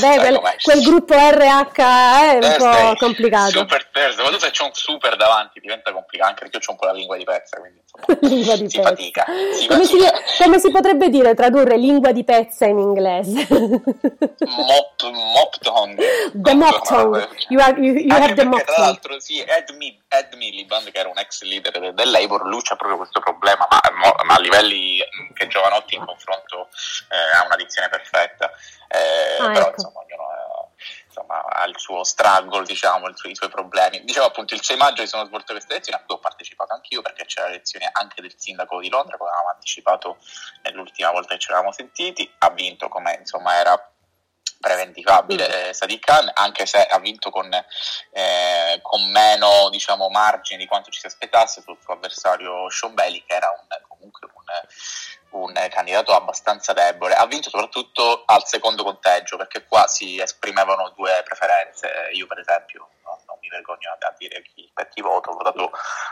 Beh, 0.00 0.16
quel, 0.18 0.40
quel 0.62 0.82
gruppo 0.82 1.14
RH 1.14 1.74
è 1.76 2.34
un 2.34 2.40
Thursday, 2.40 2.90
po' 2.90 2.96
complicato. 2.96 3.50
Super 3.50 3.86
Thursday, 3.86 4.24
ma 4.24 4.30
tu 4.30 4.38
se 4.38 4.50
c'è 4.50 4.64
un 4.64 4.70
super 4.72 5.16
davanti 5.16 5.60
diventa 5.60 5.92
complicato, 5.92 6.30
anche 6.30 6.42
perché 6.42 6.58
io 6.58 6.62
ho 6.66 6.70
un 6.72 6.78
po' 6.78 6.86
la 6.86 6.92
lingua 6.92 7.16
di 7.16 7.24
pezza, 7.24 7.58
quindi 7.58 7.80
insomma, 7.82 8.18
lingua 8.28 8.56
di 8.56 8.68
si 8.68 8.76
pezza. 8.76 8.88
fatica. 8.88 9.24
Si 9.52 9.66
Come 9.66 9.84
si, 9.84 9.98
come 10.42 10.58
si 10.58 10.70
potrebbe 10.70 11.08
dire 11.08 11.34
tradurre 11.34 11.76
lingua 11.76 12.12
di 12.12 12.24
pezza 12.24 12.66
in 12.66 12.78
inglese? 12.78 13.46
Mop, 13.50 15.02
mop 15.02 15.58
tongue. 15.60 16.30
The 16.32 16.54
mop 16.54 16.86
tongue. 16.86 17.28
You, 17.48 17.60
are, 17.60 17.78
you, 17.80 17.94
you 17.94 18.14
have 18.14 18.34
the 18.34 18.44
mop 18.44 18.64
tra 18.64 18.84
l'altro 18.84 19.18
sì, 19.20 19.40
Ed, 19.40 19.70
Mi- 19.76 20.00
Ed 20.08 20.34
Miliband 20.34 20.90
che 20.90 20.98
era 20.98 21.08
un 21.08 21.18
ex 21.18 21.42
leader 21.42 21.92
del, 21.92 22.10
Labour 22.10 22.46
lui 22.46 22.62
c'ha 22.62 22.76
proprio 22.76 22.98
questo 22.98 23.20
problema 23.20 23.66
ma, 23.70 23.80
ma 24.24 24.34
a 24.34 24.40
livelli 24.40 24.98
che 25.34 25.46
Giovanotti 25.46 25.94
in 25.94 26.04
confronto 26.04 26.68
eh, 27.10 27.36
ha 27.36 27.44
una 27.44 27.56
dizione 27.66 27.88
perfetta. 27.88 28.50
Eh, 28.88 29.36
Ah, 29.42 29.50
però 29.50 29.66
ecco. 29.66 29.74
insomma 29.76 30.00
ognuno 30.00 30.26
insomma, 31.06 31.44
ha 31.44 31.64
il 31.64 31.78
suo 31.78 32.04
struggle 32.04 32.64
diciamo 32.64 33.08
il 33.08 33.16
suo- 33.16 33.30
i 33.30 33.34
suoi 33.34 33.48
problemi. 33.48 34.04
Dicevo 34.04 34.26
appunto 34.26 34.54
il 34.54 34.62
6 34.62 34.76
maggio 34.76 35.02
si 35.02 35.08
sono 35.08 35.24
svolte 35.24 35.52
queste 35.52 35.72
elezioni 35.72 35.98
a 35.98 36.04
cui 36.04 36.14
ho 36.14 36.18
partecipato 36.18 36.74
anch'io 36.74 37.02
perché 37.02 37.24
c'era 37.24 37.46
l'elezione 37.48 37.88
anche 37.92 38.20
del 38.20 38.34
sindaco 38.36 38.80
di 38.80 38.88
Londra, 38.88 39.16
come 39.16 39.30
avevamo 39.30 39.52
anticipato 39.54 40.18
nell'ultima 40.62 41.10
volta 41.10 41.34
che 41.34 41.40
ci 41.40 41.48
eravamo 41.48 41.72
sentiti, 41.72 42.30
ha 42.38 42.50
vinto 42.50 42.88
come 42.88 43.14
insomma 43.18 43.54
era 43.56 43.90
preventivabile 44.58 45.68
eh, 45.68 45.72
Sadiq 45.74 46.04
Khan, 46.04 46.30
anche 46.34 46.66
se 46.66 46.84
ha 46.84 46.98
vinto 46.98 47.30
con, 47.30 47.52
eh, 47.52 48.78
con 48.82 49.10
meno 49.10 49.68
diciamo, 49.70 50.08
margine 50.08 50.58
di 50.58 50.66
quanto 50.66 50.90
ci 50.90 50.98
si 50.98 51.06
aspettasse 51.06 51.60
sul 51.60 51.78
suo 51.80 51.94
avversario 51.94 52.66
Bailey, 52.90 53.22
che 53.24 53.34
era 53.34 53.48
un, 53.50 53.66
comunque 53.86 54.28
un, 54.32 54.44
un 55.36 55.52
candidato 55.70 56.12
abbastanza 56.14 56.72
debole. 56.72 57.14
Ha 57.14 57.26
vinto 57.26 57.50
soprattutto 57.50 58.24
al 58.26 58.44
secondo 58.46 58.82
conteggio, 58.82 59.36
perché 59.36 59.64
qua 59.64 59.86
si 59.86 60.20
esprimevano 60.20 60.92
due 60.96 61.22
preferenze. 61.24 61.88
Io, 62.12 62.26
per 62.26 62.40
esempio, 62.40 62.88
no, 63.04 63.20
non 63.26 63.38
mi 63.40 63.48
vergogno 63.48 63.90
a 63.98 64.14
dire 64.18 64.42
chi, 64.42 64.68
per 64.72 64.88
chi 64.88 65.00
voto, 65.00 65.30
ho 65.30 65.36
votato 65.36 65.70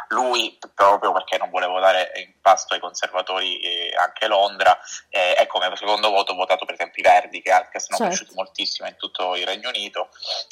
lui 0.08 0.58
proprio 0.74 1.12
perché 1.12 1.38
non 1.38 1.50
volevo 1.50 1.80
dare 1.80 2.12
in 2.16 2.32
pasto 2.40 2.74
ai 2.74 2.80
conservatori 2.80 3.60
eh, 3.60 3.94
anche 3.96 4.26
Londra. 4.26 4.78
Eh, 5.08 5.36
e 5.38 5.46
come 5.46 5.70
secondo 5.74 6.10
voto 6.10 6.32
ho 6.32 6.36
votato 6.36 6.64
per 6.64 6.74
esempio 6.74 7.02
i 7.02 7.06
Verdi, 7.06 7.42
che, 7.42 7.50
che 7.72 7.80
sono 7.80 7.96
Certo. 7.98 8.14
cresciuti 8.14 8.34
moltissimo 8.34 8.88
in 8.88 8.96
tutto 8.96 9.34
il 9.34 9.46
Regno 9.46 9.68
Unito. 9.68 10.08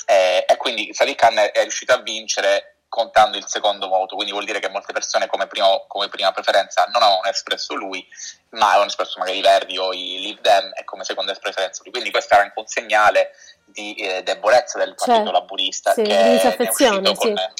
Eh, 0.07 0.45
e 0.49 0.57
quindi 0.57 0.93
Sadiq 0.93 1.17
Khan 1.17 1.39
è 1.39 1.53
è 1.53 1.63
riuscito 1.63 1.93
a 1.93 1.99
vincere 1.99 2.72
contando 2.93 3.39
il 3.39 3.49
secondo 3.49 3.89
voto, 3.89 4.17
quindi 4.17 4.33
vuol 4.33 4.45
dire 4.45 4.61
che 4.61 4.69
molte 4.69 4.93
persone 4.93 5.27
come, 5.27 5.47
primo- 5.47 5.87
come 5.89 6.11
prima 6.11 6.31
preferenza 6.31 6.85
non 6.93 7.03
avevano 7.03 7.27
espresso 7.31 7.75
lui, 7.75 8.07
ma 8.51 8.67
avevano 8.67 8.91
espresso 8.91 9.19
magari 9.19 9.39
i 9.39 9.41
Verdi 9.41 9.79
o 9.79 9.95
i 9.95 10.21
Leave 10.21 10.43
Them 10.43 10.73
e 10.75 10.85
come 10.85 11.03
seconda 11.03 11.33
preferenza 11.33 11.81
lui. 11.85 11.91
Quindi 11.91 12.11
questo 12.11 12.35
era 12.35 12.43
anche 12.43 12.59
un 12.59 12.67
segnale 12.67 13.31
di 13.65 13.95
eh, 13.95 14.23
debolezza 14.23 14.77
del 14.77 14.95
partito 14.95 15.17
Certo. 15.17 15.31
laburista 15.31 15.93
Sì, 15.95 16.03
che, 16.03 16.13
ne 16.13 16.23
è 16.23 16.33
disaffezione, 16.33 17.09
uscito 17.09 17.15
con, 17.15 17.53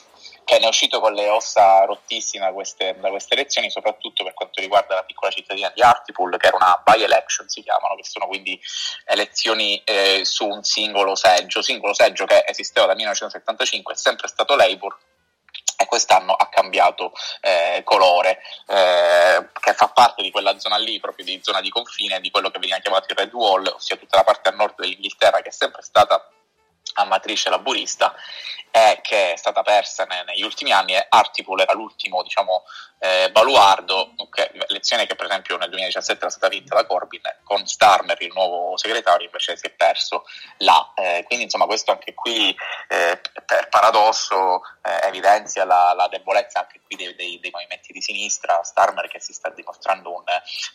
che 0.45 0.59
ne 0.59 0.65
è 0.67 0.69
uscito 0.69 1.01
con 1.01 1.15
le 1.15 1.31
ossa 1.31 1.87
rottissime 1.87 2.45
da 2.45 2.53
queste, 2.53 2.95
da 3.01 3.09
queste 3.09 3.33
elezioni, 3.33 3.71
soprattutto 3.71 4.25
per 4.25 4.35
quanto 4.35 4.61
riguarda 4.61 4.97
la 4.97 5.05
piccola 5.05 5.33
cittadina 5.33 5.73
di 5.75 5.81
Hartlepool, 5.81 6.37
che 6.37 6.49
era 6.49 6.57
una 6.57 6.79
by-election, 6.85 7.49
si 7.49 7.63
chiamano, 7.63 7.95
che 7.95 8.05
sono 8.05 8.27
quindi 8.27 8.61
elezioni 9.07 9.81
eh, 9.83 10.27
su 10.27 10.47
un 10.47 10.63
singolo 10.63 11.15
seggio, 11.15 11.63
singolo 11.63 11.95
seggio 11.95 12.27
che 12.27 12.45
esisteva 12.47 12.85
dal 12.85 12.97
1975, 12.97 13.95
è 13.95 13.97
sempre 13.97 14.29
stato 14.29 14.55
Labour, 14.57 14.95
e 15.83 15.87
quest'anno 15.87 16.33
ha 16.33 16.49
cambiato 16.49 17.13
eh, 17.41 17.83
colore, 17.85 18.41
eh, 18.69 19.49
che 19.61 19.75
fa 19.75 19.89
parte 19.89 20.23
di 20.23 20.31
quella 20.31 20.59
zona 20.59 20.77
lì, 20.77 21.01
proprio 21.01 21.25
di 21.25 21.41
zona 21.43 21.61
di 21.61 21.71
confine, 21.71 22.21
di 22.21 22.31
quello 22.31 22.51
che 22.51 22.59
veniva 22.59 22.79
chiamato 22.79 23.07
il 23.11 23.19
Red 23.19 23.33
Wall, 23.33 23.67
ossia 23.75 23.97
tutta 23.97 24.17
la 24.17 24.25
parte 24.25 24.49
a 24.49 24.53
nord 24.53 24.75
dell'Inghilterra, 24.77 25.41
che 25.43 25.49
è 25.49 25.53
sempre 25.53 25.83
stata 25.83 26.27
a 26.95 27.05
matrice 27.05 27.51
laburista 27.51 28.15
e 28.75 29.01
che 29.03 29.33
è 29.35 29.37
stata 29.37 29.63
persa 29.63 30.05
ne- 30.05 30.25
negli 30.25 30.43
ultimi 30.43 30.73
anni 30.73 30.95
e 30.95 31.07
Hartlepool 31.07 31.61
era 31.61 31.75
l'ultimo 31.75 32.23
diciamo, 32.23 32.65
eh, 32.99 33.31
baluardo, 33.31 34.15
ok, 34.17 34.51
elezione 34.69 35.07
che 35.07 35.15
per 35.15 35.27
esempio 35.27 35.59
nel 35.59 35.69
2017 35.69 36.21
era 36.21 36.31
stata 36.31 36.49
vinta 36.49 36.75
da 36.75 36.87
Corbyn, 36.87 37.21
con 37.43 37.67
Starmer 37.67 38.17
il 38.23 38.33
nuovo 38.33 38.77
segretario 38.79 39.27
invece 39.27 39.57
si 39.57 39.67
è 39.67 39.71
perso 39.71 40.25
là, 40.59 40.91
Eh, 40.95 41.25
quindi 41.27 41.45
insomma 41.45 41.67
questo 41.67 41.91
anche 41.91 42.15
qui 42.15 42.57
eh, 42.89 43.21
per 43.45 43.69
paradosso 43.69 44.63
eh, 44.83 45.07
evidenzia 45.09 45.65
la, 45.65 45.93
la 45.95 46.09
debolezza 46.09 46.61
anche 46.61 46.81
qui 46.85 46.97
dei, 46.97 47.15
dei- 47.15 47.41
dei 47.41 47.51
movimenti 47.51 47.93
di 47.93 48.01
sinistra, 48.01 48.63
Starmer 48.63 49.09
che 49.09 49.21
si 49.21 49.33
sta 49.35 49.51
dimostrando 49.51 50.13
un, 50.13 50.25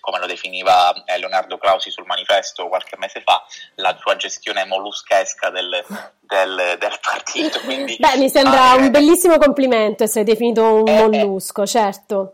come 0.01 0.19
lo 0.19 0.25
definiva 0.27 0.93
eh, 1.05 1.17
Leonardo 1.17 1.57
Clausi 1.57 1.89
sul 1.89 2.05
manifesto 2.05 2.67
qualche 2.67 2.97
mese 2.97 3.21
fa, 3.21 3.43
la 3.75 3.97
sua 3.99 4.15
gestione 4.17 4.65
molluschesca 4.65 5.49
del, 5.49 5.83
del- 6.19 6.77
del 6.79 6.99
partito. 7.01 7.59
Quindi, 7.61 7.97
Beh, 7.99 8.17
mi 8.17 8.29
sembra 8.29 8.71
ah, 8.71 8.75
un 8.75 8.85
eh, 8.85 8.89
bellissimo 8.89 9.37
complimento 9.37 10.03
essere 10.03 10.23
definito 10.23 10.63
un 10.63 10.83
mollusco, 10.83 11.65
certo. 11.65 12.33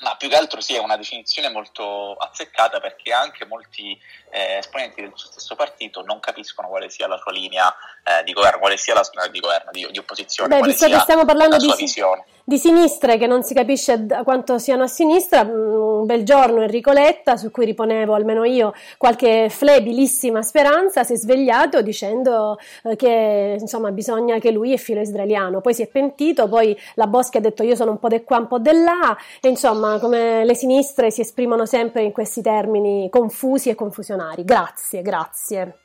ma 0.00 0.16
più 0.16 0.28
che 0.28 0.36
altro 0.36 0.60
sì, 0.60 0.74
è 0.74 0.78
una 0.78 0.96
definizione 0.96 1.48
molto 1.48 2.14
azzeccata 2.14 2.80
perché 2.80 3.12
anche 3.12 3.44
molti 3.46 3.96
eh, 4.30 4.56
esponenti 4.58 5.00
del 5.00 5.12
suo 5.14 5.30
stesso 5.30 5.54
partito 5.54 6.02
non 6.02 6.18
capiscono 6.20 6.68
quale 6.68 6.90
sia 6.90 7.06
la 7.06 7.18
sua 7.18 7.32
linea 7.32 7.72
eh, 8.02 8.24
di 8.24 8.32
governo, 8.32 8.58
quale 8.58 8.76
sia 8.76 8.94
la 8.94 9.04
sua 9.04 9.26
di 9.28 9.40
governo, 9.40 9.70
di, 9.70 9.86
di 9.90 9.98
opposizione, 9.98 10.58
Beh, 10.58 10.66
visto 10.66 10.88
che 10.88 10.98
stiamo 10.98 11.24
parlando 11.24 11.56
la 11.56 11.62
di 11.62 11.72
visione. 11.76 12.24
Di 12.44 12.58
sinistre 12.58 13.18
che 13.18 13.28
non 13.28 13.44
si 13.44 13.54
capisce 13.54 14.04
quanto 14.24 14.58
siano 14.58 14.82
a 14.82 14.86
sinistra, 14.88 15.44
mm, 15.44 16.00
un 16.00 16.06
bel 16.06 16.24
giorno 16.24 16.62
Enrico 16.62 16.90
Letta, 16.90 17.36
su 17.36 17.52
cui 17.52 17.64
riponevo 17.64 18.14
almeno 18.14 18.42
io 18.42 18.74
qualche 18.98 19.48
flebilissima 19.48 20.42
speranza, 20.42 21.04
si 21.04 21.12
è 21.12 21.16
svegliato 21.16 21.82
dicendo 21.82 22.58
eh, 22.82 22.96
che 22.96 23.56
insomma 23.60 23.92
bisogna 23.92 24.38
che 24.38 24.50
lui 24.50 24.72
è 24.72 24.76
filo 24.76 25.00
israeliano, 25.00 25.60
poi 25.60 25.72
si 25.72 25.82
è 25.82 25.86
pentito, 25.86 26.48
poi 26.48 26.76
la 26.94 27.06
Boschi 27.06 27.36
ha 27.36 27.40
detto 27.40 27.62
io 27.62 27.76
sono 27.76 27.92
un 27.92 27.98
po' 28.00 28.08
di 28.08 28.24
qua, 28.24 28.38
un 28.38 28.48
po' 28.48 28.58
di 28.58 28.72
là, 28.72 29.16
e 29.40 29.48
insomma 29.48 30.00
come 30.00 30.44
le 30.44 30.54
sinistre 30.56 31.12
si 31.12 31.20
esprimono 31.20 31.64
sempre 31.64 32.02
in 32.02 32.10
questi 32.10 32.42
termini 32.42 33.08
confusi 33.08 33.68
e 33.68 33.76
confusionari. 33.76 34.44
Grazie, 34.44 35.02
grazie. 35.02 35.76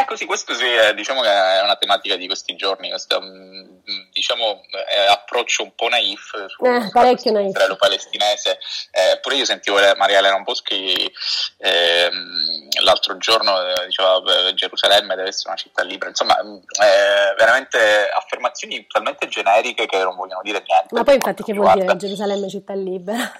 Ecco 0.00 0.16
sì, 0.16 0.26
questo 0.26 0.54
sì, 0.54 0.64
è, 0.64 0.94
diciamo 0.94 1.20
che 1.22 1.28
è 1.28 1.60
una 1.62 1.76
tematica 1.76 2.14
di 2.16 2.26
questi 2.26 2.54
giorni, 2.54 2.88
questo 2.88 3.20
mm, 3.20 3.64
diciamo, 4.12 4.62
eh, 4.90 5.06
approccio 5.06 5.64
un 5.64 5.74
po' 5.74 5.88
naif 5.88 6.34
Eh, 6.62 6.88
parecchio 6.92 7.32
naif. 7.32 7.48
israelo-palestinese. 7.48 8.58
Eh, 8.92 9.18
pure 9.20 9.36
io 9.36 9.44
sentivo 9.44 9.78
Maria 9.96 10.18
Elena 10.18 10.38
Boschi 10.40 11.12
ehm, 11.58 12.68
l'altro 12.82 13.16
giorno, 13.16 13.60
eh, 13.60 13.86
diceva 13.86 14.22
eh, 14.48 14.54
Gerusalemme 14.54 15.16
deve 15.16 15.28
essere 15.28 15.48
una 15.50 15.58
città 15.58 15.82
libera, 15.82 16.10
insomma 16.10 16.36
mm, 16.42 16.56
eh, 16.56 17.34
veramente 17.36 18.08
affermazioni 18.08 18.86
talmente 18.86 19.26
generiche 19.28 19.86
che 19.86 19.98
non 19.98 20.14
vogliono 20.14 20.42
dire 20.42 20.62
niente. 20.66 20.94
Ma 20.94 21.02
poi 21.02 21.14
infatti 21.14 21.42
che 21.42 21.52
vuol 21.52 21.72
dire. 21.74 21.96
Gerusalemme 21.96 22.48
città 22.48 22.74
libera? 22.74 23.32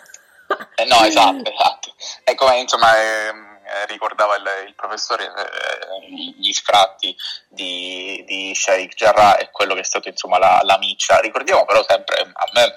Eh, 0.75 0.85
no, 0.87 1.03
esatto, 1.07 1.51
esatto. 1.51 1.95
E 2.25 2.35
come 2.35 2.59
insomma 2.59 2.99
ehm, 3.01 3.48
eh, 3.69 3.87
ricordava 3.87 4.37
il, 4.37 4.49
il 4.67 4.75
professore, 4.75 5.25
eh, 5.25 6.11
gli 6.11 6.53
sfratti 6.53 7.15
di, 7.49 8.25
di 8.27 8.55
Sheikh 8.55 8.95
Jarrah 8.95 9.37
e 9.37 9.51
quello 9.51 9.75
che 9.75 9.81
è 9.81 9.85
stato 9.85 10.09
insomma 10.09 10.39
la, 10.39 10.61
la 10.63 10.79
miccia. 10.79 11.21
Ricordiamo 11.21 11.65
però 11.65 11.85
sempre, 11.87 12.21
a 12.21 12.51
me 12.55 12.75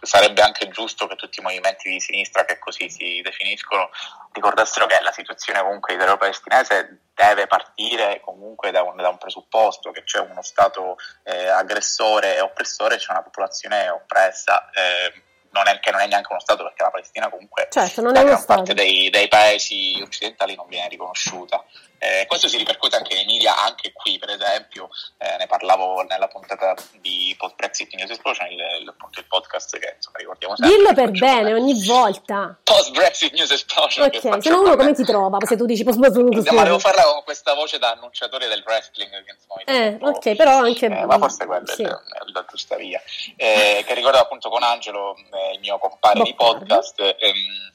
sarebbe 0.00 0.42
anche 0.42 0.68
giusto 0.68 1.06
che 1.06 1.16
tutti 1.16 1.40
i 1.40 1.42
movimenti 1.42 1.90
di 1.90 2.00
sinistra 2.00 2.44
che 2.44 2.58
così 2.58 2.88
si 2.90 3.20
definiscono 3.22 3.90
ricordassero 4.32 4.86
che 4.86 5.00
la 5.00 5.12
situazione 5.12 5.60
comunque 5.60 5.94
israelo-palestinese 5.94 7.00
deve 7.14 7.46
partire 7.46 8.20
comunque 8.20 8.70
da 8.70 8.82
un, 8.82 8.96
da 8.96 9.08
un 9.08 9.16
presupposto 9.18 9.90
che 9.90 10.04
c'è 10.04 10.20
uno 10.20 10.42
Stato 10.42 10.96
eh, 11.24 11.48
aggressore 11.48 12.36
e 12.36 12.40
oppressore, 12.40 12.98
c'è 12.98 13.10
una 13.10 13.22
popolazione 13.22 13.88
oppressa. 13.88 14.70
eh, 14.70 15.22
non 15.56 15.68
è, 15.68 15.80
che 15.80 15.90
non 15.90 16.00
è 16.00 16.06
neanche 16.06 16.28
uno 16.30 16.40
Stato 16.40 16.62
perché 16.64 16.82
la 16.82 16.90
Palestina 16.90 17.28
comunque 17.28 17.68
Certo, 17.70 18.02
non 18.02 18.16
è 18.16 18.24
gran 18.24 18.44
parte 18.44 18.74
dei, 18.74 19.10
dei 19.10 19.28
paesi 19.28 19.98
occidentali 20.02 20.54
non 20.54 20.66
viene 20.68 20.88
riconosciuta. 20.88 21.64
Eh, 22.06 22.26
questo 22.26 22.46
si 22.46 22.56
ripercuote 22.56 22.96
anche 22.96 23.14
nei 23.14 23.24
media, 23.24 23.64
anche 23.64 23.92
qui 23.92 24.16
per 24.18 24.30
esempio, 24.30 24.88
eh, 25.18 25.36
ne 25.38 25.46
parlavo 25.46 26.02
nella 26.02 26.28
puntata 26.28 26.74
di 27.00 27.34
Post 27.36 27.56
Brexit 27.56 27.92
News 27.94 28.10
Explosion, 28.10 28.46
il, 28.50 28.60
il, 28.82 28.88
appunto 28.88 29.18
il 29.18 29.26
podcast 29.26 29.76
che 29.78 29.94
insomma 29.96 30.18
ricordiamo 30.18 30.54
sempre. 30.56 30.76
Dillo 30.76 30.94
per 30.94 31.10
bene 31.10 31.52
ogni 31.54 31.84
volta. 31.84 32.56
Post 32.62 32.92
Brexit 32.92 33.32
News 33.32 33.50
Explosion. 33.50 34.06
Ok, 34.06 34.40
se 34.42 34.50
no 34.50 34.60
uno 34.60 34.76
come 34.76 34.94
ti 34.94 35.02
trova? 35.04 35.38
Se 35.44 35.56
tu 35.56 35.66
dici 35.66 35.82
posso 35.82 35.98
No, 35.98 36.52
ma 36.52 36.62
devo 36.62 36.78
farla 36.78 37.02
con 37.02 37.22
questa 37.24 37.54
voce 37.54 37.78
da 37.78 37.90
annunciatore 37.90 38.46
del 38.46 38.62
wrestling. 38.64 39.10
Che, 39.24 39.34
insomma, 39.34 39.62
Eh, 39.64 39.96
po'- 39.96 40.08
ok, 40.08 40.36
però 40.36 40.58
anche 40.58 40.86
eh, 40.86 41.04
ma 41.06 41.18
forse 41.18 41.44
quello 41.46 41.66
sì. 41.66 41.82
è, 41.82 41.88
è 41.88 41.92
la 42.32 42.44
giusta 42.48 42.76
via. 42.76 43.02
Eh, 43.36 43.82
che 43.86 43.94
ricordo 43.94 44.18
appunto 44.18 44.48
con 44.48 44.62
Angelo, 44.62 45.16
eh, 45.16 45.54
il 45.54 45.60
mio 45.60 45.78
compare 45.78 46.22
di 46.22 46.34
podcast, 46.34 47.00
ehm, 47.00 47.74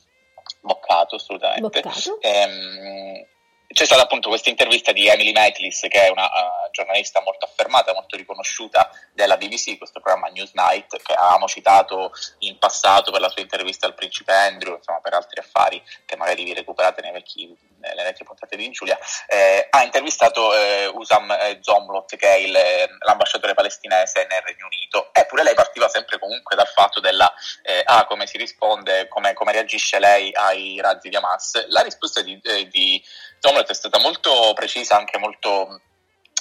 Boccato 0.61 1.15
assolutamente. 1.15 1.81
Boccato. 1.81 2.19
Ehm, 2.21 3.25
c'è 3.73 3.85
stata 3.85 4.03
appunto 4.03 4.29
questa 4.29 4.49
intervista 4.49 4.91
di 4.91 5.07
Emily 5.07 5.31
Matlis, 5.31 5.85
che 5.87 6.05
è 6.05 6.09
una 6.09 6.25
eh, 6.25 6.69
giornalista 6.71 7.21
molto 7.21 7.45
affermata, 7.45 7.93
molto 7.93 8.15
riconosciuta 8.15 8.89
della 9.13 9.37
BBC, 9.37 9.77
questo 9.77 9.99
programma 9.99 10.27
Newsnight, 10.27 11.01
che 11.01 11.13
avevamo 11.13 11.47
citato 11.47 12.11
in 12.39 12.57
passato 12.57 13.11
per 13.11 13.21
la 13.21 13.29
sua 13.29 13.41
intervista 13.41 13.87
al 13.87 13.93
principe 13.93 14.33
Andrew, 14.33 14.75
insomma 14.75 14.99
per 14.99 15.13
altri 15.13 15.39
affari 15.39 15.81
che 16.05 16.17
magari 16.17 16.43
vi 16.43 16.53
recuperate 16.53 17.01
nei 17.01 17.11
vecchi, 17.11 17.55
nelle 17.79 18.03
vecchie 18.03 18.25
puntate 18.25 18.55
di 18.55 18.69
Giulia. 18.71 18.97
Eh, 19.27 19.67
ha 19.69 19.83
intervistato 19.83 20.53
eh, 20.53 20.87
Usam 20.87 21.31
eh, 21.31 21.59
Zomlot, 21.61 22.15
che 22.15 22.27
è 22.27 22.37
il, 22.37 22.55
eh, 22.55 22.87
l'ambasciatore 23.05 23.53
palestinese 23.53 24.27
nel 24.29 24.41
Regno 24.41 24.65
Unito, 24.65 25.13
eppure 25.13 25.43
lei 25.43 25.53
partiva 25.53 25.87
sempre 25.87 26.19
comunque 26.19 26.55
dal 26.55 26.67
fatto 26.67 26.99
della 26.99 27.31
eh, 27.63 27.81
ah, 27.85 28.05
come 28.05 28.27
si 28.27 28.37
risponde, 28.37 29.07
come, 29.07 29.33
come 29.33 29.51
reagisce 29.51 29.99
lei 29.99 30.31
ai 30.33 30.79
razzi 30.81 31.09
di 31.09 31.15
Hamas. 31.15 31.67
La 31.67 31.81
risposta 31.81 32.21
di, 32.21 32.39
di 32.69 33.01
Zomlot 33.39 33.60
è 33.69 33.73
stata 33.75 33.99
molto 33.99 34.51
precisa, 34.53 34.97
anche 34.97 35.17
molto 35.17 35.81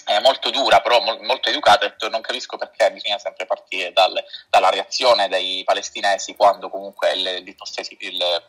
è 0.05 0.19
molto 0.21 0.51
dura, 0.51 0.81
però 0.81 1.01
mol- 1.01 1.21
molto 1.21 1.51
educata, 1.51 1.87
e 1.87 2.09
non 2.09 2.21
capisco 2.21 2.57
perché 2.57 2.91
bisogna 2.91 3.19
sempre 3.19 3.47
partire 3.47 3.93
dal- 3.93 4.23
dalla 4.49 4.71
reazione 4.71 5.29
dei 5.29 5.63
palestinesi 5.63 6.35
quando 6.35 6.69
comunque 6.69 7.13
il, 7.13 7.27
il, 7.47 7.55
il- 7.99 8.43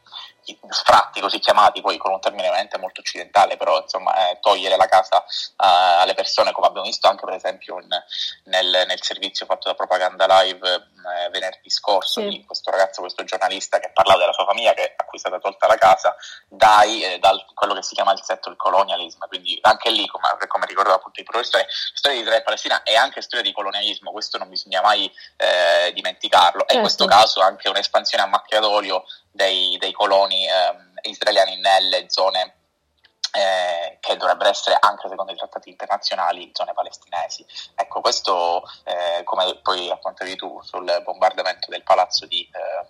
sfratti 0.70 1.20
così 1.22 1.39
chiamati, 1.39 1.82
poi 1.82 1.98
con 1.98 2.12
un 2.12 2.20
termine 2.20 2.44
veramente 2.44 2.78
molto 2.78 3.02
occidentale, 3.02 3.58
però 3.58 3.80
insomma 3.82 4.30
eh, 4.30 4.39
togliere 4.39 4.76
la 4.78 4.88
casa 4.88 5.24
eh, 5.24 6.02
alle 6.02 6.14
persone, 6.14 6.52
come 6.52 6.68
abbiamo 6.68 6.88
visto 6.88 7.08
anche 7.08 7.26
per 7.26 7.36
esempio 7.36 7.80
in- 7.80 8.04
nel, 8.46 8.84
nel 8.88 9.02
servizio 9.02 9.46
fatto 9.46 9.68
da 9.68 9.76
Propaganda 9.76 10.26
Live 10.42 10.68
eh, 10.68 11.30
venerdì 11.30 11.70
scorso 11.70 12.22
Sì. 12.22 12.28
di 12.28 12.46
questo 12.46 12.72
ragazzo, 12.72 13.02
questo 13.02 13.24
giornalista 13.24 13.80
che 13.80 13.92
parlava 13.94 14.20
della 14.20 14.34
sua 14.34 14.46
famiglia 14.46 14.74
che, 14.74 14.94
a 14.96 15.04
cui 15.06 15.18
è 15.18 15.20
stata 15.20 15.39
tolta 15.39 15.68
la 15.68 15.76
casa 15.78 16.16
dai, 16.48 17.04
eh, 17.04 17.20
dal 17.20 17.44
quello 17.54 17.74
che 17.74 17.84
si 17.84 17.96
chiama 17.96 18.12
il 18.14 18.22
setto 18.24 18.50
il 18.50 18.56
colonialismo, 18.56 19.28
quindi 19.28 19.58
anche 19.62 19.89
lì, 19.89 20.08
come, 20.08 20.28
come 20.48 20.66
ricordava 20.66 20.96
appunto 20.96 21.20
il 21.20 21.26
professore, 21.26 21.68
storia 21.70 22.18
di 22.18 22.24
Israele 22.24 22.42
e 22.42 22.46
Palestina 22.46 22.84
è 22.84 22.96
anche 22.96 23.22
storia 23.22 23.44
di 23.44 23.52
colonialismo, 23.54 24.12
questo 24.12 24.38
non 24.38 24.50
bisogna 24.50 24.82
mai 24.82 25.12
eh, 25.38 25.92
dimenticarlo, 25.94 26.62
e 26.62 26.74
in 26.76 26.82
Certo. 26.82 26.82
questo 26.82 27.06
caso 27.06 27.42
anche 27.42 27.70
un'espansione 27.70 28.24
a 28.24 28.28
macchia 28.28 28.60
d'olio 28.60 29.04
dei, 29.32 29.77
dei 29.79 29.91
coloni 29.91 30.47
ehm, 30.47 30.93
israeliani 31.03 31.57
nelle 31.57 32.09
zone 32.09 32.55
eh, 33.34 33.97
che 33.99 34.17
dovrebbero 34.17 34.49
essere 34.49 34.75
anche 34.79 35.07
secondo 35.07 35.32
i 35.32 35.38
trattati 35.38 35.69
internazionali 35.69 36.51
zone 36.53 36.73
palestinesi. 36.73 37.45
Ecco, 37.75 38.01
questo 38.01 38.63
eh, 38.84 39.23
come 39.23 39.57
poi 39.61 39.89
appuntavi 39.89 40.36
tu 40.36 40.61
sul 40.61 41.01
bombardamento 41.03 41.69
del 41.69 41.84
palazzo 41.84 42.25
di, 42.25 42.41
eh, 42.41 42.86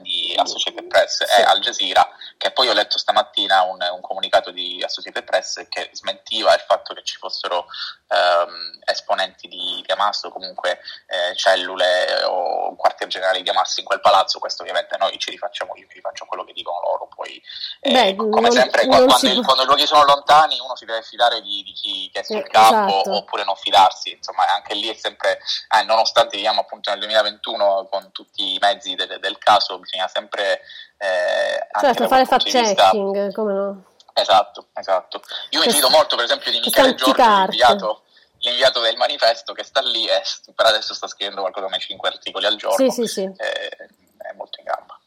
di 0.00 0.34
Associated 0.36 0.86
Press 0.86 1.20
e 1.22 1.42
Al 1.42 1.60
Jazeera, 1.60 2.08
che 2.38 2.50
poi 2.52 2.68
ho 2.68 2.72
letto 2.72 2.98
stamattina 2.98 3.62
un, 3.62 3.78
un 3.92 4.00
comunicato 4.00 4.50
di 4.50 4.82
Associated 4.84 5.24
Press 5.24 5.66
che 5.68 5.90
smentiva 5.92 6.54
il 6.54 6.60
fatto 6.66 6.94
che 6.94 7.02
ci 7.04 7.16
fossero 7.16 7.66
ehm, 8.08 8.80
esponenti 8.84 9.48
di, 9.48 9.82
di 9.84 9.92
Hamas 9.92 10.22
o 10.24 10.30
comunque 10.30 10.80
eh, 11.06 11.34
cellule 11.36 12.06
eh, 12.20 12.24
o 12.24 12.74
quartier 12.76 13.08
generale 13.08 13.42
di 13.42 13.48
Hamas 13.50 13.76
in 13.78 13.84
quel 13.84 14.00
palazzo, 14.00 14.38
questo 14.38 14.62
ovviamente 14.62 14.96
noi 14.98 15.18
ci 15.18 15.30
rifacciamo, 15.30 15.72
io 15.76 15.86
mi 15.88 15.94
rifaccio 15.94 16.24
quello 16.26 16.44
che 16.44 16.52
dicono 16.52 16.80
loro, 16.80 17.08
poi 17.14 17.40
eh, 17.80 17.92
Beh, 17.92 18.16
come 18.16 18.40
non- 18.40 18.52
sempre 18.52 18.86
non 18.86 19.06
quando, 19.06 19.28
il- 19.28 19.44
quando 19.44 19.62
i 19.62 19.66
luoghi 19.66 19.86
sono 19.86 20.04
lontani 20.04 20.58
uno 20.60 20.76
si 20.76 20.84
deve 20.84 21.02
fidare 21.02 21.40
di, 21.40 21.62
di 21.62 21.72
chi 21.72 22.10
è 22.12 22.22
sul 22.22 22.36
Eh, 22.36 22.42
campo 22.48 23.00
esatto. 23.00 23.16
oppure 23.16 23.44
non 23.44 23.56
fidarsi, 23.56 24.12
insomma 24.12 24.44
anche 24.54 24.74
lì 24.74 24.88
è 24.88 24.94
sempre, 24.94 25.40
eh, 25.76 25.82
nonostante 25.84 26.36
viviamo 26.36 26.60
appunto 26.60 26.90
nel 26.90 26.98
2021 27.00 27.88
con 27.90 28.10
tutti 28.12 28.54
i 28.54 28.58
mezzi 28.60 28.94
del, 28.94 29.18
del 29.20 29.38
caso, 29.38 29.75
bisogna 29.78 30.08
sempre 30.08 30.60
eh, 30.98 31.66
Certo, 31.80 32.08
fare 32.08 32.24
fact 32.24 32.44
vista- 32.44 32.62
checking, 32.62 33.32
come 33.32 33.52
no? 33.52 33.84
Esatto, 34.14 34.68
esatto. 34.74 35.20
Io 35.50 35.60
mi 35.60 35.70
fido 35.70 35.90
molto 35.90 36.16
per 36.16 36.24
esempio 36.24 36.50
di 36.50 36.60
Michele 36.60 36.94
Giorgio, 36.94 37.22
l'inviato, 37.22 38.02
l'inviato 38.38 38.80
del 38.80 38.96
manifesto 38.96 39.52
che 39.52 39.62
sta 39.62 39.80
lì 39.80 40.06
e 40.06 40.22
per 40.54 40.66
adesso 40.66 40.94
sta 40.94 41.06
scrivendo 41.06 41.42
qualcosa 41.42 41.66
come 41.66 41.78
5 41.78 42.08
articoli 42.08 42.46
al 42.46 42.56
giorno. 42.56 42.90
Sì, 42.90 43.02
sì, 43.02 43.06
sì. 43.06 43.22
eh, 43.24 43.68
è 43.68 44.32
molto 44.34 44.58
in 44.58 44.64
gamba. 44.64 44.98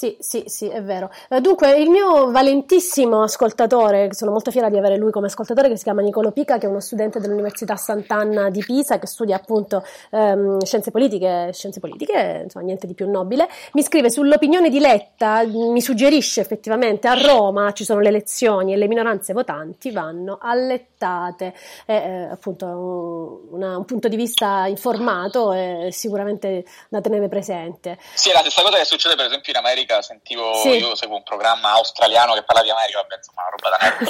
Sì, 0.00 0.16
sì, 0.18 0.44
sì, 0.46 0.66
è 0.66 0.82
vero. 0.82 1.10
Eh, 1.28 1.42
Dunque, 1.42 1.76
il 1.76 1.90
mio 1.90 2.30
valentissimo 2.30 3.22
ascoltatore, 3.22 4.08
sono 4.14 4.30
molto 4.30 4.50
fiera 4.50 4.70
di 4.70 4.78
avere 4.78 4.96
lui 4.96 5.10
come 5.10 5.26
ascoltatore, 5.26 5.68
che 5.68 5.76
si 5.76 5.82
chiama 5.82 6.00
Nicolo 6.00 6.30
Pica, 6.30 6.56
che 6.56 6.64
è 6.64 6.70
uno 6.70 6.80
studente 6.80 7.20
dell'Università 7.20 7.76
Sant'Anna 7.76 8.48
di 8.48 8.62
Pisa, 8.64 8.98
che 8.98 9.06
studia 9.06 9.36
appunto 9.36 9.84
ehm, 10.10 10.62
scienze 10.64 10.90
politiche, 10.90 11.50
scienze 11.52 11.80
politiche, 11.80 12.40
insomma, 12.44 12.64
niente 12.64 12.86
di 12.86 12.94
più 12.94 13.10
nobile, 13.10 13.46
mi 13.72 13.82
scrive 13.82 14.08
sull'opinione 14.08 14.70
di 14.70 14.78
Letta, 14.78 15.42
mi 15.44 15.82
suggerisce 15.82 16.40
effettivamente 16.40 17.06
a 17.06 17.20
Roma 17.20 17.70
ci 17.72 17.84
sono 17.84 18.00
le 18.00 18.08
elezioni 18.08 18.72
e 18.72 18.76
le 18.78 18.88
minoranze 18.88 19.34
votanti 19.34 19.90
vanno 19.90 20.38
allettate. 20.40 21.52
È 21.84 21.92
eh, 21.92 22.28
appunto 22.30 22.64
un, 22.64 23.58
una- 23.58 23.76
un 23.76 23.84
punto 23.84 24.08
di 24.08 24.16
vista 24.16 24.64
informato 24.66 25.52
e 25.52 25.88
sicuramente 25.92 26.64
da 26.88 27.02
tenere 27.02 27.28
presente. 27.28 27.98
Sì, 28.14 28.30
è 28.30 28.32
la 28.32 28.40
stessa 28.40 28.62
cosa 28.62 28.78
che 28.78 28.84
succede 28.86 29.14
per 29.14 29.26
esempio 29.26 29.52
in 29.52 29.58
America, 29.58 29.88
sentivo, 30.00 30.54
Sì. 30.54 30.76
io 30.78 30.94
seguo 30.94 31.16
un 31.16 31.22
programma 31.22 31.72
australiano 31.72 32.34
che 32.34 32.42
parla 32.44 32.62
di 32.62 32.70
America, 32.70 33.00
vabbè, 33.00 33.16
insomma, 33.16 33.42
una 33.42 33.50
roba 33.50 33.76
da 33.76 33.86
nerd. 33.86 34.08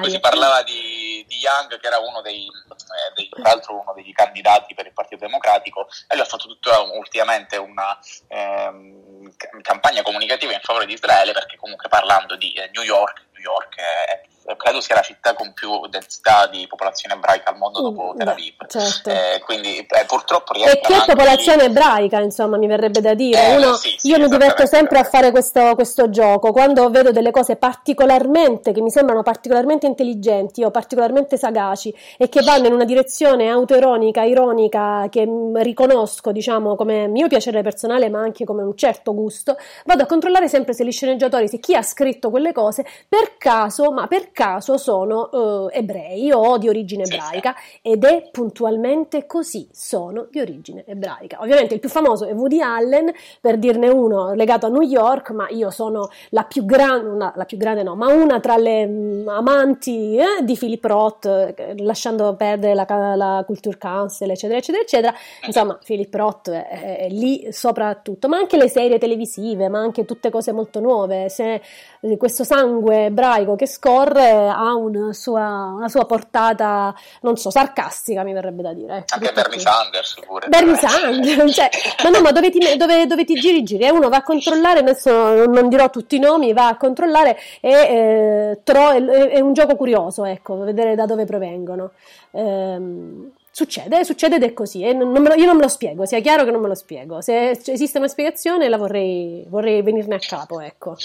Eh, 0.06 0.10
si 0.10 0.20
parlava 0.20 0.62
di, 0.62 1.24
di 1.26 1.36
Young, 1.36 1.78
che 1.78 1.86
era 1.86 1.98
uno 1.98 2.20
dei, 2.20 2.44
eh, 2.46 3.12
dei- 3.14 3.28
tra 3.28 3.42
l'altro 3.42 3.74
uno 3.80 3.92
degli 3.94 4.12
candidati 4.12 4.74
per 4.74 4.86
il 4.86 4.92
Partito 4.92 5.24
Democratico, 5.26 5.88
e 6.08 6.14
lui 6.14 6.24
ha 6.24 6.28
fatto 6.28 6.46
tutta 6.46 6.80
ultimamente 6.80 7.56
una 7.56 7.98
ehm, 8.28 9.34
ca- 9.36 9.48
campagna 9.62 10.02
comunicativa 10.02 10.52
in 10.52 10.60
favore 10.62 10.86
di 10.86 10.94
Israele, 10.94 11.32
perché 11.32 11.56
comunque 11.56 11.88
parlando 11.88 12.36
di 12.36 12.52
eh, 12.52 12.70
New 12.72 12.82
York, 12.82 13.26
New 13.32 13.42
York 13.42 13.76
è, 13.76 14.20
credo 14.56 14.80
sia 14.80 14.94
la 14.94 15.02
città 15.02 15.34
con 15.34 15.52
più 15.52 15.86
densità 15.88 16.46
di 16.46 16.66
popolazione 16.68 17.14
ebraica 17.14 17.50
al 17.50 17.56
mondo 17.58 17.80
dopo 17.80 18.12
Mm, 18.14 18.16
Tel 18.16 18.26
beh, 18.26 18.32
Aviv. 18.32 18.54
certo. 18.68 19.10
Eh, 19.10 19.40
quindi 19.44 19.76
eh, 19.78 20.04
purtroppo 20.06 20.52
E 20.54 20.56
rientra 20.58 20.80
che 20.80 20.94
anche 20.94 21.12
popolazione 21.14 21.64
ebraica, 21.64 22.20
insomma, 22.20 22.56
mi 22.56 22.66
verrebbe 22.66 23.00
da 23.00 23.14
dire. 23.14 23.48
Eh, 23.52 23.56
Uno- 23.56 23.74
sì, 23.74 23.94
sì, 23.98 24.08
io 24.08 24.18
mi 24.18 24.28
diverto 24.28 24.66
sempre 24.66 24.98
a 24.98 25.04
fare 25.04 25.30
questo, 25.30 25.74
questo 25.74 26.08
gioco. 26.10 26.52
Quando 26.52 26.88
vedo 26.90 27.10
delle 27.12 27.30
cose 27.30 27.56
particolarmente, 27.56 28.72
che 28.72 28.80
mi 28.80 28.90
sembrano 28.90 29.22
particolarmente 29.22 29.86
intelligenti 29.86 30.62
o 30.64 30.70
particolarmente 30.70 31.36
sagaci 31.36 31.94
e 32.16 32.28
che 32.28 32.40
vanno 32.42 32.66
in 32.66 32.72
una 32.72 32.84
direzione 32.84 33.48
autoironica, 33.48 34.22
ironica, 34.22 35.06
che 35.10 35.26
mm, 35.26 35.56
riconosco, 35.58 36.32
diciamo, 36.32 36.76
come 36.76 37.06
mio 37.08 37.28
piacere 37.28 37.62
personale, 37.62 38.08
ma 38.08 38.20
anche 38.20 38.44
come 38.44 38.62
un 38.62 38.76
certo 38.76 39.14
gusto, 39.14 39.56
vado 39.84 40.02
a 40.02 40.06
controllare 40.06 40.48
sempre 40.48 40.72
se 40.72 40.84
gli 40.84 40.92
sceneggiatori, 40.92 41.48
se 41.48 41.58
chi 41.58 41.74
ha 41.74 41.82
scritto 41.82 42.30
quelle 42.30 42.52
cose, 42.52 42.84
per 43.08 43.36
caso, 43.38 43.90
ma 43.92 44.06
per 44.06 44.32
caso 44.32 44.38
sono 44.76 45.68
eh, 45.70 45.78
ebrei 45.78 46.32
o 46.32 46.58
di 46.58 46.68
origine 46.68 47.04
ebraica 47.04 47.54
ed 47.82 48.04
è 48.04 48.28
puntualmente 48.30 49.26
così, 49.26 49.68
sono 49.72 50.26
di 50.30 50.40
origine 50.40 50.84
ebraica. 50.86 51.38
Ovviamente 51.40 51.74
il 51.74 51.80
più 51.80 51.88
famoso 51.88 52.24
è 52.24 52.32
Woody 52.32 52.60
Allen, 52.60 53.12
per 53.40 53.58
dirne 53.58 53.88
uno 53.88 54.32
legato 54.34 54.66
a 54.66 54.68
New 54.68 54.82
York, 54.82 55.30
ma 55.30 55.48
io 55.50 55.70
sono 55.70 56.08
la 56.30 56.44
più 56.44 56.64
grande, 56.64 57.32
la 57.34 57.44
più 57.44 57.56
grande 57.56 57.82
no, 57.82 57.94
ma 57.94 58.12
una 58.12 58.40
tra 58.40 58.56
le 58.56 58.86
mm, 58.86 59.28
amanti 59.28 60.16
eh, 60.16 60.42
di 60.42 60.56
Philip 60.56 60.84
Roth, 60.84 61.26
eh, 61.26 61.74
lasciando 61.78 62.34
perdere 62.34 62.74
la, 62.74 62.86
la 63.14 63.42
Culture 63.46 63.76
Council, 63.78 64.30
eccetera, 64.30 64.58
eccetera, 64.58 64.82
eccetera. 64.82 65.14
Insomma, 65.46 65.78
Philip 65.84 66.14
Roth 66.14 66.50
è, 66.50 66.68
è- 66.68 66.98
è 67.00 67.08
lì 67.08 67.52
soprattutto, 67.52 68.28
ma 68.28 68.36
anche 68.36 68.56
le 68.56 68.68
serie 68.68 68.98
televisive, 68.98 69.68
ma 69.68 69.78
anche 69.78 70.04
tutte 70.04 70.30
cose 70.30 70.52
molto 70.52 70.80
nuove. 70.80 71.28
Se 71.28 71.60
eh, 72.00 72.16
questo 72.16 72.44
sangue 72.44 73.06
ebraico 73.06 73.56
che 73.56 73.66
scorre 73.66 74.29
ha 74.32 74.74
una 74.74 75.12
sua, 75.12 75.72
una 75.76 75.88
sua 75.88 76.04
portata, 76.04 76.94
non 77.22 77.36
so, 77.36 77.50
sarcastica, 77.50 78.22
mi 78.22 78.32
verrebbe 78.32 78.62
da 78.62 78.72
dire. 78.72 78.98
ecco, 78.98 79.14
Anche 79.14 79.32
Bernie 79.32 79.54
qui. 79.54 79.60
Sanders 79.60 80.14
pure. 80.26 80.48
Bernie 80.48 80.76
Sanders, 80.76 81.54
cioè, 81.54 81.68
ma 82.04 82.10
no, 82.10 82.20
ma 82.20 82.32
dove 82.32 82.50
ti, 82.50 82.58
dove, 82.76 83.06
dove 83.06 83.24
ti 83.24 83.34
giri 83.34 83.62
giri? 83.62 83.84
Eh, 83.84 83.90
uno 83.90 84.08
va 84.08 84.18
a 84.18 84.22
controllare, 84.22 84.80
adesso 84.80 85.10
non, 85.10 85.50
non 85.50 85.68
dirò 85.68 85.90
tutti 85.90 86.16
i 86.16 86.18
nomi, 86.18 86.52
va 86.52 86.68
a 86.68 86.76
controllare 86.76 87.38
e 87.60 87.70
eh, 87.70 88.60
tro- 88.62 88.90
è, 88.90 89.02
è 89.02 89.40
un 89.40 89.52
gioco 89.52 89.76
curioso, 89.76 90.24
ecco, 90.24 90.58
vedere 90.58 90.94
da 90.94 91.06
dove 91.06 91.24
provengono. 91.24 91.92
Ehm, 92.32 93.32
succede, 93.52 94.04
succede 94.04 94.36
ed 94.36 94.42
è 94.44 94.52
così, 94.52 94.82
e 94.82 94.92
non- 94.92 95.10
non 95.12 95.22
lo- 95.24 95.34
io 95.34 95.46
non 95.46 95.56
me 95.56 95.62
lo 95.62 95.68
spiego, 95.68 96.06
sia 96.06 96.20
chiaro 96.20 96.44
che 96.44 96.50
non 96.50 96.60
me 96.60 96.68
lo 96.68 96.74
spiego. 96.74 97.20
Se 97.20 97.50
esiste 97.66 97.98
una 97.98 98.08
spiegazione 98.08 98.68
la 98.68 98.76
vorrei, 98.76 99.44
vorrei 99.48 99.82
venirne 99.82 100.14
a 100.16 100.18
capo, 100.18 100.60
ecco. 100.60 100.96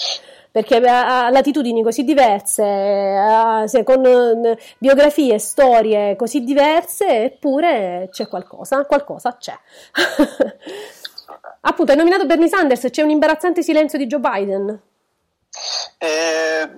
Perché 0.50 0.76
ha 0.76 1.26
ha 1.26 1.30
latitudini 1.30 1.82
così 1.82 2.02
diverse, 2.04 2.62
se- 3.66 3.84
con 3.84 4.04
eh, 4.06 4.58
biografie, 4.78 5.38
storie 5.38 6.16
così 6.16 6.44
diverse, 6.44 7.24
eppure 7.24 8.08
c'è 8.10 8.26
qualcosa, 8.26 8.84
qualcosa 8.86 9.36
c'è. 9.38 9.54
Appunto, 11.60 11.90
hai 11.92 11.98
nominato 11.98 12.26
Bernie 12.26 12.48
Sanders, 12.48 12.86
c'è 12.90 13.02
un 13.02 13.10
imbarazzante 13.10 13.62
silenzio 13.62 13.98
di 13.98 14.06
Joe 14.06 14.20
Biden. 14.20 14.80
Eh, 15.98 16.70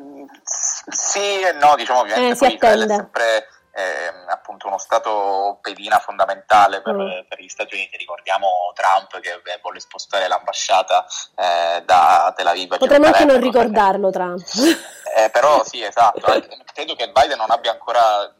sì 0.44 1.18
e 1.40 1.52
no, 1.60 1.74
diciamo 1.76 2.00
ovviamente 2.00 2.32
Eh, 2.32 2.34
si 2.34 2.44
poi 2.44 2.54
Israele 2.54 2.80
è 2.80 2.84
attende. 2.84 2.94
sempre 2.94 3.46
ehm, 3.74 4.27
appunto 4.48 4.66
uno 4.66 4.78
stato 4.78 5.58
pedina 5.60 5.98
fondamentale 5.98 6.80
per, 6.80 6.94
Mm. 6.94 7.20
per 7.28 7.38
gli 7.38 7.48
Stati 7.48 7.74
Uniti. 7.74 7.98
Ricordiamo 7.98 8.48
Trump 8.74 9.20
che 9.20 9.30
eh, 9.44 9.58
volle 9.60 9.78
spostare 9.78 10.26
l'ambasciata 10.26 11.04
eh, 11.36 11.82
da 11.84 12.32
Tel 12.34 12.46
Aviv 12.46 12.78
Potremmo 12.78 13.06
anche 13.06 13.26
non 13.26 13.38
ricordarlo, 13.40 14.10
Trump. 14.10 14.42
Eh, 15.18 15.30
però 15.30 15.64
sì, 15.64 15.82
esatto. 15.82 16.20
Credo 16.72 16.94
che 16.94 17.10
Biden 17.10 17.38
non 17.38 17.50
abbia 17.50 17.72
ancora, 17.72 18.30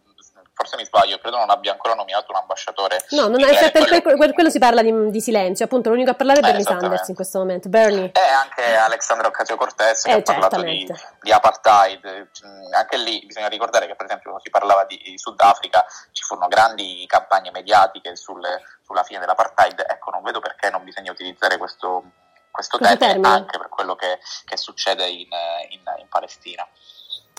forse 0.58 0.74
mi 0.76 0.84
sbaglio, 0.84 1.18
credo 1.18 1.36
non 1.36 1.50
abbia 1.50 1.70
ancora 1.70 1.94
nominato 1.94 2.32
un 2.32 2.38
ambasciatore. 2.38 3.04
No, 3.10 3.28
non 3.28 3.40
è, 3.40 3.44
per, 3.44 3.52
Israele. 3.52 3.70
per- 3.86 4.02
per- 4.02 4.16
per 4.18 4.32
quello 4.34 4.50
si 4.50 4.58
parla 4.58 4.82
di, 4.82 5.10
di 5.10 5.20
silenzio, 5.20 5.66
appunto 5.66 5.88
l'unico 5.90 6.10
a 6.10 6.14
parlare 6.14 6.40
è 6.40 6.42
Eh, 6.42 6.46
Bernie 6.46 6.60
esattamente. 6.62 6.88
Sanders 6.96 7.08
in 7.10 7.14
questo 7.14 7.38
momento. 7.38 7.68
Bernie. 7.68 8.10
E 8.12 8.20
anche 8.20 8.74
Alexandra 8.74 9.28
Ocasio-Cortez 9.28 10.02
che 10.02 10.10
Eh, 10.10 10.14
ha 10.14 10.22
parlato 10.22 10.60
di, 10.62 10.92
di 11.22 11.30
apartheid. 11.32 12.28
Mm, 12.44 12.72
Anche 12.74 12.96
lì 12.96 13.24
bisogna 13.24 13.46
ricordare 13.48 13.86
che 13.86 13.94
per 13.94 14.06
esempio 14.06 14.30
quando 14.30 14.42
si 14.44 14.50
parlava 14.50 14.84
di, 14.84 15.00
di 15.04 15.16
Sudafrica 15.16 15.84
ci 16.12 16.22
furono 16.24 16.48
grandi 16.48 17.04
campagne 17.06 17.50
mediatiche 17.52 18.16
sulle- 18.16 18.62
sulla 18.84 19.04
fine 19.04 19.20
dell'apartheid. 19.20 19.84
Ecco, 19.88 20.10
non 20.10 20.22
vedo 20.22 20.40
perché 20.40 20.70
non 20.70 20.82
bisogna 20.82 21.12
utilizzare 21.12 21.56
questo, 21.56 22.02
questo 22.50 22.78
Questo 22.78 22.78
termine 22.78 22.98
termine. 22.98 23.28
anche 23.28 23.58
per 23.58 23.68
quello 23.68 23.94
che, 23.94 24.18
che 24.44 24.56
succede 24.56 25.06
in, 25.08 25.28
in- 25.70 25.94
in 25.98 26.08
Palestina. 26.08 26.66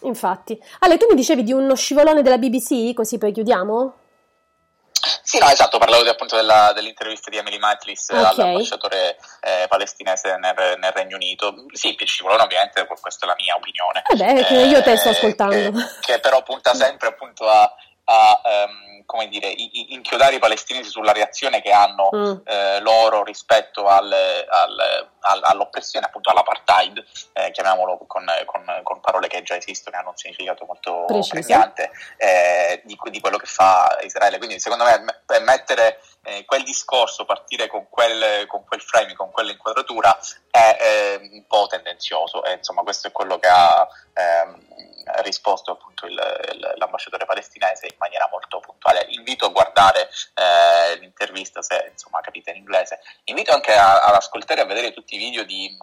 Infatti. 0.04 0.58
Ale, 0.80 0.98
tu 0.98 1.06
mi 1.10 1.16
dicevi 1.16 1.44
di 1.44 1.52
uno 1.54 1.76
scivolone 1.76 2.22
della 2.22 2.38
BBC, 2.38 2.94
così 2.94 3.18
poi 3.18 3.32
chiudiamo? 3.32 3.96
Sì, 5.24 5.38
no, 5.40 5.48
esatto, 5.50 5.78
parlavo 5.78 6.04
di, 6.04 6.10
appunto 6.10 6.36
della- 6.36 6.72
dell'intervista 6.74 7.30
di 7.30 7.38
Emily 7.38 7.58
Matlis 7.58 8.10
Ok. 8.10 8.18
all'ambasciatore 8.18 9.18
eh, 9.42 9.66
palestinese 9.68 10.36
nel, 10.38 10.56
nel 10.80 10.92
Regno 10.92 11.16
Unito. 11.16 11.54
Sì, 11.74 11.94
più 11.96 12.06
scivolone 12.06 12.42
ovviamente, 12.44 12.86
questa 13.00 13.26
è 13.26 13.30
la 13.30 13.36
mia 13.38 13.56
opinione. 13.56 14.02
Vabbè, 14.08 14.46
che 14.46 14.56
io 14.56 14.82
te 14.82 14.98
sto 14.98 15.10
Eh, 15.10 15.12
ascoltando. 15.12 15.72
che 16.02 16.20
però 16.20 16.42
punta 16.44 16.74
sempre 16.74 17.08
appunto 17.10 17.48
a, 17.48 17.72
a, 18.12 18.42
ehm, 18.44 19.06
come 19.06 19.28
dire, 19.28 19.48
i- 19.48 19.94
inchiodare 19.94 20.36
i 20.36 20.40
palestinesi 20.40 20.90
sulla 20.90 21.12
reazione 21.12 21.62
che 21.62 21.72
hanno 21.72 22.10
Mm. 22.16 22.36
eh, 22.46 22.80
loro 22.82 23.24
rispetto 23.24 23.86
al- 23.88 24.12
al- 24.12 25.08
al- 25.22 25.42
all'oppressione, 25.44 26.06
appunto 26.08 26.30
all'apartheid, 26.32 27.04
eh, 27.34 27.52
chiamiamolo 27.52 27.98
con, 28.08 28.26
con- 28.46 28.80
con 28.84 29.00
parole 29.00 29.28
che 29.28 29.44
già 29.44 29.56
esistono 29.56 29.96
e 29.96 30.00
hanno 30.00 30.10
un 30.10 30.18
significato 30.18 30.66
molto 30.66 31.06
Preciso. 31.06 31.34
pregnante, 31.36 31.92
eh, 32.18 32.82
di, 32.86 32.98
di 33.12 33.20
quello 33.20 33.38
che 33.38 33.46
fa 33.46 33.98
Israele. 34.04 34.38
Quindi 34.38 34.60
secondo 34.60 34.86
me 34.86 35.04
mettere 35.42 36.02
eh, 36.24 36.46
quel 36.46 36.64
discorso, 36.64 37.26
partire 37.26 37.68
con 37.68 37.88
quel, 37.90 38.46
con 38.48 38.64
quel 38.66 38.82
frame, 38.82 39.14
con 39.14 39.32
quell'inquadratura 39.32 40.18
è 40.52 40.78
eh, 40.80 41.30
un 41.32 41.46
po' 41.48 41.68
tendenzioso 41.68 42.44
e 42.44 42.54
insomma 42.54 42.82
questo 42.84 43.08
è 43.08 43.12
quello 43.12 43.38
che 43.40 43.48
ha 43.48 43.88
ehm, 44.14 44.68
risposto 45.22 45.72
appunto 45.72 46.06
il- 46.06 46.48
il- 46.54 46.74
l'ambasciatore 46.78 47.26
palestinese 47.26 47.88
in 47.88 47.96
maniera 47.98 48.28
molto 48.32 48.60
puntuale. 48.60 49.06
Invito 49.10 49.46
a 49.46 49.50
guardare 49.50 50.10
eh, 50.36 50.98
l'intervista 51.00 51.62
se 51.62 51.88
insomma 51.92 52.22
capite 52.22 52.52
in 52.52 52.58
inglese. 52.58 53.00
Invito 53.26 53.52
anche 53.54 53.74
a- 53.74 54.02
ad 54.02 54.16
ascoltare 54.16 54.62
e 54.62 54.64
a 54.64 54.68
vedere 54.68 54.94
tutti 54.94 55.16
i 55.16 55.20
video 55.20 55.44
di 55.44 55.78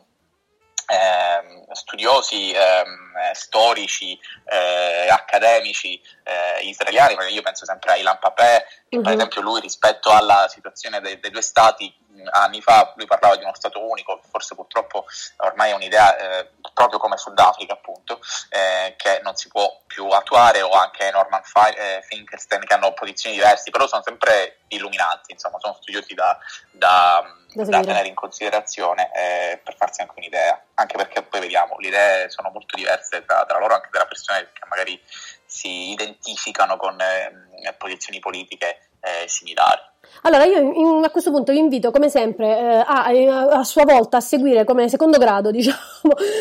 ehm, 0.88 1.72
studiosi 1.72 2.52
eh, 2.52 2.84
storici, 3.32 4.18
eh, 4.44 5.08
accademici 5.10 6.00
eh, 6.22 6.62
israeliani, 6.62 7.16
io 7.32 7.42
penso 7.42 7.64
sempre 7.64 7.92
a 7.92 7.96
Ilan 7.96 8.18
Papè, 8.20 8.64
che 8.96 9.02
per 9.02 9.12
Mhm. 9.12 9.18
esempio 9.18 9.40
lui 9.42 9.60
rispetto 9.60 10.10
alla 10.10 10.48
situazione 10.48 11.00
dei, 11.00 11.18
dei 11.20 11.30
due 11.30 11.42
stati, 11.42 11.94
anni 12.30 12.62
fa 12.62 12.92
lui 12.96 13.06
parlava 13.06 13.36
di 13.36 13.44
uno 13.44 13.54
stato 13.54 13.84
unico, 13.86 14.20
forse 14.30 14.54
purtroppo 14.54 15.04
ormai 15.38 15.70
è 15.70 15.74
un'idea 15.74 16.16
eh, 16.16 16.50
proprio 16.72 16.98
come 16.98 17.16
Sudafrica 17.16 17.74
appunto, 17.74 18.20
eh, 18.50 18.94
che 18.96 19.20
non 19.22 19.36
si 19.36 19.48
può 19.48 19.80
più 19.86 20.08
attuare, 20.08 20.62
o 20.62 20.70
anche 20.70 21.10
Norman 21.10 21.42
eh, 21.74 22.02
Finkelstein 22.06 22.64
che 22.64 22.74
hanno 22.74 22.92
posizioni 22.92 23.36
diverse, 23.36 23.70
però 23.70 23.86
sono 23.86 24.02
sempre 24.02 24.60
illuminanti, 24.68 25.32
insomma 25.32 25.58
sono 25.60 25.74
studiosi 25.80 26.14
da, 26.14 26.38
da, 26.70 27.22
Da 27.54 27.80
tenere 27.80 28.08
in 28.08 28.14
considerazione 28.14 29.10
eh, 29.14 29.60
per 29.64 29.76
farsi 29.76 30.02
anche 30.02 30.14
un'idea, 30.16 30.60
anche 30.74 30.96
perché 30.96 31.22
poi 31.22 31.40
vediamo, 31.40 31.76
le 31.78 31.88
idee 31.88 32.30
sono 32.30 32.50
molto 32.50 32.76
diverse 32.76 33.24
tra, 33.24 33.44
tra 33.46 33.58
loro, 33.58 33.74
anche 33.74 33.88
tra 33.90 34.04
persone 34.04 34.50
che 34.52 34.66
magari 34.68 35.00
si 35.46 35.90
identificano 35.92 36.76
con 36.76 37.00
eh, 37.00 37.45
posizioni 37.78 38.18
politiche 38.20 38.78
eh, 39.00 39.28
similari. 39.28 39.80
Allora, 40.22 40.44
io 40.44 40.58
in- 40.58 41.04
a 41.04 41.10
questo 41.10 41.30
punto 41.32 41.52
vi 41.52 41.58
invito, 41.58 41.90
come 41.90 42.08
sempre, 42.08 42.46
eh, 42.58 42.76
a, 42.76 43.04
a- 43.04 43.58
a 43.58 43.64
sua 43.64 43.84
volta 43.84 44.18
a 44.18 44.20
seguire 44.20 44.64
come 44.64 44.88
secondo 44.88 45.18
grado, 45.18 45.50
diciamo, 45.52 45.78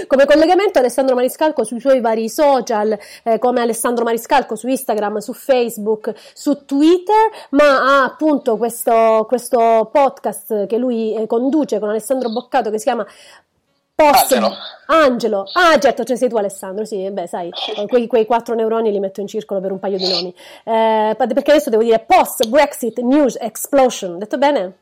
come 0.08 0.26
collegamento 0.26 0.80
Alessandro 0.80 1.16
Maniscalco 1.16 1.64
sui 1.64 1.80
suoi 1.80 2.00
vari 2.00 2.30
social, 2.30 2.98
eh, 3.24 3.40
come 3.40 3.62
Alessandro 3.62 4.04
Maniscalco 4.04 4.56
su 4.56 4.68
Instagram, 4.68 5.18
su 5.18 5.34
Facebook, 5.34 6.14
su 6.34 6.66
Twitter, 6.66 7.30
ma 7.52 8.02
ha 8.02 8.04
appunto 8.04 8.58
questo, 8.58 9.26
questo 9.28 9.90
podcast 9.92 10.68
che 10.68 10.78
lui 10.78 11.16
eh, 11.16 11.26
conduce 11.28 11.80
con 11.80 11.90
Alessandro 11.90 12.30
Boccato 12.30 12.70
che 12.70 12.78
si 12.78 12.86
chiama 12.86 13.06
Post 13.96 14.34
Angelo. 14.34 14.58
Angelo. 14.88 15.50
Ah, 15.54 15.80
certo, 15.80 16.04
cioè 16.04 16.18
sei 16.18 16.28
tu 16.28 16.36
Alessandro, 16.36 16.84
sì, 16.84 17.10
beh, 17.10 17.28
sai, 17.28 17.50
eh, 17.78 17.86
quei, 17.88 18.08
quei 18.08 18.26
quattro 18.26 18.54
neuroni 18.54 18.92
li 18.92 19.00
metto 19.00 19.22
in 19.22 19.28
circolo 19.28 19.62
per 19.62 19.72
un 19.72 19.80
paio 19.80 19.98
di 19.98 20.08
nomi. 20.10 20.36
Eh, 20.66 21.16
perché 21.18 21.52
adesso 21.52 21.70
devo 21.70 21.82
dire 21.84 22.00
Post 22.00 22.46
Brexit 22.48 23.00
News 23.00 23.38
Explosion, 23.40 24.20
detto 24.20 24.38
bene? 24.38 24.80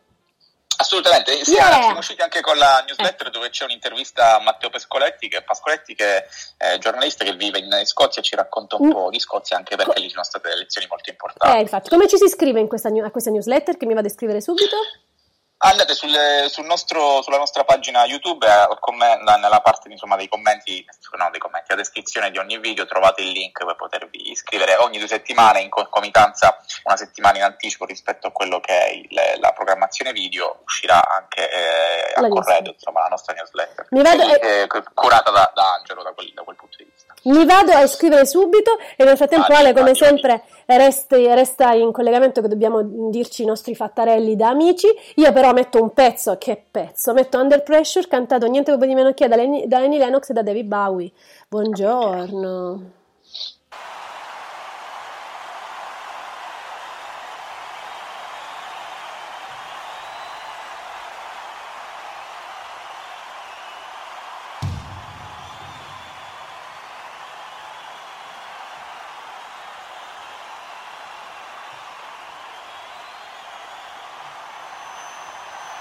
Assolutamente, 0.75 1.31
sì, 1.45 1.51
Yeah! 1.51 1.81
siamo 1.83 1.99
usciti 1.99 2.21
anche 2.23 2.41
con 2.41 2.57
la 2.57 2.83
newsletter 2.87 3.29
dove 3.29 3.51
c'è 3.51 3.63
un'intervista 3.63 4.35
a 4.37 4.41
Matteo 4.41 4.71
Pascoletti, 4.71 5.29
che, 5.29 5.43
Pascoletti, 5.43 5.93
che 5.93 6.25
è 6.57 6.77
giornalista 6.79 7.23
che 7.23 7.33
vive 7.35 7.59
in 7.59 7.69
Scozia 7.85 8.21
e 8.21 8.25
ci 8.25 8.35
racconta 8.35 8.77
un 8.77 8.87
Mm. 8.87 8.91
po' 8.91 9.09
di 9.11 9.19
Scozia, 9.19 9.55
anche 9.55 9.75
perché 9.75 9.99
lì 9.99 10.05
ci 10.07 10.13
sono 10.13 10.23
state 10.23 10.47
delle 10.47 10.61
elezioni 10.61 10.87
molto 10.89 11.07
Eh, 11.09 11.11
importanti. 11.11 11.59
infatti, 11.61 11.89
come 11.89 12.07
ci 12.07 12.17
si 12.17 12.23
iscrive 12.25 12.59
in 12.59 12.67
questa 12.67 12.89
a 12.89 13.11
questa 13.11 13.29
newsletter 13.29 13.77
che 13.77 13.85
mi 13.85 13.93
vado 13.93 14.07
a 14.07 14.11
scrivere 14.11 14.41
subito? 14.41 14.75
Andate 15.65 15.93
sul- 15.93 16.49
sul 16.49 16.65
nostro- 16.65 17.21
sulla 17.21 17.37
nostra 17.37 17.63
pagina 17.63 18.03
YouTube, 18.03 18.45
eh, 18.45 19.37
nella 19.39 19.61
parte 19.61 19.87
insomma, 19.89 20.17
dei 20.17 20.27
commenti, 20.27 20.85
no, 21.17 21.29
dei 21.31 21.39
commenti, 21.39 21.67
la 21.69 21.75
descrizione 21.77 22.31
di 22.31 22.37
ogni 22.37 22.57
video 22.59 22.85
trovate 22.85 23.21
il 23.21 23.29
link 23.29 23.63
per 23.63 23.75
potervi 23.77 24.29
iscrivere 24.29 24.75
ogni 24.75 24.97
due 24.97 25.07
settimane 25.07 25.61
in 25.61 25.69
concomitanza, 25.69 26.57
una 26.83 26.97
settimana 26.97 27.37
in 27.37 27.43
anticipo 27.43 27.85
rispetto 27.85 28.27
a 28.27 28.31
quello 28.31 28.59
che 28.59 28.77
è 28.77 28.89
il- 28.91 29.39
la 29.39 29.53
programmazione 29.53 30.11
video, 30.11 30.59
uscirà 30.65 31.01
anche 31.01 31.49
eh, 31.49 32.13
a 32.13 32.19
La 32.21 32.27
corredo 32.27 32.71
insomma, 32.71 33.01
la 33.03 33.07
nostra 33.09 33.33
newsletter, 33.33 33.87
Che- 34.39 34.67
che- 34.67 34.83
curata 34.93 35.31
da, 35.31 35.49
da 35.55 35.75
Angelo 35.75 36.03
da 36.03 36.11
quel, 36.11 36.29
da 36.33 36.43
quel 36.43 36.57
punto 36.57 36.75
di 36.77 36.83
vista. 36.83 37.13
Mi 37.25 37.45
vado 37.45 37.71
a 37.71 37.79
iscrivere 37.83 38.25
subito 38.25 38.77
e 38.97 39.03
nel 39.05 39.15
frattempo 39.15 39.47
Vai, 39.47 39.61
Ale, 39.61 39.71
come 39.71 39.91
vai, 39.91 39.95
vai. 39.95 40.09
Resti- 40.65 41.27
resta 41.27 41.73
in 41.73 41.91
collegamento 41.91 42.41
che 42.41 42.47
dobbiamo 42.47 42.81
dirci 43.09 43.43
i 43.43 43.45
nostri 43.45 43.75
fattarelli 43.75 44.35
da 44.35 44.49
amici. 44.49 44.87
Io 45.15 45.31
però 45.31 45.53
metto 45.53 45.81
un 45.81 45.91
pezzo, 45.91 46.37
che 46.37 46.61
pezzo? 46.69 47.13
Metto 47.13 47.39
Under 47.39 47.63
Pressure, 47.63 48.07
cantato 48.07 48.47
niente 48.47 48.71
po' 48.79 48.85
di 48.85 48.95
meno 48.95 49.13
che 49.13 49.27
da 49.27 49.35
Annie 49.35 49.97
Lennox 49.97 50.29
e 50.29 50.33
da 50.33 50.41
David 50.41 50.65
Bowie. 50.65 51.11
Buongiorno. 51.47 53.01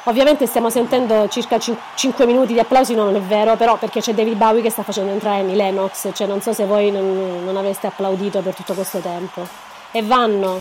Ovviamente 0.05 0.47
stiamo 0.47 0.69
sentendo 0.69 1.29
circa 1.29 1.59
5 1.61 2.27
minuti 2.27 2.53
di 2.53 2.59
applausi, 2.59 2.95
no, 2.95 3.05
non 3.05 3.15
è 3.15 3.21
vero, 3.21 3.55
però 3.57 3.77
perché 3.77 4.01
c'è 4.01 4.13
David 4.13 4.37
Bowie 4.37 4.61
che 4.61 4.71
sta 4.71 4.83
facendo 4.83 5.13
entrare 5.13 5.41
Annie 5.41 5.55
Lennox, 5.55 6.11
cioè 6.13 6.27
non 6.27 6.41
so 6.41 6.53
se 6.53 6.65
voi 6.65 6.91
non, 6.91 7.45
non 7.45 7.57
aveste 7.57 7.87
applaudito 7.87 8.41
per 8.41 8.55
tutto 8.55 8.75
questo 8.75 8.99
tempo. 8.99 9.47
E 9.93 10.03
vanno. 10.03 10.61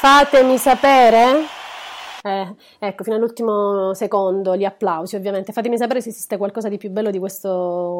Fatemi 0.00 0.58
sapere. 0.58 1.46
Eh, 2.22 2.54
ecco, 2.78 3.04
fino 3.04 3.16
all'ultimo 3.16 3.94
secondo 3.94 4.56
gli 4.56 4.64
applausi, 4.64 5.16
ovviamente. 5.16 5.52
Fatemi 5.52 5.78
sapere 5.78 6.00
se 6.00 6.10
esiste 6.10 6.36
qualcosa 6.36 6.68
di 6.68 6.76
più 6.76 6.90
bello 6.90 7.10
di 7.10 7.18
questo, 7.18 7.48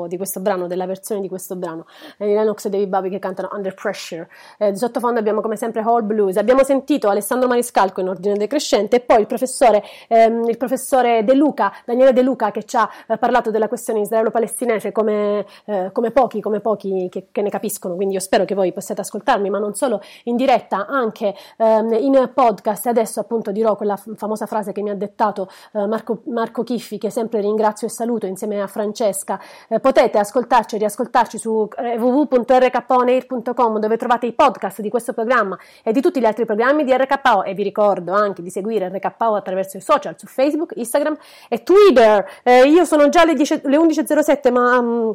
di 0.06 0.16
questo 0.16 0.40
brano, 0.40 0.66
della 0.66 0.86
versione 0.86 1.20
di 1.20 1.28
questo 1.28 1.56
brano. 1.56 1.86
Annie 2.18 2.34
Lennox 2.34 2.66
e 2.66 2.70
David 2.70 2.88
Bowie 2.88 3.10
che 3.10 3.18
cantano 3.18 3.48
Under 3.52 3.74
Pressure. 3.74 4.28
Eh, 4.58 4.70
di 4.70 4.78
sottofondo 4.78 5.18
abbiamo 5.18 5.40
come 5.40 5.56
sempre 5.56 5.82
Hall 5.82 6.04
Blues. 6.06 6.36
Abbiamo 6.36 6.62
sentito 6.62 7.08
Alessandro 7.08 7.48
Maniscalco 7.48 8.00
in 8.00 8.08
ordine 8.08 8.36
decrescente 8.36 8.96
e 8.96 9.00
poi 9.00 9.20
il 9.20 9.26
professore, 9.26 9.82
ehm, 10.08 10.48
il 10.48 10.56
professore 10.56 11.24
De 11.24 11.34
Luca, 11.34 11.72
Daniele 11.84 12.12
De 12.12 12.22
Luca, 12.22 12.50
che 12.50 12.64
ci 12.64 12.76
ha 12.76 12.88
eh, 13.06 13.18
parlato 13.18 13.50
della 13.50 13.68
questione 13.68 14.00
israelo-palestinese 14.00 14.92
come, 14.92 15.44
eh, 15.64 15.90
come 15.92 16.10
pochi, 16.10 16.40
come 16.40 16.60
pochi 16.60 17.08
che, 17.10 17.28
che 17.32 17.42
ne 17.42 17.50
capiscono. 17.50 17.94
Quindi 17.94 18.14
io 18.14 18.20
spero 18.20 18.44
che 18.44 18.54
voi 18.54 18.72
possiate 18.72 19.00
ascoltarmi, 19.00 19.50
ma 19.50 19.58
non 19.58 19.74
solo 19.74 20.00
in 20.24 20.36
diretta, 20.36 20.86
anche 20.86 21.34
ehm, 21.56 21.92
in 21.94 22.30
podcast. 22.34 22.86
Adesso 22.86 23.20
appunto 23.20 23.50
dirò 23.52 23.76
quella 23.76 23.96
f- 23.96 24.14
famosa 24.16 24.46
frase 24.46 24.72
che 24.72 24.82
mi 24.82 24.90
ha 24.90 24.94
dettato 24.94 25.48
eh, 25.72 25.86
Marco, 25.86 26.22
Marco 26.26 26.62
Chiffi, 26.62 26.98
che 26.98 27.10
sempre 27.10 27.40
ringrazio 27.40 27.86
e 27.86 27.90
saluto 27.90 28.26
insieme 28.26 28.60
a 28.60 28.66
Francesca. 28.66 29.40
Eh, 29.68 29.80
potete 29.98 30.18
ascoltarci 30.18 30.76
e 30.76 30.78
riascoltarci 30.78 31.38
su 31.38 31.68
eh, 31.76 31.98
www.rkonair.com 31.98 33.78
dove 33.80 33.96
trovate 33.96 34.26
i 34.26 34.32
podcast 34.32 34.80
di 34.80 34.90
questo 34.90 35.12
programma 35.12 35.58
e 35.82 35.90
di 35.90 36.00
tutti 36.00 36.20
gli 36.20 36.24
altri 36.24 36.44
programmi 36.44 36.84
di 36.84 36.96
RKO 36.96 37.42
e 37.42 37.52
vi 37.52 37.64
ricordo 37.64 38.12
anche 38.12 38.40
di 38.40 38.48
seguire 38.48 38.88
RKO 38.88 39.34
attraverso 39.34 39.76
i 39.76 39.80
social 39.80 40.14
su 40.16 40.26
Facebook, 40.26 40.72
Instagram 40.76 41.16
e 41.48 41.64
Twitter. 41.64 42.24
Eh, 42.44 42.68
io 42.68 42.84
sono 42.84 43.08
già 43.08 43.22
alle, 43.22 43.34
10 43.34 43.62
le 43.64 43.76
11.07 43.76 44.52
ma... 44.52 44.80
mm, 44.80 45.10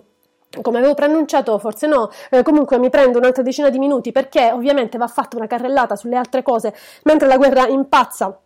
come 0.61 0.79
avevo 0.79 0.93
preannunciato, 0.93 1.57
forse 1.59 1.87
no, 1.87 2.11
eh, 2.29 2.43
comunque 2.43 2.77
mi 2.77 2.89
prendo 2.89 3.19
un'altra 3.19 3.41
decina 3.41 3.69
di 3.69 3.79
minuti 3.79 4.11
perché 4.11 4.51
ovviamente 4.51 4.97
va 4.97 5.07
fatta 5.07 5.37
una 5.37 5.47
carrellata 5.47 5.95
sulle 5.95 6.17
altre 6.17 6.43
cose 6.43 6.75
mentre 7.03 7.27
la 7.27 7.37
guerra 7.37 7.67
impazza 7.67 8.42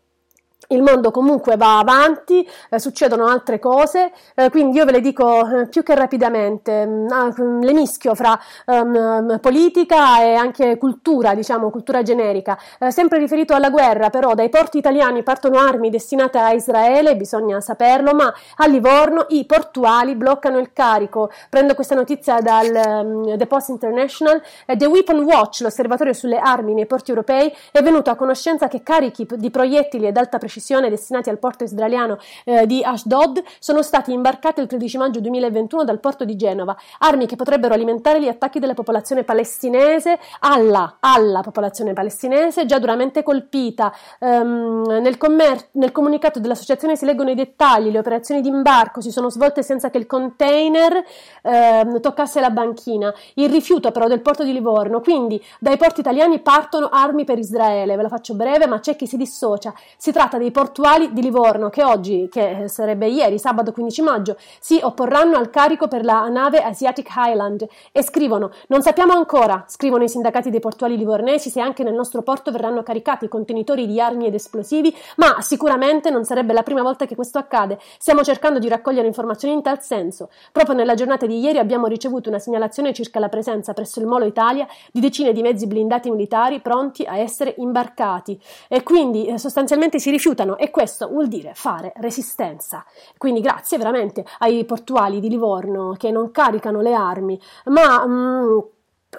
il 0.70 0.82
mondo 0.82 1.12
comunque 1.12 1.56
va 1.56 1.80
avanti, 1.80 2.48
eh, 2.70 2.80
succedono 2.80 3.28
altre 3.28 3.60
cose, 3.60 4.12
eh, 4.36 4.50
quindi 4.50 4.78
io 4.78 4.86
ve 4.86 4.94
le 4.94 5.02
dico 5.02 5.48
eh, 5.48 5.68
più 5.68 5.84
che 5.84 5.96
rapidamente, 5.96 6.86
mm, 6.86 7.08
ah, 7.10 7.34
mm, 7.42 7.62
le 7.62 7.74
mischio 7.74 8.16
fra 8.16 8.38
ehm, 8.66 9.40
politica 9.40 10.22
e 10.22 10.34
anche 10.34 10.78
cultura, 10.78 11.34
diciamo 11.36 11.70
cultura 11.70 12.02
generica. 12.02 12.58
Eh, 12.80 12.92
sempre 12.92 13.18
riferito 13.18 13.54
alla 13.54 13.70
guerra, 13.70 14.10
però 14.10 14.34
dai 14.34 14.50
porti 14.50 14.78
italiani 14.78 15.24
partono 15.24 15.60
armi 15.60 15.90
destinate 15.90 16.38
a 16.38 16.52
Israele, 16.52 17.16
bisogna 17.16 17.62
saperlo, 17.62 18.14
ma 18.14 18.34
a 18.58 18.68
Livorno 18.68 19.26
i 19.30 19.46
portuali 19.46 20.16
bloccano 20.16 20.58
il 20.58 20.74
carico. 20.74 21.32
Prendo 21.50 21.76
questa 21.76 21.96
notizia 21.96 22.40
dal 22.42 22.70
um, 23.06 23.38
The 23.38 23.48
Post 23.48 23.70
International. 23.70 24.42
Eh, 24.66 24.76
The 24.76 24.86
Weapon 24.86 25.20
Watch, 25.20 25.62
l'osservatorio 25.62 26.14
sulle 26.14 26.40
armi 26.40 26.74
nei 26.74 26.86
porti 26.86 27.12
europei, 27.12 27.54
è 27.72 27.82
venuto 27.82 28.10
a 28.10 28.16
conoscenza 28.16 28.68
che 28.68 28.84
carichi 28.84 29.26
di 29.36 29.50
proiettili 29.50 30.08
ad 30.08 30.18
alta 30.18 30.38
precisione 30.48 30.90
destinati 30.90 31.30
al 31.30 31.38
porto 31.38 31.65
israeliano 31.65 32.18
eh, 32.45 32.65
di 32.65 32.82
Ashdod 32.82 33.44
sono 33.60 33.82
stati 33.82 34.14
imbarcati 34.14 34.61
il 34.61 34.68
13 34.68 34.98
maggio 34.98 35.19
2021 35.19 35.84
dal 35.84 35.99
porto 35.99 36.24
di 36.24 36.38
Genova, 36.38 36.76
armi 36.99 37.26
che 37.26 37.36
potrebbero 37.36 37.74
alimentare 37.74 38.22
gli 38.22 38.30
attacchi 38.30 38.60
della 38.60 38.74
popolazione 38.74 39.24
palestinese 39.24 40.18
alla, 40.40 40.98
alla 41.02 41.41
popolazione 41.41 41.91
palestinese 41.94 42.65
già 42.65 42.80
duramente 42.80 43.24
colpita. 43.24 43.94
Ehm, 44.19 44.99
nel, 45.02 45.18
commer- 45.18 45.68
nel 45.74 45.91
comunicato 45.91 46.40
dell'associazione 46.40 46.95
si 46.95 47.06
leggono 47.06 47.30
i 47.30 47.36
dettagli, 47.36 47.91
le 47.91 47.99
operazioni 47.99 48.41
di 48.41 48.48
imbarco 48.48 49.02
si 49.02 49.11
sono 49.11 49.30
svolte 49.30 49.61
senza 49.64 49.90
che 49.90 49.98
il 49.98 50.07
container 50.07 51.03
ehm, 51.41 51.99
toccasse 51.99 52.40
la 52.40 52.49
banchina. 52.49 53.14
Il 53.36 53.49
rifiuto 53.49 53.91
però 53.91 54.07
del 54.07 54.22
porto 54.22 54.44
di 54.44 54.53
Livorno, 54.53 55.02
quindi 55.02 55.44
dai 55.60 55.76
porti 55.76 55.99
italiani 55.99 56.40
partono 56.40 56.88
armi 56.90 57.26
per 57.26 57.38
Israele, 57.38 57.98
ve 57.98 58.02
la 58.02 58.10
faccio 58.10 58.34
breve, 58.34 58.65
ma 58.65 58.80
c'è 58.80 58.95
chi 58.95 59.07
si 59.07 59.18
dissocia. 59.18 59.74
Si 59.98 60.11
tratta 60.14 60.36
dei 60.38 60.51
portuali 60.51 61.14
di 61.14 61.22
Livorno 61.22 61.69
che 61.69 61.84
oggi, 61.84 62.27
che 62.31 62.65
sarebbe 62.68 63.07
ieri, 63.07 63.39
sabato 63.39 63.72
15 63.72 64.01
maggio, 64.01 64.38
si 64.59 64.80
opporranno 64.81 65.38
al 65.38 65.49
carico 65.49 65.88
per 65.88 66.03
la 66.03 66.27
nave 66.27 66.61
Asiatic 66.61 67.07
Highland 67.15 67.68
e 67.91 68.03
scrivono: 68.03 68.51
Non 68.68 68.81
sappiamo 68.81 69.14
ancora, 69.14 69.65
scrivono 69.68 70.03
i 70.03 70.09
sindacati 70.09 70.49
dei 70.49 70.59
portuali 70.59 70.97
livornesi, 70.97 71.49
se 71.49 71.59
anche 71.59 71.84
nel 71.84 71.93
nostro 71.93 72.22
porto 72.22 72.51
verranno 72.51 72.84
caricati 72.84 73.27
contenitori 73.27 73.88
di 73.88 73.99
armi 73.99 74.26
ed 74.26 74.34
esplosivi, 74.34 74.95
ma 75.18 75.41
sicuramente 75.41 76.09
non 76.09 76.23
sarebbe 76.23 76.53
la 76.53 76.64
prima 76.64 76.81
volta 76.81 77.05
che 77.05 77.15
questo 77.15 77.38
accade. 77.38 77.80
Stiamo 77.97 78.23
cercando 78.23 78.59
di 78.59 78.68
raccogliere 78.68 79.07
informazioni 79.07 79.53
in 79.53 79.61
tal 79.61 79.81
senso. 79.81 80.30
Proprio 80.51 80.76
nella 80.76 80.95
giornata 80.95 81.26
di 81.26 81.39
ieri 81.39 81.57
abbiamo 81.57 81.88
ricevuto 81.88 82.30
una 82.30 82.39
segnalazione 82.39 82.93
circa 82.93 83.19
la 83.19 83.30
presenza 83.30 83.73
presso 83.73 83.99
il 83.99 84.05
Molo 84.05 84.26
Italia 84.26 84.68
di 84.91 84.99
decine 84.99 85.34
di 85.34 85.41
mezzi 85.41 85.68
blindati 85.68 86.09
militari 86.09 86.59
pronti 86.59 87.03
a 87.03 87.18
essere 87.18 87.55
imbarcati 87.57 88.39
e 88.68 88.84
quindi 88.84 89.26
eh, 89.26 89.38
sostanzialmente 89.38 89.99
si 89.99 90.11
rifiutano 90.28 90.58
e 90.58 90.70
questo 90.70 91.08
vuol 91.08 91.28
dire 91.28 91.54
fare 91.54 91.94
resistenza. 91.98 92.84
Quindi 93.18 93.40
grazie 93.40 93.78
veramente 93.78 94.26
ai 94.40 94.66
portuali 94.66 95.20
di 95.20 95.30
Livorno 95.30 95.94
che 95.98 96.12
non 96.12 96.32
caricano 96.32 96.82
le 96.82 96.94
armi, 96.94 97.40
ma 97.66 98.06
mm, 98.06 98.60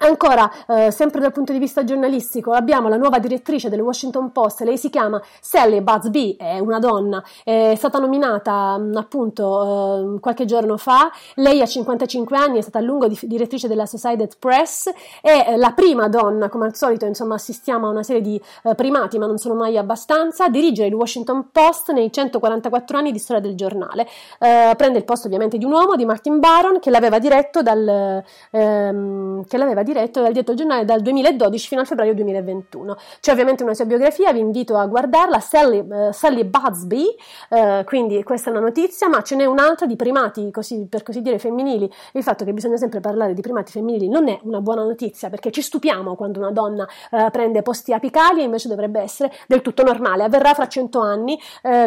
Ancora, 0.00 0.50
eh, 0.66 0.90
sempre 0.90 1.20
dal 1.20 1.32
punto 1.32 1.52
di 1.52 1.58
vista 1.58 1.82
giornalistico, 1.82 2.52
abbiamo 2.52 2.88
la 2.88 2.96
nuova 2.96 3.18
direttrice 3.18 3.68
del 3.68 3.80
Washington 3.80 4.30
Post, 4.30 4.60
lei 4.60 4.78
si 4.78 4.90
chiama 4.90 5.20
Sally 5.40 5.80
Budsby, 5.80 6.36
è 6.36 6.58
una 6.60 6.78
donna, 6.78 7.22
è 7.42 7.74
stata 7.76 7.98
nominata 7.98 8.78
mh, 8.78 8.96
appunto 8.96 10.16
eh, 10.16 10.20
qualche 10.20 10.44
giorno 10.44 10.76
fa, 10.76 11.10
lei 11.34 11.60
ha 11.60 11.66
55 11.66 12.36
anni, 12.36 12.58
è 12.58 12.60
stata 12.60 12.78
a 12.78 12.82
lungo 12.82 13.08
di- 13.08 13.18
direttrice 13.22 13.66
della 13.66 13.82
Associated 13.82 14.36
Press, 14.38 14.90
è 15.20 15.46
eh, 15.48 15.56
la 15.56 15.72
prima 15.72 16.08
donna, 16.08 16.48
come 16.48 16.66
al 16.66 16.76
solito 16.76 17.04
insomma 17.04 17.34
assistiamo 17.34 17.88
a 17.88 17.90
una 17.90 18.02
serie 18.04 18.22
di 18.22 18.40
eh, 18.64 18.74
primati 18.74 19.18
ma 19.18 19.26
non 19.26 19.38
sono 19.38 19.54
mai 19.54 19.76
abbastanza, 19.76 20.44
a 20.44 20.48
dirigere 20.48 20.88
il 20.88 20.94
Washington 20.94 21.50
Post 21.50 21.90
nei 21.90 22.12
144 22.12 22.96
anni 22.96 23.10
di 23.10 23.18
storia 23.18 23.42
del 23.42 23.56
giornale. 23.56 24.06
Eh, 24.38 24.74
prende 24.76 24.98
il 24.98 25.04
posto 25.04 25.26
ovviamente 25.26 25.58
di 25.58 25.64
un 25.64 25.72
uomo, 25.72 25.96
di 25.96 26.04
Martin 26.04 26.38
Baron, 26.38 26.78
che 26.78 26.90
l'aveva 26.90 27.18
diretto 27.18 27.62
dal, 27.62 28.22
ehm, 28.50 29.44
che 29.44 29.56
l'aveva 29.56 29.82
diretto 29.89 30.20
dal 30.20 30.32
diretto 30.32 30.55
giornale 30.55 30.85
dal 30.85 31.01
2012 31.01 31.66
fino 31.66 31.81
al 31.81 31.86
febbraio 31.86 32.15
2021. 32.15 32.97
C'è 33.20 33.32
ovviamente 33.32 33.62
una 33.62 33.74
sua 33.74 33.86
biografia, 33.86 34.32
vi 34.32 34.40
invito 34.40 34.77
a 34.77 34.86
guardarla, 34.86 35.40
Sally, 35.40 35.78
eh, 35.78 36.12
Sally 36.12 36.44
Budsby, 36.44 37.05
eh, 37.51 37.82
quindi 37.86 38.23
questa 38.23 38.51
è 38.51 38.52
una 38.52 38.60
notizia, 38.60 39.09
ma 39.09 39.23
ce 39.23 39.36
n'è 39.36 39.47
un'altra 39.47 39.86
di 39.86 39.97
primati, 39.97 40.51
così, 40.51 40.86
per 40.89 41.02
così 41.02 41.23
dire 41.23 41.39
femminili. 41.39 41.90
Il 42.12 42.23
fatto 42.23 42.44
che 42.44 42.52
bisogna 42.52 42.77
sempre 42.77 43.01
parlare 43.01 43.35
di 43.35 43.40
primati 43.40 43.73
femminili 43.73 44.09
non 44.09 44.28
è 44.28 44.39
una 44.43 44.60
buona 44.60 44.85
notizia, 44.85 45.31
perché 45.31 45.51
ci 45.51 45.62
stupiamo 45.62 46.15
quando 46.15 46.39
una 46.39 46.51
donna 46.51 46.86
eh, 47.10 47.28
prende 47.31 47.62
posti 47.62 47.93
apicali 47.93 48.40
e 48.40 48.44
invece 48.44 48.69
dovrebbe 48.69 49.01
essere 49.01 49.32
del 49.47 49.62
tutto 49.62 49.82
normale. 49.82 50.24
Avverrà 50.24 50.55
fra 50.55 50.69
cento 50.69 51.01
anni, 51.01 51.39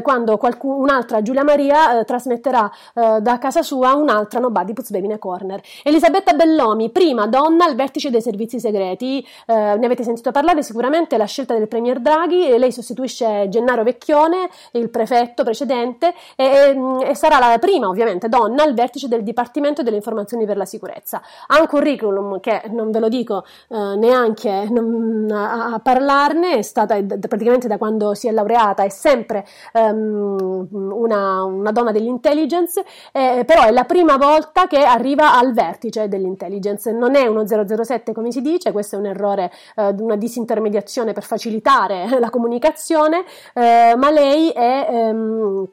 quando 0.02 0.38
qualcun- 0.38 0.82
un'altra 0.82 1.22
Giulia 1.22 1.44
Maria 1.44 2.04
trasmetterà 2.04 2.70
da 2.94 3.38
casa 3.40 3.62
sua 3.62 3.94
un'altra 3.94 4.40
Nobody 4.40 4.74
Puts 4.74 4.92
Baby 4.92 5.06
in 5.06 5.14
a 5.14 5.18
Corner. 5.18 5.62
Elisabetta 5.84 6.34
Bellomi, 6.34 6.90
prima 6.90 7.28
donna 7.28 7.66
al 7.66 7.76
vertice 7.82 8.10
dei 8.12 8.22
servizi 8.22 8.60
segreti, 8.60 9.26
eh, 9.48 9.54
ne 9.54 9.86
avete 9.86 10.04
sentito 10.04 10.32
parlare 10.32 10.62
sicuramente, 10.62 11.18
la 11.18 11.26
scelta 11.26 11.54
del 11.56 11.68
Premier 11.68 12.00
Draghi, 12.00 12.48
e 12.50 12.58
lei 12.58 12.72
sostituisce 12.72 13.48
Gennaro 13.50 13.84
Vecchione, 13.84 14.50
il 14.74 14.90
prefetto 14.90 15.44
precedente, 15.44 16.14
e, 16.36 16.46
e- 16.46 17.10
e 17.10 17.16
sarà 17.16 17.40
la 17.40 17.58
prima 17.58 17.88
ovviamente 17.88 18.30
donna 18.30 18.64
al 18.64 18.74
vertice 18.74 19.08
del 19.08 19.24
Dipartimento 19.24 19.82
delle 19.84 19.96
Informazioni 19.98 20.46
per 20.46 20.58
la 20.58 20.66
Sicurezza. 20.66 21.22
Ha 21.48 21.60
un 21.60 21.68
curriculum 21.68 22.40
che 22.40 22.64
non 22.70 22.92
ve 22.92 23.00
lo 23.00 23.10
dico 23.10 23.44
eh, 23.70 23.96
neanche 23.98 24.68
non- 24.70 25.28
a, 25.32 25.74
a 25.74 25.80
parlarne, 25.80 26.58
è 26.58 26.62
stata 26.62 27.00
d- 27.02 27.28
praticamente 27.28 27.68
da 27.68 27.78
quando 27.78 28.14
si 28.14 28.28
è 28.28 28.32
laureata, 28.32 28.84
è 28.84 28.90
sempre 28.90 29.46
ehm, 29.74 30.68
una, 30.72 31.44
una 31.44 31.72
donna 31.72 31.92
dell'intelligence, 31.92 32.84
eh, 33.12 33.44
però 33.46 33.64
è 33.64 33.72
la 33.72 33.86
prima 33.86 34.18
volta 34.18 34.68
che 34.68 34.80
arriva 34.84 35.38
al 35.38 35.54
vertice 35.54 36.08
dell'intelligence. 36.08 36.92
Non 36.92 37.16
è 37.16 37.26
uno 37.28 37.46
007 37.48 37.71
come 38.14 38.32
si 38.32 38.42
dice, 38.42 38.72
questo 38.72 38.96
è 38.96 39.00
un 39.00 39.06
errore, 39.06 39.52
eh, 39.76 39.96
una 40.00 40.16
disintermediazione 40.16 41.14
per 41.14 41.24
facilitare 41.24 42.08
la 42.20 42.30
comunicazione, 42.30 43.24
eh, 43.54 43.94
ma 43.98 44.12
lei 44.12 44.50
è... 44.50 44.88
ehm, 44.90 45.70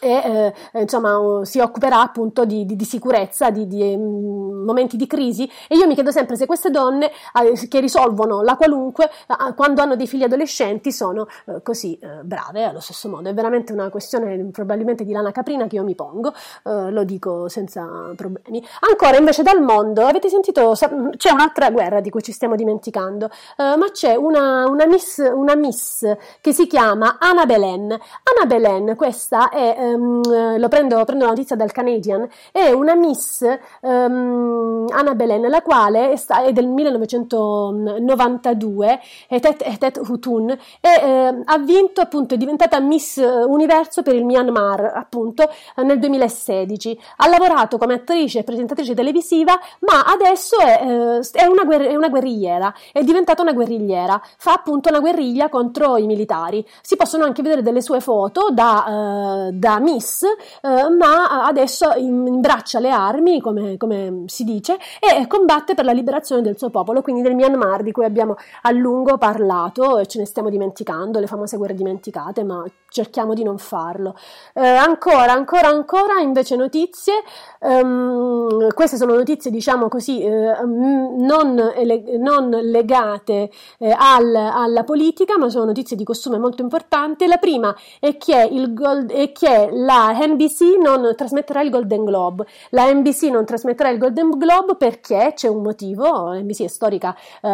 e 0.00 0.52
eh, 0.72 0.80
insomma 0.80 1.44
si 1.44 1.60
occuperà 1.60 2.00
appunto 2.00 2.44
di, 2.44 2.64
di- 2.64 2.76
di 2.76 2.84
sicurezza, 2.84 3.50
di, 3.50 3.66
di, 3.66 3.96
mm, 3.96 4.64
momenti 4.64 4.96
di 4.96 5.06
crisi 5.06 5.50
e 5.68 5.76
io 5.76 5.86
mi 5.86 5.94
chiedo 5.94 6.10
sempre 6.10 6.36
se 6.36 6.46
queste 6.46 6.70
donne 6.70 7.10
eh, 7.42 7.68
che 7.68 7.80
risolvono 7.80 8.42
la 8.42 8.56
qualunque 8.56 9.06
eh, 9.06 9.54
quando 9.54 9.82
hanno 9.82 9.96
dei 9.96 10.06
figli 10.06 10.22
adolescenti 10.22 10.92
sono 10.92 11.26
eh, 11.46 11.62
così 11.62 11.98
eh, 11.98 12.22
brave 12.22 12.64
allo 12.64 12.80
stesso 12.80 13.08
modo. 13.08 13.28
È 13.28 13.34
veramente 13.34 13.72
una 13.72 13.88
questione 13.90 14.50
probabilmente 14.52 15.04
di 15.04 15.12
lana 15.12 15.32
caprina 15.32 15.66
che 15.66 15.76
io 15.76 15.84
mi 15.84 15.94
pongo, 15.94 16.32
eh, 16.64 16.90
lo 16.90 17.04
dico 17.04 17.48
senza 17.48 18.12
problemi. 18.16 18.64
Ancora 18.88 19.16
invece 19.16 19.42
dal 19.42 19.62
mondo, 19.62 20.06
avete 20.06 20.28
sentito, 20.28 20.74
sa- 20.74 20.90
c'è 21.16 21.30
un'altra 21.30 21.70
guerra 21.70 22.00
di 22.00 22.10
cui 22.10 22.22
ci 22.22 22.32
stiamo 22.32 22.54
dimenticando, 22.54 23.30
ma 23.56 23.90
c'è 23.92 24.14
una, 24.14 24.66
una, 24.68 24.86
miss, 24.86 25.18
una 25.18 25.54
miss 25.54 26.04
che 26.40 26.52
si 26.52 26.66
chiama 26.66 27.16
Anna 27.18 27.46
Belen. 27.46 27.90
Anna 27.90 28.46
Belen, 28.46 28.94
questa 28.96 29.48
è, 29.50 29.76
ehm, 29.78 30.22
eh, 30.30 30.58
lo 30.58 30.68
prendo, 30.68 31.02
prendo 31.04 31.24
la 31.24 31.30
notizia 31.30 31.56
dal 31.56 31.72
Canadian, 31.72 32.28
è 32.52 32.70
una 32.72 32.94
miss 32.94 33.42
ehm, 33.80 34.84
Anna 34.90 35.14
Belen, 35.14 35.48
la 35.48 35.62
quale 35.62 36.10
è, 36.10 36.16
sta- 36.16 36.42
è 36.42 36.52
del 36.52 36.66
1992, 36.66 39.00
è 39.28 39.40
Tet, 39.40 39.62
è 39.62 39.78
Tet 39.78 40.00
Hutun, 40.08 40.50
e 40.50 40.58
ehm, 41.02 41.42
ha 41.44 41.58
vinto 41.58 42.00
appunto, 42.00 42.34
è 42.34 42.36
diventata 42.36 42.80
Miss 42.80 43.16
Universo 43.16 44.02
per 44.02 44.14
il 44.14 44.24
Myanmar 44.24 44.92
appunto 44.94 45.48
eh, 45.76 45.82
nel 45.82 45.98
2016. 45.98 46.98
Ha 47.18 47.28
lavorato 47.28 47.76
come 47.78 47.94
attrice 47.94 48.40
e 48.40 48.44
presentatrice 48.44 48.94
televisiva, 48.94 49.58
ma 49.80 50.04
adesso 50.04 50.58
è, 50.58 50.80
eh, 50.82 51.20
è 51.32 51.46
una, 51.46 51.64
guerri- 51.64 51.88
è 51.88 51.94
una 51.94 52.08
guerrigliera, 52.08 52.74
è 52.92 53.02
diventata 53.04 53.42
una 53.42 53.52
guerrigliera, 53.52 54.20
fa 54.36 54.52
appunto 54.54 54.88
una 54.88 55.00
guerriglia 55.00 55.48
contro 55.48 55.96
i 55.96 56.06
militari. 56.06 56.64
Si 56.82 56.96
possono 56.96 57.24
anche 57.24 57.42
vedere 57.42 57.62
delle 57.62 57.80
sue 57.80 58.00
foto 58.00 58.48
da, 58.50 59.46
eh, 59.48 59.52
da 59.52 59.67
Miss, 59.78 60.22
eh, 60.22 60.88
ma 60.88 61.44
adesso 61.44 61.92
im- 61.96 62.26
imbraccia 62.26 62.78
le 62.78 62.90
armi, 62.90 63.40
come, 63.40 63.76
come 63.76 64.24
si 64.26 64.44
dice, 64.44 64.78
e 64.98 65.26
combatte 65.26 65.74
per 65.74 65.84
la 65.84 65.92
liberazione 65.92 66.42
del 66.42 66.56
suo 66.56 66.70
popolo, 66.70 67.02
quindi 67.02 67.22
del 67.22 67.34
Myanmar, 67.34 67.82
di 67.82 67.92
cui 67.92 68.04
abbiamo 68.04 68.36
a 68.62 68.70
lungo 68.70 69.18
parlato 69.18 69.98
e 69.98 70.06
ce 70.06 70.18
ne 70.18 70.24
stiamo 70.24 70.48
dimenticando, 70.48 71.20
le 71.20 71.26
famose 71.26 71.56
guerre 71.56 71.74
dimenticate, 71.74 72.44
ma 72.44 72.64
cerchiamo 72.88 73.34
di 73.34 73.42
non 73.42 73.58
farlo. 73.58 74.16
Eh, 74.54 74.66
ancora, 74.66 75.32
ancora, 75.32 75.68
ancora, 75.68 76.20
invece 76.20 76.56
notizie, 76.56 77.14
ehm, 77.60 78.72
queste 78.74 78.96
sono 78.96 79.14
notizie, 79.14 79.50
diciamo 79.50 79.88
così, 79.88 80.22
eh, 80.22 80.28
non, 80.64 81.72
ele- 81.74 82.16
non 82.18 82.48
legate 82.50 83.50
eh, 83.78 83.94
al- 83.96 84.34
alla 84.34 84.84
politica, 84.84 85.38
ma 85.38 85.48
sono 85.48 85.64
notizie 85.66 85.96
di 85.96 86.04
costume 86.04 86.38
molto 86.38 86.62
importanti. 86.62 87.26
La 87.26 87.36
prima 87.38 87.74
è 88.00 88.16
che, 88.16 88.48
Gold- 88.70 89.12
è 89.12 89.32
che 89.32 89.68
la 89.72 90.12
NBC 90.12 90.78
non 90.82 91.14
trasmetterà 91.16 91.60
il 91.62 91.70
Golden 91.70 92.04
Globe. 92.04 92.46
La 92.70 92.90
NBC 92.92 93.24
non 93.24 93.44
trasmetterà 93.44 93.88
il 93.90 93.98
Golden 93.98 94.30
Globe 94.30 94.74
perché 94.76 95.32
c'è 95.34 95.48
un 95.48 95.62
motivo, 95.62 96.32
NBC 96.32 96.62
è 96.64 96.68
storica 96.68 97.16
eh, 97.42 97.50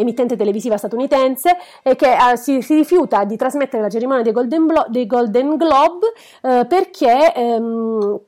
emittente 0.00 0.36
televisiva 0.36 0.76
statunitense, 0.76 1.56
e 1.82 1.96
che 1.96 2.12
eh, 2.12 2.36
si, 2.36 2.62
si 2.62 2.74
rifiuta 2.74 3.24
di 3.24 3.36
trasmettere 3.36 3.82
la 3.82 3.88
cerimonia 3.90 4.22
dei 4.22 4.32
Golden, 4.32 4.66
Blo- 4.66 4.86
dei 4.88 5.06
Golden 5.06 5.56
Globe 5.56 6.12
eh, 6.42 6.66
perché... 6.68 7.32
ehm, 7.34 8.20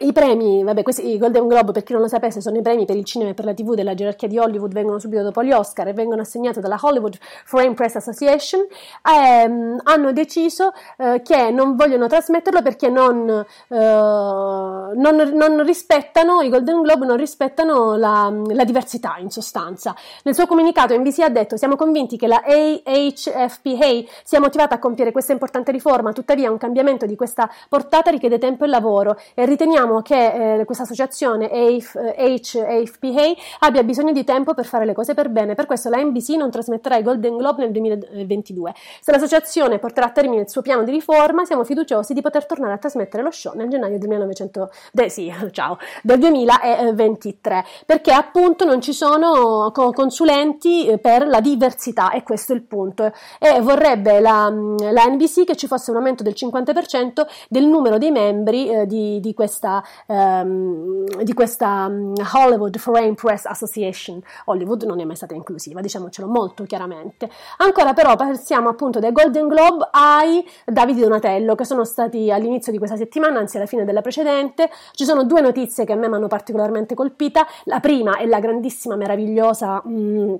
i 0.00 0.12
premi, 0.12 0.62
vabbè, 0.62 0.82
questi 0.82 1.08
i 1.08 1.18
Golden 1.18 1.46
Globe, 1.46 1.72
per 1.72 1.82
chi 1.82 1.92
non 1.92 2.02
lo 2.02 2.08
sapesse, 2.08 2.40
sono 2.40 2.56
i 2.56 2.62
premi 2.62 2.84
per 2.84 2.96
il 2.96 3.04
cinema 3.04 3.30
e 3.30 3.34
per 3.34 3.44
la 3.44 3.54
TV 3.54 3.74
della 3.74 3.94
gerarchia 3.94 4.28
di 4.28 4.38
Hollywood, 4.38 4.72
vengono 4.72 4.98
subito 4.98 5.22
dopo 5.22 5.42
gli 5.42 5.52
Oscar 5.52 5.88
e 5.88 5.92
vengono 5.92 6.22
assegnati 6.22 6.60
dalla 6.60 6.78
Hollywood 6.80 7.16
Foreign 7.44 7.74
Press 7.74 7.96
Association. 7.96 8.66
Ehm, 9.08 9.80
hanno 9.82 10.12
deciso 10.12 10.72
eh, 10.96 11.22
che 11.22 11.50
non 11.50 11.76
vogliono 11.76 12.06
trasmetterlo 12.06 12.62
perché 12.62 12.88
non, 12.88 13.28
eh, 13.28 13.76
non, 13.76 15.16
non 15.34 15.62
rispettano, 15.64 16.40
i 16.40 16.48
Golden 16.48 16.82
Globe 16.82 17.06
non 17.06 17.16
rispettano 17.16 17.96
la, 17.96 18.32
la 18.48 18.64
diversità 18.64 19.16
in 19.18 19.30
sostanza. 19.30 19.94
Nel 20.24 20.34
suo 20.34 20.46
comunicato 20.46 20.96
NBC 20.96 21.20
ha 21.20 21.28
detto 21.28 21.56
siamo 21.56 21.76
convinti 21.76 22.16
che 22.16 22.26
la 22.26 22.42
AHFPA 22.44 24.10
sia 24.22 24.40
motivata 24.40 24.76
a 24.76 24.78
compiere 24.78 25.12
questa 25.12 25.32
importante 25.32 25.70
riforma, 25.70 26.12
tuttavia 26.12 26.50
un 26.50 26.58
cambiamento 26.58 27.06
di 27.06 27.16
questa 27.16 27.48
portata 27.68 28.10
richiede 28.10 28.38
tempo 28.38 28.64
e 28.64 28.68
lavoro 28.68 29.16
e 29.34 29.44
riteniamo 29.44 29.83
che 30.02 30.60
eh, 30.60 30.64
questa 30.64 30.84
associazione 30.84 31.46
AF, 31.46 31.94
eh, 31.96 33.36
abbia 33.60 33.82
bisogno 33.82 34.12
di 34.12 34.24
tempo 34.24 34.54
per 34.54 34.64
fare 34.64 34.84
le 34.84 34.92
cose 34.92 35.14
per 35.14 35.28
bene, 35.28 35.54
per 35.54 35.66
questo 35.66 35.88
la 35.88 35.98
NBC 35.98 36.30
non 36.30 36.50
trasmetterà 36.50 36.96
i 36.96 37.02
Golden 37.02 37.36
Globe 37.36 37.62
nel 37.62 37.72
2022. 37.72 38.74
Se 39.00 39.12
l'associazione 39.12 39.78
porterà 39.78 40.06
a 40.06 40.10
termine 40.10 40.42
il 40.42 40.50
suo 40.50 40.62
piano 40.62 40.84
di 40.84 40.90
riforma, 40.90 41.44
siamo 41.44 41.64
fiduciosi 41.64 42.14
di 42.14 42.20
poter 42.20 42.46
tornare 42.46 42.74
a 42.74 42.78
trasmettere 42.78 43.22
lo 43.22 43.30
show 43.30 43.54
nel 43.54 43.68
gennaio 43.68 43.98
del 43.98 44.08
1900, 44.08 44.70
de, 44.92 45.08
sì, 45.08 45.32
ciao, 45.50 45.78
del 46.02 46.18
2023, 46.18 47.64
perché 47.86 48.12
appunto 48.12 48.64
non 48.64 48.80
ci 48.80 48.92
sono 48.92 49.70
co- 49.72 49.92
consulenti 49.92 50.86
eh, 50.86 50.98
per 50.98 51.26
la 51.26 51.40
diversità 51.40 52.10
e 52.10 52.22
questo 52.22 52.52
è 52.52 52.56
il 52.56 52.62
punto. 52.62 53.12
E 53.38 53.60
vorrebbe 53.60 54.20
la, 54.20 54.48
la 54.50 55.04
NBC 55.06 55.44
che 55.44 55.56
ci 55.56 55.66
fosse 55.66 55.90
un 55.90 55.96
aumento 55.96 56.22
del 56.22 56.34
50% 56.36 57.26
del 57.48 57.66
numero 57.66 57.98
dei 57.98 58.10
membri 58.10 58.68
eh, 58.68 58.86
di, 58.86 59.20
di 59.20 59.34
questa, 59.34 59.73
ehm, 60.06 61.22
di 61.22 61.32
questa 61.32 61.88
mm, 61.88 62.14
Hollywood 62.34 62.76
Foreign 62.78 63.14
Press 63.14 63.46
Association. 63.46 64.20
Hollywood 64.46 64.82
non 64.82 65.00
è 65.00 65.04
mai 65.04 65.16
stata 65.16 65.34
inclusiva, 65.34 65.80
diciamocelo 65.80 66.26
molto 66.26 66.64
chiaramente. 66.64 67.30
Ancora 67.58 67.92
però 67.92 68.16
passiamo 68.16 68.68
appunto 68.68 68.98
dai 68.98 69.12
Golden 69.12 69.48
Globe 69.48 69.88
ai 69.92 70.44
Davide 70.64 71.02
Donatello 71.02 71.54
che 71.54 71.64
sono 71.64 71.84
stati 71.84 72.30
all'inizio 72.30 72.72
di 72.72 72.78
questa 72.78 72.96
settimana, 72.96 73.38
anzi 73.38 73.56
alla 73.56 73.66
fine 73.66 73.84
della 73.84 74.00
precedente. 74.00 74.70
Ci 74.92 75.04
sono 75.04 75.24
due 75.24 75.40
notizie 75.40 75.84
che 75.84 75.92
a 75.92 75.96
me 75.96 76.08
mi 76.08 76.14
hanno 76.14 76.28
particolarmente 76.28 76.94
colpita. 76.94 77.46
La 77.64 77.80
prima 77.80 78.16
è 78.16 78.26
la 78.26 78.40
grandissima, 78.40 78.96
meravigliosa... 78.96 79.82
mm, 79.86 80.34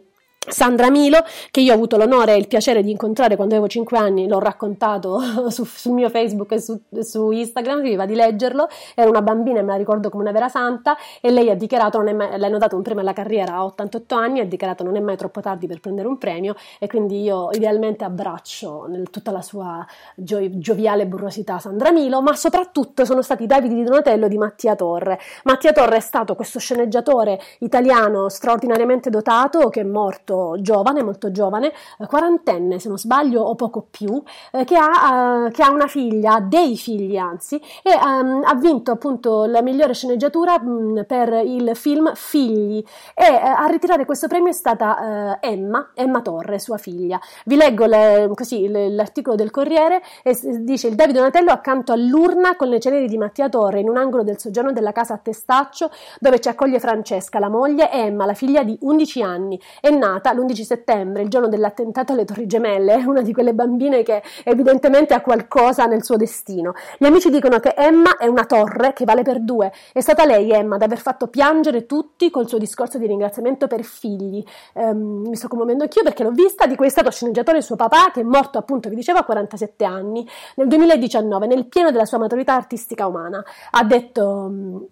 Sandra 0.47 0.91
Milo, 0.91 1.25
che 1.51 1.61
io 1.61 1.73
ho 1.73 1.75
avuto 1.75 1.97
l'onore 1.97 2.35
e 2.35 2.39
il 2.39 2.49
piacere 2.49 2.83
di 2.83 2.91
incontrare 2.91 3.35
quando 3.37 3.55
avevo 3.55 3.69
5 3.69 3.97
anni, 3.97 4.29
l'ho 4.29 4.39
raccontato 4.39 5.21
su- 5.49 5.65
sul 5.65 5.93
mio 5.93 6.11
Facebook 6.11 6.53
e 6.53 6.61
su, 6.61 6.79
su 7.01 7.31
Instagram, 7.31 7.81
vi 7.81 7.97
va 7.97 8.05
di 8.05 8.15
leggerlo, 8.15 8.69
era 8.95 9.09
una 9.09 9.23
bambina 9.23 9.61
e 9.61 9.63
me 9.63 9.73
la 9.73 9.79
ricordo 9.79 10.11
come 10.11 10.23
una 10.23 10.33
vera 10.33 10.49
santa 10.49 10.97
e 11.23 11.31
lei 11.31 11.49
ha 11.49 11.55
dichiarato, 11.55 11.99
non 11.99 12.09
è 12.09 12.13
mai, 12.13 12.39
le 12.39 12.59
dato 12.59 12.77
un 12.77 12.83
premio 12.83 13.01
alla 13.01 13.15
carriera 13.15 13.55
a 13.55 13.65
88 13.65 14.15
anni, 14.15 14.41
ha 14.41 14.45
dichiarato 14.45 14.85
non 14.85 14.97
è 14.97 15.01
mai 15.01 15.17
troppo 15.17 15.41
tardi 15.41 15.67
per 15.67 15.81
prendere 15.81 16.09
un 16.09 16.19
premio 16.19 16.55
e 16.79 16.87
quindi 16.87 17.23
io 17.23 17.51
idealmente 17.53 18.05
abbraccio 18.05 18.85
nel- 18.87 19.09
tutta 19.11 19.31
la 19.31 19.43
sua 19.43 19.85
gio- 20.15 20.59
gioviale 20.59 21.07
burrosità 21.07 21.59
Sandra 21.59 21.91
Milo, 21.91 22.21
ma 22.21 22.35
soprattutto 22.35 23.05
sono 23.05 23.23
stati 23.23 23.47
Davide 23.47 23.75
di 23.75 23.83
Donatello 23.83 24.27
e 24.27 24.29
di 24.29 24.39
Mattia 24.39 24.75
Torre. 24.75 25.19
Mattia 25.45 25.73
Torre 25.73 25.97
è 25.97 26.01
stato 26.01 26.35
questo 26.35 26.59
sceneggiatore 26.59 27.41
italiano 27.61 28.29
straordinariamente 28.29 29.09
dotato 29.11 29.69
che 29.69 29.81
è 29.81 29.85
morto 29.85 30.34
giovane, 30.61 31.03
molto 31.03 31.31
giovane, 31.31 31.73
eh, 31.99 32.07
quarantenne 32.07 32.79
se 32.79 32.89
non 32.89 32.99
sbaglio 32.99 33.43
o 33.43 33.55
poco 33.55 33.87
più, 33.91 34.23
eh, 34.53 34.65
che, 34.65 34.77
ha, 34.77 35.47
eh, 35.47 35.51
che 35.51 35.63
ha 35.63 35.71
una 35.71 35.87
figlia, 35.87 36.41
dei 36.41 36.77
figli 36.77 37.17
anzi, 37.17 37.61
e 37.83 37.91
ehm, 37.91 38.43
ha 38.45 38.55
vinto 38.55 38.91
appunto 38.91 39.45
la 39.45 39.63
migliore 39.63 39.95
sceneggiatura 39.95 40.59
mh, 40.61 41.05
per 41.07 41.33
il 41.45 41.71
film 41.75 42.13
Figli 42.15 42.83
e 43.15 43.25
a 43.25 43.67
ritirare 43.67 44.05
questo 44.05 44.29
premio 44.29 44.51
è 44.51 44.53
stata 44.53 45.39
Emma, 45.41 45.91
Emma 45.95 46.21
Torre, 46.21 46.59
sua 46.59 46.79
figlia. 46.79 47.19
Vi 47.45 47.57
leggo 47.57 47.87
le- 47.87 48.31
così 48.35 48.69
l'articolo 48.69 49.37
del 49.37 49.51
Corriere 49.51 50.03
e 50.23 50.37
dice 50.61 50.89
il 50.89 50.95
Davide 50.95 51.19
Donatello 51.19 51.51
accanto 51.51 51.93
all'urna 51.93 52.57
con 52.57 52.69
le 52.69 52.81
ceneri 52.81 53.09
di 53.09 53.19
Mattia 53.19 53.49
Torre 53.49 53.81
in 53.81 53.89
un 53.89 53.97
angolo 53.97 54.23
del 54.23 54.39
soggiorno 54.39 54.73
della 54.73 54.93
casa 54.93 55.15
a 55.15 55.19
Testaccio 55.19 55.91
dove 56.21 56.41
ci 56.41 56.49
accoglie 56.49 56.81
Francesca, 56.81 57.39
la 57.39 57.49
moglie, 57.49 57.91
Emma, 57.91 58.27
la 58.27 58.35
figlia 58.35 58.63
di 58.63 58.77
11 58.81 59.23
anni. 59.23 59.61
È 59.81 59.91
nata 59.91 60.24
l'11 60.33 60.63
settembre, 60.63 61.23
il 61.23 61.29
giorno 61.29 61.49
dell'attentato 61.49 62.13
alle 62.13 62.25
Torri 62.25 62.47
Gemelle, 62.47 62.95
una 63.07 63.23
di 63.23 63.33
quelle 63.33 63.55
bambine 63.55 64.03
che 64.03 64.23
evidentemente 64.45 65.15
ha 65.15 65.21
qualcosa 65.21 65.87
nel 65.87 66.05
suo 66.05 66.17
destino. 66.17 66.75
Gli 66.99 67.07
amici 67.07 67.31
dicono 67.31 67.59
che 67.59 67.75
Emma 67.77 68.17
è 68.17 68.27
una 68.27 68.45
torre 68.45 68.93
che 68.93 69.05
vale 69.05 69.23
per 69.23 69.41
due. 69.41 69.73
È 69.93 70.01
stata 70.01 70.25
lei, 70.25 70.51
Emma, 70.51 70.77
ad 70.77 70.83
aver 70.83 70.99
fatto 70.99 71.29
piangere 71.29 71.87
tutti 71.87 72.31
col 72.31 72.49
suo 72.49 72.59
discorso 72.59 72.99
di 72.99 73.07
ringraziamento 73.07 73.67
per 73.67 73.83
figli. 73.83 74.43
Ehm, 74.75 75.29
mi 75.29 75.37
sto 75.37 75.49
commuovendo 75.49 75.83
anch'io 75.85 76.03
perché 76.03 76.23
l'ho 76.23 76.31
vista, 76.31 76.67
di 76.67 76.77
cui 76.77 76.87
è 76.87 76.91
stato 76.91 77.11
sceneggiatore 77.11 77.61
suo 77.61 77.77
papà, 77.77 78.11
che 78.13 78.21
è 78.21 78.25
morto 78.25 78.59
appunto, 78.59 78.89
vi 78.89 78.97
dicevo, 78.97 79.19
a 79.19 79.25
47 79.25 79.85
anni, 79.85 80.27
nel 80.57 80.69
2019, 80.69 81.47
nel 81.47 81.67
pieno 81.67 81.91
della 81.91 82.05
sua 82.05 82.19
maturità 82.19 82.55
artistica 82.55 83.07
umana. 83.07 83.45
Ha 83.71 83.85
detto... 83.85 84.89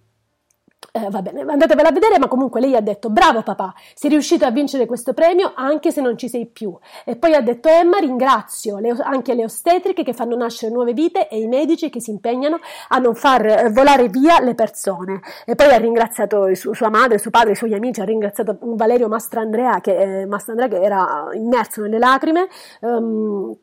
mm, 0.99 1.05
eh, 1.05 1.09
va 1.11 1.23
bene, 1.23 1.41
andatevela 1.43 1.89
a 1.89 1.93
vedere, 1.93 2.19
ma 2.19 2.29
comunque 2.29 2.61
lei 2.61 2.75
ha 2.77 2.81
detto: 2.81 3.11
Bravo 3.11 3.43
papà, 3.43 3.75
sei 3.95 4.11
riuscito 4.11 4.45
a 4.45 4.51
vincere 4.51 4.87
questo 4.87 5.13
premio 5.15 5.53
anche 5.55 5.91
se 5.91 6.01
non 6.01 6.17
ci 6.17 6.29
sei 6.29 6.47
più. 6.47 6.77
E 7.05 7.17
poi 7.17 7.35
ha 7.35 7.41
detto: 7.41 7.69
Emma, 7.69 7.99
ringrazio 7.99 8.79
le- 8.79 8.97
anche 9.03 9.35
le 9.35 9.45
ostetriche 9.45 10.03
che 10.03 10.13
fanno 10.13 10.37
nascere 10.37 10.73
nuove 10.73 10.93
vite 10.93 11.29
e 11.29 11.41
i 11.41 11.47
medici 11.47 11.91
che 11.91 12.01
si 12.01 12.11
impegnano 12.11 12.59
a 12.89 12.99
non 12.99 13.15
far 13.15 13.47
eh, 13.47 13.71
volare 13.71 14.09
via 14.09 14.41
le 14.41 14.55
persone. 14.55 15.21
E 15.47 15.55
poi 15.55 15.69
ha 15.73 15.77
ringraziato 15.79 16.55
suo- 16.55 16.75
sua 16.75 16.91
madre, 16.91 17.19
suo 17.19 17.31
padre, 17.31 17.53
i 17.53 17.57
suoi 17.57 17.75
amici, 17.75 18.01
ha 18.01 18.05
ringraziato 18.05 18.59
Valerio 18.61 19.09
Mastrandrea 19.09 19.81
che, 19.81 20.21
eh, 20.23 20.27
Mastrandrea 20.27 20.69
che 20.69 20.81
era 20.83 21.29
immerso 21.33 21.83
nelle 21.83 21.99
lacrime. 21.99 22.49
ehm, 22.81 23.55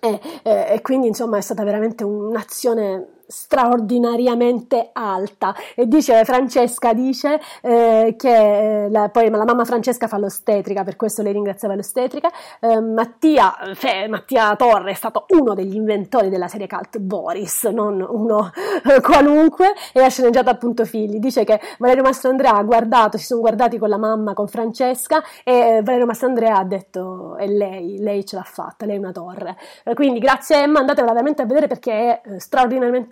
e, 0.00 0.20
e- 0.42 0.66
e 0.74 0.80
quindi 0.82 1.06
insomma 1.06 1.38
è 1.38 1.40
stata 1.40 1.64
veramente 1.64 2.04
un'azione 2.04 3.06
straordinariamente 3.26 4.90
alta. 4.92 5.54
E 5.74 5.86
dice 5.86 6.24
Francesca 6.24 6.92
dice 6.92 7.40
eh, 7.62 8.14
che 8.18 8.84
eh, 8.84 8.90
la, 8.90 9.08
poi 9.08 9.30
la 9.30 9.44
mamma 9.44 9.64
Francesca 9.64 10.08
fa 10.08 10.18
l'ostetrica 10.18 10.84
per 10.84 10.96
questo 10.96 11.22
lei 11.22 11.32
ringraziava 11.32 11.74
l'ostetrica. 11.74 12.30
Eh, 12.60 12.80
Mattia, 12.80 13.54
fe- 13.74 14.08
Mattia 14.08 14.54
Torre 14.56 14.92
è 14.92 14.94
stato 14.94 15.26
uno 15.30 15.54
degli 15.54 15.74
inventori 15.74 16.28
della 16.28 16.48
serie 16.48 16.66
cult 16.66 16.98
Boris 16.98 17.64
non 17.64 18.00
uno 18.00 18.50
eh, 18.84 19.00
qualunque 19.00 19.72
e 19.92 20.02
ha 20.02 20.08
sceneggiato 20.08 20.50
appunto 20.50 20.84
figli. 20.84 21.18
Dice 21.18 21.44
che 21.44 21.60
Valerio 21.78 22.02
Mastrandrea 22.02 22.54
ha 22.56 22.62
guardato 22.62 23.18
si 23.18 23.24
sono 23.24 23.40
guardati 23.40 23.78
con 23.78 23.88
la 23.88 23.98
mamma 23.98 24.34
con 24.34 24.48
Francesca 24.48 25.22
e 25.42 25.80
Valerio 25.82 26.06
Mastrandrea 26.06 26.56
ha 26.56 26.64
detto 26.64 27.36
è 27.36 27.46
lei, 27.46 27.98
lei 27.98 28.24
ce 28.24 28.36
l'ha 28.36 28.42
fatta 28.42 28.86
lei 28.86 28.96
è 28.96 28.98
una 28.98 29.12
torre 29.12 29.56
Eh, 29.84 29.94
quindi 29.94 30.18
grazie 30.18 30.62
Emma 30.62 30.80
andatevela 30.80 31.12
veramente 31.12 31.42
a 31.42 31.46
vedere 31.46 31.66
perché 31.66 31.92
è 31.92 32.20
eh, 32.24 32.40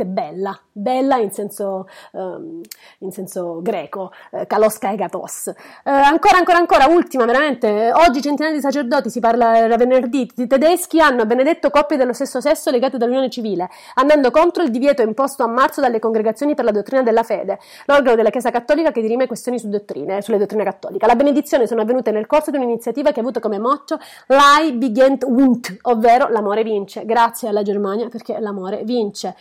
straordinariamente 0.03 0.05
bella 0.05 0.59
bella 0.73 1.16
in 1.16 1.31
senso, 1.31 1.87
ehm, 2.12 2.61
in 2.99 3.12
senso 3.12 3.61
greco 3.62 4.12
eh, 4.31 4.47
kalos 4.47 4.79
kaigatos 4.79 5.49
Eh, 5.85 5.91
ancora 5.91 6.39
ancora 6.39 6.59
ancora 6.59 6.87
ultima 6.87 7.24
veramente 7.24 7.93
oggi 7.93 8.20
centinaia 8.20 8.55
di 8.55 8.61
sacerdoti 8.61 9.11
si 9.11 9.20
parla 9.20 9.57
era 9.59 9.77
venerdì 9.77 10.31
i 10.37 10.47
tedeschi 10.47 11.01
hanno 11.01 11.27
benedetto 11.27 11.70
coppie 11.70 11.97
dello 11.97 12.12
stesso 12.12 12.41
sesso 12.41 12.70
legate 12.70 12.99
dall'unione 12.99 13.31
civile 13.31 13.69
andando 13.95 14.31
contro 14.31 14.62
il 14.62 14.70
divieto 14.70 15.03
imposto 15.03 15.43
a 15.43 15.47
marzo 15.47 15.81
dalle 15.81 15.99
congregazioni 15.99 16.55
per 16.55 16.65
la 16.65 16.70
dottrina 16.70 17.03
della 17.03 17.23
fede 17.23 17.59
l'organo 17.87 18.16
della 18.16 18.31
Chiesa 18.31 18.51
Cattolica 18.51 18.91
che 18.93 19.01
dirime 19.01 19.27
questioni 19.27 19.59
su 19.59 19.69
dottrine, 19.69 20.23
sulle 20.23 20.39
dottrine 20.39 20.65
cattoliche 20.65 21.07
la 21.07 21.16
benedizione 21.16 21.66
sono 21.66 21.83
avvenute 21.83 22.11
nel 22.11 22.27
corso 22.27 22.51
di 22.51 22.57
un'iniziativa 22.57 23.12
che 23.12 23.20
ha 23.20 23.23
avuto 23.23 23.41
come 23.41 23.59
motto 23.59 23.99
L'Ai 24.27 24.73
begint 24.73 25.24
wint, 25.24 25.77
ovvero 25.83 26.29
l'amore 26.29 26.62
vince. 26.62 27.05
Grazie 27.05 27.49
alla 27.49 27.62
Germania 27.62 28.09
perché 28.09 28.39
l'amore 28.39 28.83
vince. 28.85 29.35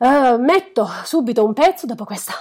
Eh, 0.00 0.36
metto 0.38 0.86
subito 1.02 1.44
un 1.44 1.52
pezzo 1.52 1.84
dopo 1.84 2.04
questa 2.04 2.32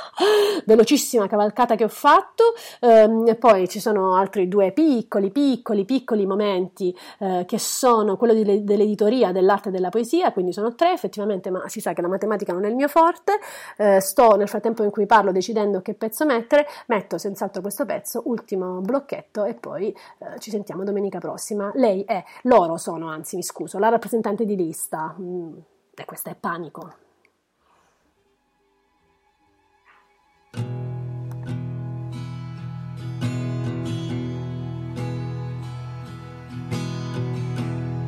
velocissima 0.65 1.25
cavalcata 1.27 1.73
che 1.73 1.83
ho 1.85 1.89
fatto, 1.89 2.53
e 2.79 3.35
poi 3.35 3.67
ci 3.67 3.79
sono 3.79 4.15
altri 4.15 4.47
due 4.47 4.71
piccoli, 4.71 5.31
piccoli, 5.31 5.83
piccoli 5.83 6.27
momenti 6.27 6.95
eh, 7.17 7.45
che 7.47 7.57
sono 7.57 8.15
quello 8.15 8.35
di- 8.35 8.63
dell'editoria 8.63 9.31
dell'arte 9.31 9.69
e 9.69 9.71
della 9.71 9.89
poesia, 9.89 10.31
quindi 10.33 10.53
sono 10.53 10.75
tre 10.75 10.91
effettivamente, 10.91 11.49
ma 11.49 11.67
si 11.67 11.81
sa 11.81 11.93
che 11.93 12.01
la 12.01 12.07
matematica 12.07 12.53
non 12.53 12.63
è 12.65 12.69
il 12.69 12.75
mio 12.75 12.87
forte. 12.87 13.39
Eh, 13.77 14.01
sto 14.01 14.35
nel 14.35 14.47
frattempo 14.47 14.83
in 14.83 14.91
cui 14.91 15.07
parlo 15.07 15.31
decidendo 15.31 15.81
che 15.81 15.95
pezzo 15.95 16.25
mettere, 16.25 16.67
metto 16.87 17.17
senz'altro 17.17 17.61
questo 17.61 17.85
pezzo, 17.85 18.21
ultimo 18.25 18.81
blocchetto 18.81 19.45
e 19.45 19.55
poi 19.55 19.95
ci 20.37 20.51
sentiamo 20.51 20.83
domenica 20.83 21.17
prossima. 21.17 21.71
Lei 21.73 22.03
è, 22.03 22.23
loro 22.43 22.77
sono, 22.77 23.09
anzi 23.09 23.35
mi 23.35 23.43
scuso, 23.43 23.79
la 23.79 23.89
rappresentante 23.89 24.45
di 24.45 24.55
lista. 24.55 25.15
Mm, 25.19 25.57
e 25.95 26.05
questo 26.05 26.29
è 26.29 26.35
panico. 26.35 27.05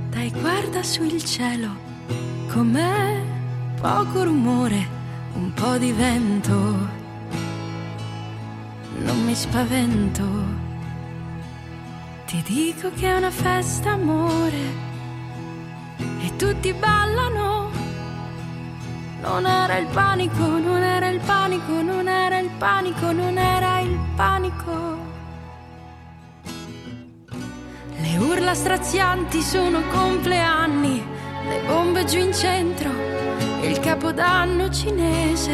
Dai, 0.09 0.31
guarda 0.31 0.84
su 0.84 1.03
il 1.03 1.23
cielo, 1.23 1.69
com'è 2.51 3.21
poco 3.80 4.23
rumore, 4.23 4.88
un 5.34 5.53
po' 5.53 5.77
di 5.77 5.91
vento. 5.91 6.53
Non 8.97 9.23
mi 9.26 9.34
spavento, 9.34 10.26
ti 12.26 12.43
dico 12.45 12.91
che 12.91 13.07
è 13.07 13.15
una 13.15 13.31
festa, 13.31 13.91
amore. 13.91 14.88
E 16.21 16.35
tutti 16.35 16.73
ballano. 16.73 17.59
Non 19.21 19.45
era 19.45 19.77
il 19.77 19.87
panico, 19.87 20.45
non 20.45 20.81
era 20.81 21.07
il 21.09 21.19
panico, 21.19 21.81
non 21.81 22.07
era 22.07 22.39
il 22.39 22.49
panico, 22.57 23.11
non 23.11 23.37
era 23.37 23.79
il 23.79 23.99
panico. 24.15 24.97
Le 28.01 28.17
urla 28.17 28.53
strazianti 28.53 29.41
sono 29.41 29.81
compleanni, 29.91 31.03
le 31.47 31.61
bombe 31.67 32.05
giù 32.05 32.17
in 32.17 32.33
centro, 32.33 32.89
il 33.61 33.79
capodanno 33.79 34.69
cinese. 34.69 35.53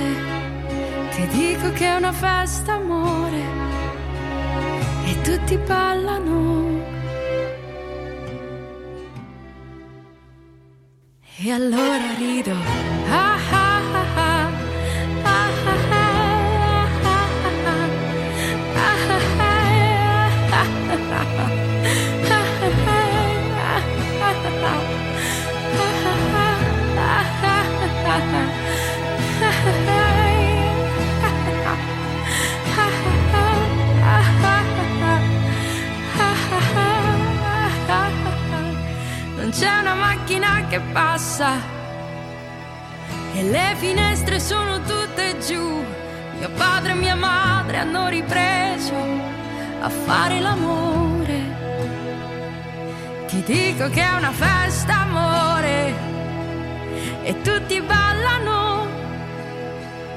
Ti 1.11 1.27
dico 1.27 1.71
che 1.73 1.87
è 1.87 1.95
una 1.95 2.11
festa, 2.11 2.73
amore, 2.73 3.43
e 5.05 5.21
tutti 5.21 5.57
ballano. 5.57 6.93
E 11.37 11.51
allora 11.51 12.13
rido. 12.17 12.53
Ah, 13.09 13.33
ah, 13.33 13.54
c'è 39.65 39.79
una 39.79 39.95
macchina 39.95 40.63
che 40.69 40.79
passa 40.79 41.53
e 43.33 43.41
le 43.41 43.75
finestre 43.77 44.39
sono 44.39 44.79
tutte 44.81 45.39
giù. 45.39 45.83
Mio 46.37 46.49
padre 46.51 46.91
e 46.91 46.93
mia 46.93 47.15
madre 47.15 47.77
hanno 47.77 48.07
ripreso 48.07 48.93
a 49.79 49.89
fare 49.89 50.39
l'amore 50.39 51.39
Ti 53.27 53.41
dico 53.43 53.89
che 53.89 54.01
è 54.03 54.15
una 54.15 54.31
festa, 54.31 55.01
amore, 55.01 55.93
e 57.23 57.41
tutti 57.41 57.81
ballano. 57.81 58.85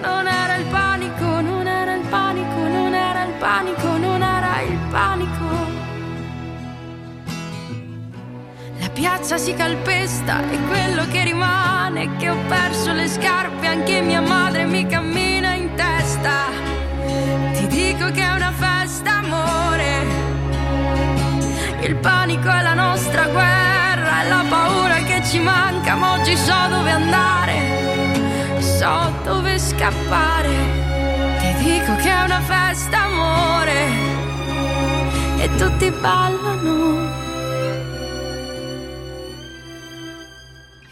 Non 0.02 0.26
era 0.26 0.56
il 0.56 0.66
panico, 0.66 1.40
non 1.40 1.66
era 1.66 1.94
il 1.94 2.06
panico, 2.06 2.60
non 2.76 2.92
era 2.92 3.22
il 3.24 3.32
panico, 3.38 3.96
non 3.96 4.22
era 4.22 4.60
il 4.60 4.78
panico. 4.90 5.67
Piazza 8.98 9.38
si 9.38 9.54
calpesta 9.54 10.42
e 10.50 10.58
quello 10.64 11.06
che 11.06 11.22
rimane 11.22 12.02
è 12.02 12.16
che 12.16 12.30
ho 12.30 12.36
perso 12.48 12.92
le 12.92 13.06
scarpe, 13.06 13.68
anche 13.68 14.00
mia 14.00 14.20
madre 14.20 14.64
mi 14.64 14.84
cammina 14.86 15.52
in 15.52 15.72
testa. 15.76 16.46
Ti 17.52 17.66
dico 17.68 18.10
che 18.10 18.22
è 18.22 18.34
una 18.34 18.50
festa, 18.50 19.18
amore. 19.18 20.04
Il 21.82 21.94
panico 21.94 22.48
è 22.48 22.60
la 22.60 22.74
nostra 22.74 23.28
guerra, 23.28 24.22
è 24.24 24.28
la 24.28 24.44
paura 24.48 24.96
che 24.96 25.22
ci 25.24 25.38
manca, 25.38 25.94
ma 25.94 26.14
oggi 26.14 26.36
so 26.36 26.66
dove 26.68 26.90
andare, 26.90 28.58
so 28.58 29.12
dove 29.22 29.60
scappare. 29.60 30.50
Ti 31.38 31.54
dico 31.62 31.94
che 32.02 32.10
è 32.10 32.22
una 32.24 32.40
festa, 32.40 33.04
amore, 33.04 33.86
e 35.36 35.50
tutti 35.56 35.88
ballano. 35.92 37.07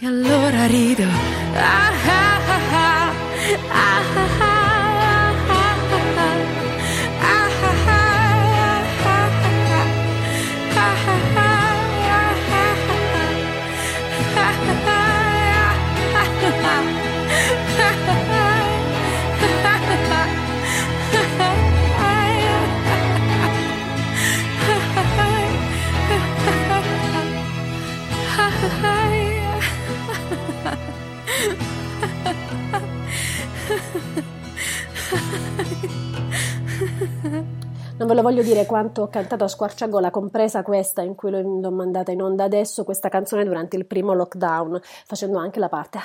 Allora 0.07 0.67
rido. 0.67 1.03
Ah, 1.57 1.91
ah. 2.07 2.27
Ah, 2.49 3.13
ah, 3.13 3.13
ah, 3.71 4.37
ah, 4.41 4.56
Non 37.99 38.09
ve 38.09 38.15
lo 38.15 38.21
voglio 38.21 38.43
dire 38.43 38.67
quanto 38.67 39.03
ho 39.03 39.09
cantato 39.09 39.45
a 39.45 39.49
squarciagola, 39.49 40.11
compresa 40.11 40.63
questa 40.63 41.01
in 41.01 41.15
cui 41.15 41.31
l'ho, 41.31 41.71
mandata 41.71 42.13
in 42.13 42.21
onda 42.21 42.45
adesso, 42.45 42.85
questa 42.85 43.09
canzone 43.09 43.45
durante 43.45 43.77
il 43.77 43.87
primo 43.87 44.13
lockdown, 44.13 44.79
facendo 45.07 45.39
anche 45.39 45.59
la 45.59 45.71
parte. 45.71 45.99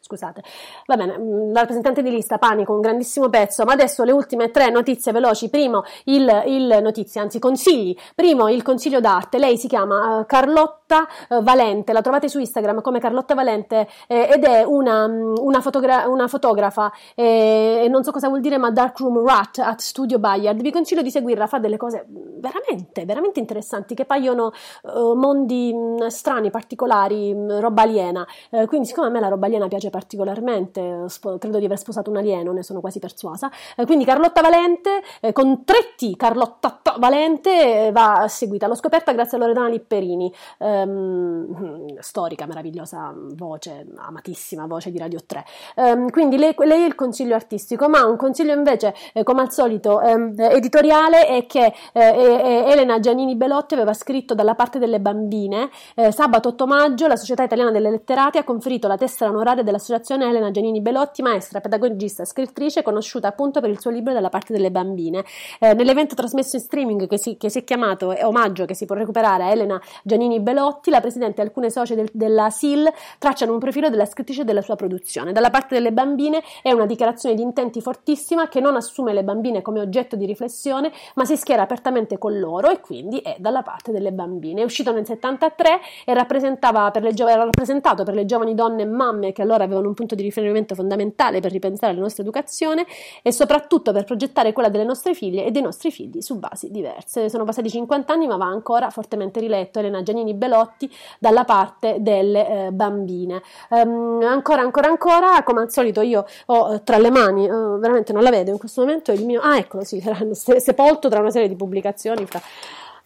Scusate, 0.00 0.42
va 0.86 0.96
bene, 0.96 1.18
mm, 1.18 1.52
la 1.52 1.60
rappresentante 1.60 2.02
di 2.02 2.10
lista 2.10 2.38
Panico, 2.38 2.72
un 2.72 2.80
grandissimo 2.80 3.28
pezzo, 3.28 3.64
ma 3.64 3.72
adesso 3.72 4.04
le 4.04 4.12
ultime 4.12 4.50
tre 4.50 4.70
notizie 4.70 5.12
veloci. 5.12 5.50
Primo, 5.50 5.84
il, 6.04 6.42
il 6.46 6.78
notizie, 6.82 7.20
anzi 7.20 7.38
consigli. 7.38 7.96
Primo, 8.14 8.48
il 8.48 8.62
consiglio 8.62 9.00
d'arte. 9.00 9.38
Lei 9.38 9.56
si 9.56 9.68
chiama 9.68 10.20
eh, 10.20 10.26
Carlotta 10.26 11.06
eh, 11.28 11.40
Valente, 11.42 11.92
la 11.92 12.00
trovate 12.00 12.28
su 12.28 12.38
Instagram 12.38 12.80
come 12.80 13.00
Carlotta 13.00 13.34
Valente 13.34 13.88
eh, 14.06 14.28
ed 14.32 14.44
è 14.44 14.62
una, 14.64 15.06
mm, 15.06 15.34
una, 15.38 15.60
fotogra- 15.60 16.08
una 16.08 16.28
fotografa 16.28 16.92
eh, 17.14 17.86
non 17.88 18.02
so 18.04 18.12
cosa 18.12 18.28
vuol 18.28 18.40
dire, 18.40 18.58
ma 18.58 18.70
Darkroom 18.70 19.24
Rat 19.24 19.58
at 19.58 19.80
Studio 19.80 20.18
Bayard. 20.18 20.60
Vi 20.60 20.72
consiglio 20.72 21.02
di 21.02 21.10
seguirla, 21.10 21.46
fa 21.46 21.58
delle 21.58 21.76
cose 21.76 22.06
veramente, 22.08 23.04
veramente 23.04 23.40
interessanti 23.40 23.94
che 23.94 24.04
paiono 24.04 24.52
eh, 24.84 25.14
mondi 25.14 25.72
mh, 25.72 26.06
strani, 26.06 26.50
particolari, 26.50 27.34
mh, 27.34 27.60
roba 27.60 27.82
aliena. 27.82 28.26
Eh, 28.50 28.66
quindi, 28.66 28.86
siccome 28.86 29.08
a 29.08 29.10
me 29.10 29.20
la 29.20 29.28
roba 29.28 29.46
aliena 29.46 29.68
piace 29.68 29.90
particolarmente, 29.90 31.04
spo- 31.08 31.38
credo 31.38 31.58
di 31.58 31.64
aver 31.64 31.78
sposato 31.78 32.10
un 32.10 32.16
alieno, 32.16 32.52
ne 32.52 32.62
sono 32.62 32.80
quasi 32.80 32.98
persuasa. 32.98 33.50
Eh, 33.76 33.84
quindi, 33.84 34.04
Carlotta 34.04 34.40
Valente, 34.40 35.02
eh, 35.20 35.32
con 35.32 35.64
tre 35.64 35.94
T, 35.96 36.16
Carlotta 36.16 36.78
T- 36.82 36.98
Valente, 36.98 37.86
eh, 37.86 37.92
va 37.92 38.26
seguita. 38.28 38.66
L'ho 38.66 38.74
scoperta 38.74 39.12
grazie 39.12 39.36
a 39.36 39.40
Loredana 39.40 39.68
Lipperini, 39.68 40.32
ehm, 40.58 41.98
storica, 42.00 42.46
meravigliosa 42.46 43.14
voce, 43.14 43.86
amatissima 43.96 44.66
voce 44.66 44.90
di 44.90 44.98
Radio 44.98 45.20
3. 45.24 45.44
Ehm, 45.76 46.10
quindi, 46.10 46.36
lei, 46.36 46.54
lei 46.58 46.82
è 46.82 46.86
il 46.86 46.94
consiglio 46.94 47.34
artistico, 47.34 47.88
ma 47.88 48.04
un 48.04 48.16
consiglio 48.16 48.52
invece, 48.52 48.94
eh, 49.12 49.22
come 49.22 49.42
al 49.42 49.52
solito, 49.52 50.00
ehm, 50.00 50.34
editoriale 50.38 51.26
è 51.26 51.46
che 51.46 51.72
eh, 51.92 52.00
eh, 52.00 52.64
Elena 52.70 53.00
Giannini 53.00 53.36
Belotti 53.36 53.74
aveva 53.74 53.92
scritto 53.92 54.34
dalla 54.34 54.54
parte 54.54 54.78
delle 54.78 55.00
bambine 55.00 55.70
eh, 55.94 56.12
sabato 56.12 56.50
8 56.50 56.66
maggio 56.66 57.06
la 57.06 57.16
Società 57.16 57.42
Italiana 57.42 57.70
delle 57.70 57.88
Letterate 58.28 58.38
ha 58.38 58.44
conferito 58.44 58.88
la 58.88 58.96
tessera 58.96 59.30
onoraria 59.30 59.62
dell'associazione 59.62 60.28
Elena 60.28 60.50
Giannini 60.50 60.80
Belotti, 60.82 61.22
maestra, 61.22 61.60
pedagogista 61.60 62.22
e 62.22 62.26
scrittrice, 62.26 62.82
conosciuta 62.82 63.28
appunto 63.28 63.60
per 63.60 63.70
il 63.70 63.80
suo 63.80 63.90
libro 63.90 64.12
Dalla 64.12 64.28
parte 64.28 64.52
delle 64.52 64.70
bambine. 64.70 65.24
Eh, 65.58 65.72
nell'evento 65.74 66.14
trasmesso 66.14 66.56
in 66.56 66.62
streaming 66.62 67.06
che 67.06 67.18
si, 67.18 67.36
che 67.36 67.48
si 67.48 67.60
è 67.60 67.64
chiamato 67.64 68.12
eh, 68.12 68.24
Omaggio, 68.24 68.66
che 68.66 68.74
si 68.74 68.84
può 68.84 68.96
recuperare 68.96 69.44
a 69.44 69.50
Elena 69.50 69.80
Giannini 70.02 70.40
Belotti, 70.40 70.90
la 70.90 71.00
presidente 71.00 71.40
e 71.40 71.44
alcune 71.44 71.70
socie 71.70 71.94
del- 71.94 72.10
della 72.12 72.50
SIL 72.50 72.90
tracciano 73.18 73.52
un 73.52 73.58
profilo 73.58 73.88
della 73.88 74.04
scrittrice 74.04 74.42
e 74.42 74.44
della 74.44 74.62
sua 74.62 74.76
produzione. 74.76 75.32
Dalla 75.32 75.50
parte 75.50 75.74
delle 75.74 75.92
bambine 75.92 76.42
è 76.62 76.72
una 76.72 76.86
dichiarazione 76.86 77.34
di 77.34 77.42
intenti 77.42 77.80
fortissima 77.80 78.48
che 78.48 78.60
non 78.60 78.76
assume 78.76 79.14
le 79.14 79.24
bambine 79.24 79.62
come 79.62 79.80
oggetto 79.80 80.16
di 80.16 80.26
riflessione, 80.26 80.92
ma 81.14 81.24
si 81.24 81.36
schiera 81.36 81.62
apertamente 81.62 82.18
con 82.18 82.38
loro 82.38 82.68
e 82.68 82.80
quindi 82.80 83.18
è 83.18 83.36
dalla 83.38 83.62
parte 83.62 83.90
delle 83.90 84.12
bambine. 84.12 84.60
È 84.60 84.64
uscito 84.64 84.92
nel 84.92 85.06
73 85.06 85.80
e 86.04 86.12
rappresentava 86.12 86.90
per 86.90 87.02
le 87.02 87.14
gio- 87.14 87.28
era 87.28 87.44
rappresentato 87.44 88.04
per 88.04 88.16
le 88.18 88.26
giovani 88.26 88.54
donne 88.54 88.82
e 88.82 88.86
mamme 88.86 89.32
che 89.32 89.42
allora 89.42 89.64
avevano 89.64 89.88
un 89.88 89.94
punto 89.94 90.14
di 90.14 90.22
riferimento 90.22 90.74
fondamentale 90.74 91.40
per 91.40 91.52
ripensare 91.52 91.94
la 91.94 92.00
nostra 92.00 92.22
educazione 92.22 92.86
e 93.22 93.32
soprattutto 93.32 93.92
per 93.92 94.04
progettare 94.04 94.52
quella 94.52 94.68
delle 94.68 94.84
nostre 94.84 95.14
figlie 95.14 95.44
e 95.44 95.50
dei 95.50 95.62
nostri 95.62 95.90
figli 95.90 96.20
su 96.20 96.38
basi 96.38 96.70
diverse. 96.70 97.28
Sono 97.28 97.44
passati 97.44 97.70
50 97.70 98.12
anni, 98.12 98.26
ma 98.26 98.36
va 98.36 98.46
ancora 98.46 98.90
fortemente 98.90 99.40
riletto 99.40 99.78
Elena 99.78 100.02
Giannini 100.02 100.34
Belotti 100.34 100.90
dalla 101.18 101.44
parte 101.44 101.96
delle 102.00 102.66
eh, 102.66 102.70
bambine. 102.72 103.42
Ehm, 103.70 104.20
ancora, 104.22 104.62
ancora, 104.62 104.88
ancora, 104.88 105.42
come 105.44 105.60
al 105.60 105.70
solito, 105.70 106.00
io 106.00 106.24
ho 106.46 106.74
eh, 106.74 106.82
tra 106.82 106.98
le 106.98 107.10
mani, 107.10 107.46
eh, 107.46 107.50
veramente 107.50 108.12
non 108.12 108.22
la 108.22 108.30
vedo 108.30 108.50
in 108.50 108.58
questo 108.58 108.82
momento, 108.82 109.12
il 109.12 109.24
mio. 109.24 109.40
Ah, 109.40 109.58
eccolo, 109.58 109.84
sì, 109.84 110.02
se- 110.32 110.60
sepolto 110.60 111.08
tra 111.08 111.20
una 111.20 111.30
serie 111.30 111.48
di 111.48 111.56
pubblicazioni 111.56 112.26
fra. 112.26 112.40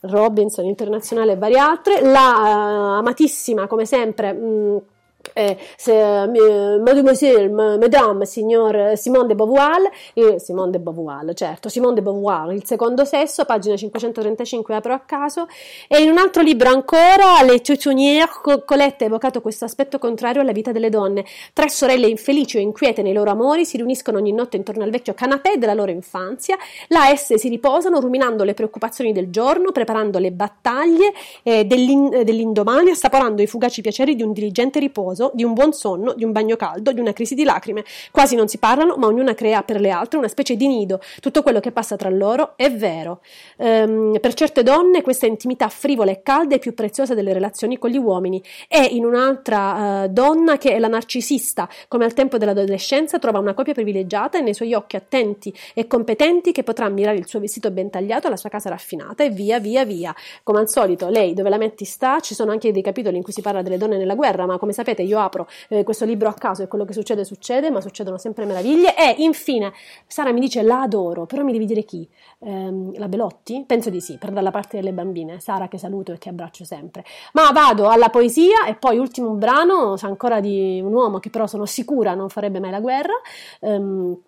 Robinson 0.03 0.65
Internazionale 0.65 1.33
e 1.33 1.37
varie 1.37 1.59
altre, 1.59 2.01
la 2.01 2.97
eh, 2.97 2.99
amatissima 2.99 3.69
come 3.69 3.85
sempre 3.85 4.33
mh, 4.33 4.83
eh, 5.33 5.57
se, 5.77 5.93
eh, 5.93 6.79
Mademoiselle, 6.79 7.49
ma- 7.49 7.77
Madame, 7.77 8.27
Signor 8.27 8.93
Simone 8.97 9.27
de 9.29 9.35
Beauvoir, 9.35 9.81
eh, 10.15 10.39
Simone 10.39 10.71
de 10.71 10.79
Beauvoir, 10.79 11.33
certo, 11.35 11.69
Simone 11.69 11.95
de 11.95 12.03
Beauvoir, 12.03 12.53
Il 12.53 12.65
secondo 12.65 13.05
sesso, 13.05 13.45
pagina 13.45 13.77
535, 13.77 14.75
apro 14.75 14.93
a 14.95 15.01
caso, 15.01 15.47
e 15.89 16.03
in 16.03 16.11
un 16.11 16.19
altro 16.19 16.43
libro 16.43 16.69
ancora, 16.69 17.43
Le 17.45 17.61
Tutunières, 17.61 18.41
Co- 18.43 18.63
Colette 18.65 19.05
ha 19.05 19.07
evocato 19.07 19.41
questo 19.41 19.65
aspetto 19.65 19.99
contrario 19.99 20.41
alla 20.41 20.53
vita 20.53 20.73
delle 20.73 20.89
donne. 20.91 21.25
Tre 21.53 21.69
sorelle 21.69 22.07
infelici 22.09 22.57
o 22.57 22.61
inquiete 22.61 23.03
nei 23.03 23.13
loro 23.13 23.31
amori 23.31 23.65
si 23.65 23.77
riuniscono 23.77 24.19
ogni 24.19 24.33
notte 24.33 24.57
intorno 24.57 24.83
al 24.85 24.91
vecchio 24.91 25.15
canapè 25.15 25.57
della 25.57 25.75
loro 25.75 25.91
infanzia, 25.91 26.57
là 26.89 27.11
esse 27.11 27.39
si 27.39 27.49
riposano 27.49 28.01
ruminando 28.01 28.45
le 28.45 28.55
preoccupazioni 28.55 29.13
del 29.13 29.31
giorno, 29.31 29.71
preparando 29.73 30.19
le 30.19 30.31
battaglie 30.33 31.13
eh, 31.43 31.65
dell'in- 31.65 32.13
eh, 32.13 32.25
dell'indomani, 32.25 32.91
assaporando 32.91 33.43
i 33.43 33.47
fugaci 33.47 33.81
piaceri 33.83 34.15
di 34.15 34.23
un 34.23 34.33
diligente 34.33 34.79
riposo, 34.79 35.12
di 35.33 35.45
un 35.45 35.53
buon 35.55 35.73
sonno, 35.73 36.15
di 36.15 36.25
un 36.25 36.33
bagno 36.33 36.57
caldo, 36.57 36.93
di 36.93 37.01
una 37.01 37.13
crisi 37.13 37.35
di 37.35 37.45
lacrime. 37.45 37.85
Quasi 38.11 38.37
non 38.37 38.49
si 38.49 38.59
parlano, 38.59 38.97
ma 38.97 39.07
ognuna 39.07 39.35
crea 39.35 39.63
per 39.63 39.81
le 39.81 39.91
altre 39.91 40.19
una 40.19 40.29
specie 40.29 40.57
di 40.57 40.67
nido. 40.67 41.01
Tutto 41.21 41.43
quello 41.43 41.61
che 41.61 41.73
passa 41.73 41.97
tra 41.97 42.09
loro 42.09 42.53
è 42.57 42.71
vero. 42.73 43.21
Ehm, 43.57 44.19
per 44.21 44.35
certe 44.35 44.63
donne 44.63 45.03
questa 45.03 45.27
intimità 45.27 45.69
frivola 45.69 46.11
e 46.11 46.23
calda 46.23 46.55
è 46.55 46.59
più 46.59 46.75
preziosa 46.75 47.15
delle 47.15 47.33
relazioni 47.33 47.79
con 47.79 47.91
gli 47.91 47.99
uomini. 47.99 48.43
E 48.69 48.85
in 48.85 49.05
un'altra 49.05 50.05
eh, 50.05 50.09
donna 50.09 50.59
che 50.59 50.73
è 50.73 50.79
la 50.79 50.89
narcisista, 50.89 51.69
come 51.89 52.05
al 52.05 52.13
tempo 52.13 52.39
dell'adolescenza, 52.39 53.19
trova 53.19 53.39
una 53.39 53.55
coppia 53.55 53.73
privilegiata 53.73 54.39
e 54.39 54.43
nei 54.43 54.55
suoi 54.55 54.75
occhi 54.75 54.97
attenti 54.97 55.53
e 55.75 55.87
competenti 55.87 56.53
che 56.53 56.63
potrà 56.63 56.87
ammirare 56.87 57.19
il 57.19 57.27
suo 57.27 57.41
vestito 57.41 57.71
ben 57.71 57.91
tagliato, 57.91 58.29
la 58.29 58.37
sua 58.37 58.49
casa 58.49 58.69
raffinata 58.69 59.25
e 59.25 59.31
via 59.31 59.59
via 59.59 59.85
via. 59.85 60.15
Come 60.43 60.61
al 60.61 60.69
solito, 60.69 61.09
lei 61.09 61.35
dove 61.35 61.49
la 61.49 61.59
metti 61.59 61.85
sta, 61.85 62.21
ci 62.21 62.35
sono 62.35 62.51
anche 62.51 62.73
dei 62.73 62.83
capitoli 62.83 63.17
in 63.17 63.23
cui 63.23 63.33
si 63.33 63.43
parla 63.43 63.63
delle 63.63 63.79
donne 63.79 63.97
nella 63.97 64.15
guerra, 64.15 64.47
ma 64.47 64.59
come 64.59 64.73
sapete 64.73 65.02
io 65.03 65.19
apro 65.19 65.49
eh, 65.69 65.85
questo 65.85 66.05
libro 66.05 66.29
a 66.29 66.35
caso 66.35 66.63
e 66.63 66.69
quello 66.69 66.85
che 66.85 66.93
succede 66.93 67.25
succede, 67.25 67.71
ma 67.71 67.81
succedono 67.81 68.19
sempre 68.19 68.45
meraviglie. 68.45 68.97
E 68.97 69.15
infine, 69.19 69.73
Sara 70.07 70.33
mi 70.33 70.41
dice 70.41 70.63
la 70.63 70.83
adoro, 70.83 71.27
però 71.27 71.43
mi 71.43 71.53
devi 71.53 71.67
dire 71.67 71.85
chi? 71.85 72.09
Ehm, 72.41 72.99
la 72.99 73.09
Belotti? 73.09 73.65
Penso 73.67 73.91
di 73.91 74.01
sì, 74.01 74.19
per 74.19 74.31
dalla 74.31 74.51
parte 74.51 74.77
delle 74.77 74.93
bambine. 74.93 75.41
Sara 75.41 75.69
che 75.69 75.79
saluto 75.79 76.13
e 76.13 76.19
che 76.19 76.29
abbraccio 76.29 76.65
sempre. 76.65 77.05
Ma 77.33 77.51
vado 77.53 77.89
alla 77.89 78.09
poesia 78.09 78.67
e 78.67 78.75
poi 78.75 78.99
ultimo 78.99 79.31
brano, 79.31 79.97
ancora 80.01 80.41
di 80.41 80.81
un 80.83 80.93
uomo 80.93 81.19
che 81.19 81.31
però 81.31 81.47
sono 81.47 81.67
sicura 81.67 82.15
non 82.15 82.29
farebbe 82.29 82.61
mai 82.61 82.71
la 82.71 82.81
guerra. 82.81 83.15
Ehm, 83.61 84.19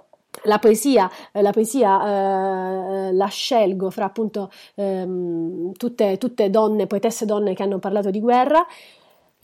la 0.42 0.58
poesia, 0.58 1.10
eh, 1.32 1.42
la, 1.42 1.52
poesia 1.52 3.08
eh, 3.08 3.12
la 3.12 3.26
scelgo 3.26 3.90
fra 3.90 4.06
appunto 4.06 4.50
ehm, 4.74 5.72
tutte, 5.72 6.18
tutte 6.18 6.50
donne, 6.50 6.86
poetesse 6.86 7.24
donne 7.24 7.54
che 7.54 7.62
hanno 7.62 7.78
parlato 7.78 8.10
di 8.10 8.20
guerra, 8.20 8.66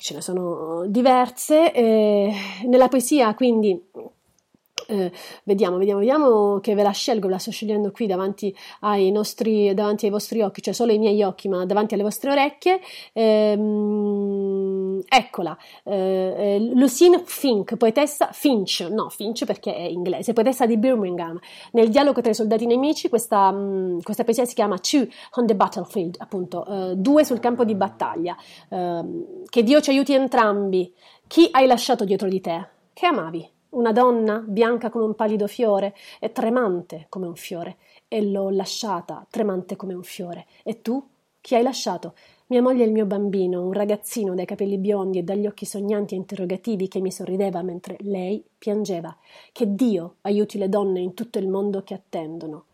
ce 0.00 0.14
ne 0.14 0.20
sono 0.20 0.84
diverse. 0.86 1.72
eh, 1.72 2.34
nella 2.66 2.88
poesia 2.88 3.34
quindi 3.34 3.80
eh, 4.90 5.12
vediamo, 5.44 5.78
vediamo, 5.78 6.00
vediamo 6.00 6.58
che 6.60 6.74
ve 6.74 6.82
la 6.82 6.90
scelgo, 6.90 7.28
la 7.28 7.38
sto 7.38 7.50
scegliendo 7.50 7.90
qui 7.92 8.06
davanti 8.06 8.54
ai, 8.80 9.10
nostri, 9.12 9.72
davanti 9.72 10.06
ai 10.06 10.10
vostri 10.10 10.42
occhi, 10.42 10.62
cioè 10.62 10.74
solo 10.74 10.90
ai 10.92 10.98
miei 10.98 11.22
occhi, 11.22 11.48
ma 11.48 11.64
davanti 11.64 11.94
alle 11.94 12.02
vostre 12.02 12.30
orecchie. 12.32 12.80
Ehm, 13.12 14.69
eccola, 15.08 15.56
eh, 15.84 16.34
eh, 16.36 16.70
Lucine 16.74 17.22
Fink, 17.24 17.76
poetessa 17.76 18.30
Finch, 18.32 18.80
no 18.90 19.08
Finch 19.08 19.44
perché 19.44 19.74
è 19.74 19.82
inglese, 19.82 20.32
poetessa 20.32 20.66
di 20.66 20.76
Birmingham. 20.76 21.38
Nel 21.72 21.88
dialogo 21.88 22.20
tra 22.20 22.30
i 22.30 22.34
soldati 22.34 22.66
nemici, 22.66 23.08
questa, 23.08 23.50
mh, 23.50 24.02
questa 24.02 24.24
poesia 24.24 24.44
si 24.44 24.54
chiama 24.54 24.78
Two 24.78 25.06
on 25.34 25.46
the 25.46 25.54
Battlefield, 25.54 26.16
appunto, 26.18 26.64
eh, 26.66 26.96
due 26.96 27.24
sul 27.24 27.40
campo 27.40 27.64
di 27.64 27.74
battaglia. 27.74 28.36
Ehm, 28.68 29.44
che 29.48 29.62
Dio 29.62 29.80
ci 29.80 29.90
aiuti 29.90 30.14
entrambi. 30.14 30.92
Chi 31.26 31.48
hai 31.52 31.66
lasciato 31.66 32.04
dietro 32.04 32.28
di 32.28 32.40
te? 32.40 32.68
Che 32.92 33.06
amavi? 33.06 33.48
Una 33.70 33.92
donna 33.92 34.42
bianca 34.44 34.90
come 34.90 35.04
un 35.04 35.14
pallido 35.14 35.46
fiore 35.46 35.94
e 36.18 36.32
tremante 36.32 37.06
come 37.08 37.26
un 37.26 37.36
fiore, 37.36 37.76
e 38.08 38.20
l'ho 38.22 38.50
lasciata 38.50 39.24
tremante 39.30 39.76
come 39.76 39.94
un 39.94 40.02
fiore. 40.02 40.46
E 40.64 40.82
tu? 40.82 41.00
Chi 41.40 41.54
hai 41.54 41.62
lasciato? 41.62 42.14
Mia 42.50 42.62
moglie 42.62 42.82
e 42.82 42.86
il 42.86 42.92
mio 42.92 43.06
bambino, 43.06 43.62
un 43.62 43.72
ragazzino 43.72 44.34
dai 44.34 44.44
capelli 44.44 44.76
biondi 44.76 45.18
e 45.18 45.22
dagli 45.22 45.46
occhi 45.46 45.64
sognanti 45.64 46.14
e 46.14 46.16
interrogativi 46.16 46.88
che 46.88 46.98
mi 47.00 47.12
sorrideva 47.12 47.62
mentre 47.62 47.96
lei 48.00 48.44
piangeva. 48.58 49.16
Che 49.52 49.72
Dio 49.76 50.16
aiuti 50.22 50.58
le 50.58 50.68
donne 50.68 50.98
in 50.98 51.14
tutto 51.14 51.38
il 51.38 51.46
mondo 51.46 51.84
che 51.84 51.94
attendono. 51.94 52.64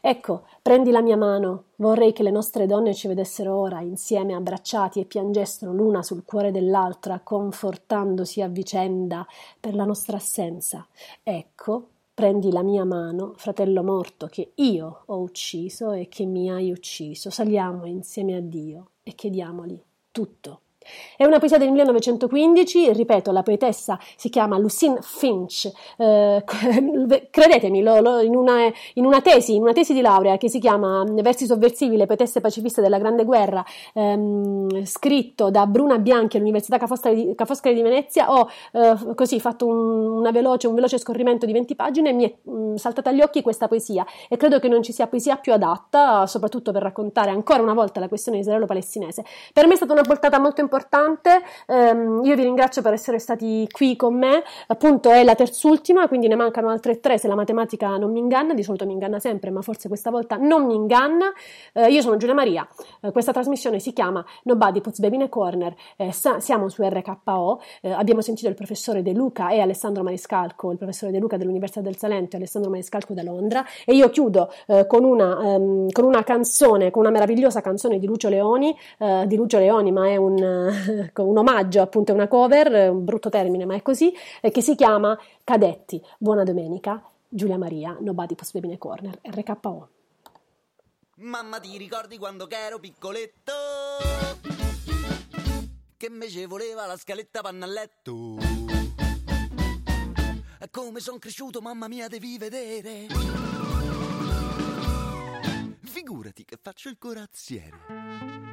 Ecco, 0.00 0.46
prendi 0.60 0.90
la 0.90 1.00
mia 1.00 1.16
mano. 1.16 1.66
Vorrei 1.76 2.12
che 2.12 2.24
le 2.24 2.32
nostre 2.32 2.66
donne 2.66 2.92
ci 2.92 3.06
vedessero 3.06 3.54
ora, 3.54 3.80
insieme 3.82 4.34
abbracciati 4.34 4.98
e 4.98 5.04
piangessero 5.04 5.72
l'una 5.72 6.02
sul 6.02 6.24
cuore 6.24 6.50
dell'altra, 6.50 7.20
confortandosi 7.22 8.42
a 8.42 8.48
vicenda 8.48 9.24
per 9.60 9.76
la 9.76 9.84
nostra 9.84 10.16
assenza. 10.16 10.84
Ecco, 11.22 11.86
prendi 12.12 12.50
la 12.50 12.64
mia 12.64 12.84
mano, 12.84 13.34
fratello 13.36 13.84
morto 13.84 14.26
che 14.26 14.50
io 14.56 15.02
ho 15.06 15.18
ucciso 15.18 15.92
e 15.92 16.08
che 16.08 16.24
mi 16.24 16.50
hai 16.50 16.72
ucciso. 16.72 17.30
Saliamo 17.30 17.86
insieme 17.86 18.34
a 18.34 18.40
Dio 18.40 18.86
e 19.10 19.14
chiediamogli 19.14 19.82
tutto. 20.12 20.62
È 21.16 21.26
una 21.26 21.38
poesia 21.38 21.58
del 21.58 21.70
1915, 21.70 22.92
ripeto, 22.94 23.30
la 23.32 23.42
poetessa 23.42 23.98
si 24.16 24.30
chiama 24.30 24.56
Lucine 24.56 24.98
Finch, 25.02 25.70
eh, 25.98 26.42
credetemi, 27.30 27.82
lo- 27.82 28.00
lo- 28.00 28.20
in, 28.20 28.34
una, 28.34 28.72
in 28.94 29.04
una 29.04 29.20
tesi, 29.20 29.54
in 29.54 29.62
una 29.62 29.74
tesi 29.74 29.92
di 29.92 30.00
laurea 30.00 30.38
che 30.38 30.48
si 30.48 30.58
chiama 30.58 31.04
Versi 31.20 31.44
sovversivi, 31.44 31.96
le 31.96 32.06
poetesse 32.06 32.40
pacifiste 32.40 32.80
della 32.80 32.98
Grande 32.98 33.24
Guerra, 33.24 33.62
ehm, 33.92 34.84
scritto 34.86 35.50
da 35.50 35.66
Bruna 35.66 35.98
Bianchi 35.98 36.36
all'Università 36.36 36.78
Ca' 36.78 36.86
Foscari 36.86 37.74
di, 37.74 37.82
Venezia, 37.82 38.32
ho 38.32 38.48
eh, 38.72 39.14
così 39.14 39.38
fatto 39.38 39.66
un, 39.66 40.26
veloce, 40.32 40.66
un 40.66 40.74
veloce 40.74 40.96
scorrimento 40.96 41.44
di 41.44 41.52
20 41.52 41.74
pagine 41.74 42.08
e 42.08 42.12
mi 42.14 42.24
è 42.24 42.50
mh, 42.50 42.76
saltata 42.76 43.10
agli 43.10 43.20
occhi 43.20 43.42
questa 43.42 43.68
poesia 43.68 44.06
e 44.30 44.38
credo 44.38 44.58
che 44.58 44.68
non 44.68 44.82
ci 44.82 44.92
sia 44.92 45.06
poesia 45.06 45.36
più 45.36 45.52
adatta, 45.52 46.26
soprattutto 46.26 46.72
per 46.72 46.82
raccontare 46.82 47.30
ancora 47.30 47.60
una 47.60 47.74
volta 47.74 48.00
la 48.00 48.08
questione 48.08 48.38
israelo-palestinese. 48.38 49.24
Per 49.52 49.66
me 49.66 49.74
è 49.74 49.76
stata 49.76 49.92
una 49.92 50.02
portata 50.02 50.38
molto 50.38 50.60
importante, 50.60 50.68
ehm, 51.66 52.24
io 52.24 52.34
vi 52.34 52.42
ringrazio 52.42 52.82
per 52.82 52.92
essere 52.92 53.18
stati 53.18 53.66
qui 53.70 53.96
con 53.96 54.16
me, 54.16 54.42
appunto 54.68 55.10
è 55.10 55.22
la 55.24 55.34
terzultima, 55.34 56.08
quindi 56.08 56.28
ne 56.28 56.36
mancano 56.36 56.68
altre 56.70 57.00
tre 57.00 57.18
se 57.18 57.28
la 57.28 57.34
matematica 57.34 57.96
non 57.96 58.12
mi 58.12 58.18
inganna, 58.18 58.54
di 58.54 58.62
solito 58.62 58.86
mi 58.86 58.92
inganna 58.92 59.18
sempre, 59.18 59.50
ma 59.50 59.62
forse 59.62 59.88
questa 59.88 60.10
volta 60.10 60.36
non 60.36 60.66
mi 60.66 60.74
inganna. 60.74 61.32
Eh, 61.72 61.90
io 61.90 62.00
sono 62.00 62.16
Giulia 62.16 62.34
Maria, 62.34 62.66
eh, 63.02 63.10
questa 63.12 63.32
trasmissione 63.32 63.78
si 63.78 63.92
chiama 63.92 64.24
Nobody 64.44 64.80
Puts 64.80 65.00
Baby 65.00 65.16
in 65.16 65.22
a 65.22 65.28
Corner, 65.28 65.74
eh, 65.96 66.12
sa- 66.12 66.40
siamo 66.40 66.68
su 66.68 66.82
RKO, 66.82 67.60
abbiamo 67.82 68.20
sentito 68.20 68.48
il 68.48 68.54
professore 68.54 69.02
De 69.02 69.12
Luca 69.12 69.50
e 69.50 69.60
Alessandro 69.60 70.02
Maniscalco, 70.02 70.70
il 70.70 70.78
professore 70.78 71.12
De 71.12 71.18
Luca 71.18 71.36
dell'Università 71.36 71.80
del 71.80 71.96
Salento 71.96 72.36
e 72.36 72.38
Alessandro 72.38 72.70
Maniscalco 72.70 73.14
da 73.14 73.22
Londra. 73.22 73.64
E 73.84 73.94
io 73.94 74.10
chiudo 74.10 74.52
con, 74.86 75.04
una, 75.04 75.38
ehm, 75.42 75.90
con 75.90 76.04
una 76.04 76.22
canzone, 76.22 76.90
con 76.90 77.02
una 77.02 77.10
meravigliosa 77.10 77.60
canzone 77.60 77.98
di 77.98 78.06
Lucio 78.06 78.28
Leoni, 78.28 78.76
di 79.26 79.36
Lucio 79.36 79.58
Leoni 79.58 79.92
ma 79.92 80.08
è 80.08 80.16
un, 80.16 80.36
un 81.14 81.38
omaggio, 81.38 81.80
appunto 81.80 82.12
è 82.12 82.14
una 82.14 82.28
cover, 82.28 82.90
un 82.90 83.04
brutto 83.04 83.28
termine 83.28 83.64
ma 83.64 83.74
è 83.74 83.82
così, 83.82 84.12
eh, 84.40 84.50
che 84.50 84.60
si 84.60 84.74
chiama 84.74 85.18
Cadetti. 85.44 86.02
Buona 86.18 86.42
domenica, 86.42 87.02
Giulia 87.28 87.58
Maria, 87.58 87.96
Nobody 88.00 88.34
in 88.52 88.72
a 88.72 88.78
Corner, 88.78 89.18
RKO. 89.22 89.88
Mamma 91.16 91.60
ti 91.60 91.76
ricordi 91.76 92.16
quando 92.16 92.46
che 92.46 92.56
ero 92.56 92.78
piccoletto? 92.78 93.52
Che 95.96 96.06
invece 96.06 96.46
voleva 96.46 96.86
la 96.86 96.96
scaletta 96.96 97.42
panna 97.42 97.66
a 97.66 97.68
letto. 97.68 98.36
Come 100.70 101.00
son 101.00 101.18
cresciuto, 101.18 101.60
mamma 101.60 101.88
mia, 101.88 102.06
devi 102.08 102.38
vedere. 102.38 103.06
Figurati 105.82 106.44
che 106.44 106.56
faccio 106.60 106.88
il 106.88 106.96
corazziere. 106.98 108.49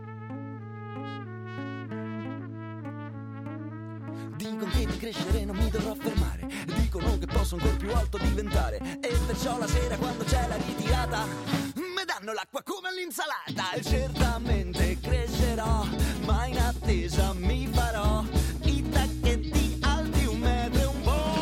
Dicono 4.38 4.70
che 4.72 4.86
di 4.86 4.98
crescere 4.98 5.46
non 5.46 5.56
mi 5.56 5.68
dovrò 5.70 5.96
fermare. 5.96 6.48
Dicono 6.76 7.18
che 7.18 7.26
posso 7.26 7.56
ancora 7.56 7.76
più 7.76 7.92
alto 7.92 8.20
diventare. 8.20 8.78
E 9.02 9.18
perciò 9.26 9.58
la 9.58 9.68
sera 9.68 9.98
quando 9.98 10.24
c'è 10.26 10.48
la 10.48 10.56
ritirata 10.56 11.26
mi 11.74 12.06
danno 12.06 12.34
l'acqua 12.34 12.62
come 12.62 12.90
all'insalata. 12.90 13.72
E 13.72 13.82
certamente 13.82 15.00
crescerò, 15.00 15.84
ma 16.26 16.46
in 16.46 16.60
attesa 16.60 17.34
mi 17.34 17.68
farò 17.68 18.24
i 18.62 18.88
tacchetti 18.88 19.80
alti 19.82 20.26
un 20.26 20.38
metro 20.38 20.82
e 20.82 20.86
un 20.86 21.02
po'. 21.02 21.36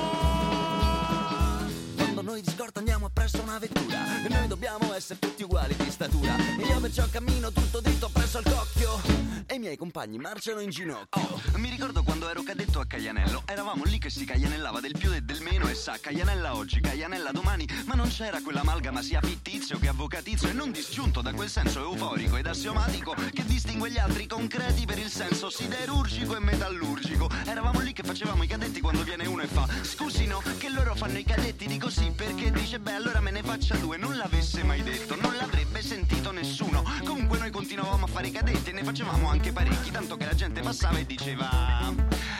Quando 1.97 2.21
noi 2.21 2.41
di 2.41 2.49
scorta 2.49 2.79
andiamo 2.79 3.07
appresso 3.07 3.41
una 3.41 3.59
vettura, 3.59 3.99
noi 4.29 4.47
dobbiamo 4.47 4.93
essere 4.93 5.19
tutti 5.19 5.43
uguali 5.43 5.75
di 5.75 5.91
statura. 5.91 6.37
E 6.37 6.65
io 6.65 6.79
perciò 6.79 7.05
cammino 7.11 7.51
tutto 7.51 7.81
dritto 7.81 8.09
presso 8.13 8.37
al 8.37 8.45
cocchio. 8.45 9.24
Miei 9.65 9.77
compagni 9.77 10.19
marciano 10.19 10.59
in 10.59 10.69
ginocchio. 10.69 11.19
Oh, 11.19 11.57
mi 11.57 11.71
ricordo 11.71 12.03
quando 12.03 12.29
ero 12.29 12.43
cadetto 12.43 12.79
a 12.79 12.85
Caianello. 12.85 13.41
Eravamo 13.47 13.83
lì 13.85 13.97
che 13.97 14.11
si 14.11 14.23
caianellava 14.23 14.79
del 14.79 14.95
più 14.95 15.11
e 15.11 15.21
del 15.21 15.41
meno 15.41 15.67
e 15.67 15.73
sa, 15.73 15.97
caianella 15.99 16.55
oggi, 16.55 16.79
caianella 16.79 17.31
domani, 17.31 17.67
ma 17.85 17.95
non 17.95 18.07
c'era 18.07 18.41
quell'amalgama 18.43 19.01
sia 19.01 19.19
fittizio 19.21 19.79
che 19.79 19.87
avvocatizio 19.87 20.49
e 20.49 20.53
non 20.53 20.71
disgiunto 20.71 21.23
da 21.23 21.33
quel 21.33 21.49
senso 21.49 21.79
euforico 21.79 22.37
ed 22.37 22.45
assiomatico 22.45 23.15
che 23.33 23.43
distingue 23.43 23.89
gli 23.89 23.97
altri 23.97 24.27
concreti 24.27 24.85
per 24.85 24.99
il 24.99 25.09
senso 25.09 25.49
siderurgico 25.49 26.35
e 26.35 26.39
metallurgico. 26.41 27.27
Eravamo 27.47 27.79
lì 27.79 27.91
che 27.91 28.03
facevamo 28.03 28.43
i 28.43 28.47
cadetti 28.47 28.81
quando 28.81 29.01
viene 29.01 29.25
uno 29.25 29.41
e 29.41 29.47
fa 29.47 29.67
Scusi 29.81 30.27
no, 30.27 30.43
che 30.59 30.69
loro 30.69 30.93
fanno 30.93 31.17
i 31.17 31.23
cadetti, 31.23 31.65
dico 31.65 31.89
sì 31.89 32.11
perché 32.15 32.51
dice 32.51 32.79
beh 32.79 32.93
allora 32.93 33.19
me 33.19 33.31
ne 33.31 33.41
faccia 33.41 33.75
due. 33.77 33.97
Non 33.97 34.15
l'avesse 34.15 34.61
mai 34.63 34.83
detto, 34.83 35.19
non 35.19 35.35
l'avrebbe 35.35 35.81
sentito 35.81 36.29
nessuno. 36.29 36.83
Comunque 37.03 37.39
noi 37.39 37.49
continuavamo 37.49 38.05
a 38.05 38.07
fare 38.07 38.27
i 38.27 38.31
cadetti 38.31 38.69
e 38.69 38.73
ne 38.73 38.83
facevamo 38.83 39.27
anche 39.27 39.53
parecchi, 39.55 39.89
tanto 39.89 40.17
che 40.17 40.25
la 40.25 40.33
gente 40.35 40.59
passava 40.59 40.97
e 40.97 41.05
diceva 41.05 41.49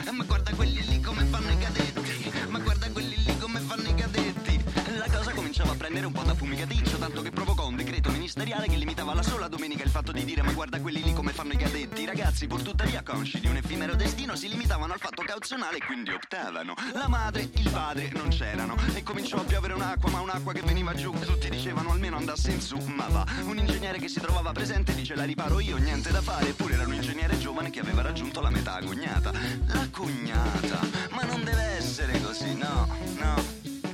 "Eh, 0.06 0.10
Ma 0.10 0.24
guarda 0.24 0.50
quelli 0.54 0.84
lì 0.86 1.00
come 1.00 1.24
fanno 1.24 1.50
i 1.50 1.56
cadetti, 1.58 2.30
ma 2.48 2.58
guarda 2.58 2.90
quelli 2.90 3.16
lì 3.24 3.38
come 3.38 3.58
fanno 3.60 3.88
i 3.88 3.94
cadetti. 3.94 4.62
La 4.98 5.06
cosa 5.10 5.30
cominciava 5.32 5.72
a 5.72 5.74
prendere 5.76 6.04
un 6.06 6.12
po' 6.12 6.22
da 6.22 6.34
fumicaticcio, 6.34 6.98
tanto 6.98 7.22
che 7.22 7.30
provocò 7.30 7.66
un 7.66 7.76
decreto 7.76 8.10
ministeriale 8.26 8.66
che 8.66 8.74
limitava 8.74 9.14
la 9.14 9.22
sola 9.22 9.46
domenica 9.46 9.84
il 9.84 9.88
fatto 9.90 10.10
di 10.10 10.24
dire 10.24 10.42
ma 10.42 10.50
guarda 10.50 10.80
quelli 10.80 11.00
lì 11.00 11.12
come 11.12 11.32
fanno 11.32 11.52
i 11.52 11.56
cadetti. 11.56 12.02
I 12.02 12.06
ragazzi, 12.06 12.48
pur 12.48 12.60
tuttavia 12.60 13.00
consci 13.04 13.38
di 13.38 13.46
un 13.46 13.56
effimero 13.56 13.94
destino, 13.94 14.34
si 14.34 14.48
limitavano 14.48 14.92
al 14.92 14.98
fatto 14.98 15.22
cauzionale 15.22 15.76
e 15.76 15.84
quindi 15.84 16.10
optavano. 16.10 16.74
La 16.92 17.06
madre, 17.06 17.48
il 17.54 17.70
padre 17.70 18.10
non 18.14 18.30
c'erano 18.30 18.74
e 18.94 19.04
cominciò 19.04 19.36
a 19.38 19.44
piovere 19.44 19.74
un'acqua, 19.74 20.10
ma 20.10 20.20
un'acqua 20.22 20.52
che 20.52 20.62
veniva 20.62 20.92
giù. 20.92 21.12
Tutti 21.12 21.48
dicevano 21.48 21.92
almeno 21.92 22.16
andasse 22.16 22.50
in 22.50 22.60
su, 22.60 22.76
ma 22.78 23.06
va. 23.06 23.24
Un 23.44 23.58
ingegnere 23.58 23.98
che 23.98 24.08
si 24.08 24.18
trovava 24.18 24.50
presente 24.50 24.92
dice 24.92 25.14
la 25.14 25.22
riparo 25.22 25.60
io, 25.60 25.76
niente 25.76 26.10
da 26.10 26.20
fare. 26.20 26.48
Eppure 26.48 26.74
era 26.74 26.84
un 26.84 26.94
ingegnere 26.94 27.38
giovane 27.38 27.70
che 27.70 27.78
aveva 27.78 28.02
raggiunto 28.02 28.40
la 28.40 28.50
metà 28.50 28.80
cognata. 28.84 29.30
La 29.66 29.88
cognata, 29.88 30.80
ma 31.10 31.22
non 31.22 31.44
deve 31.44 31.62
essere 31.62 32.20
così, 32.20 32.56
no, 32.56 32.88
no, 33.20 33.44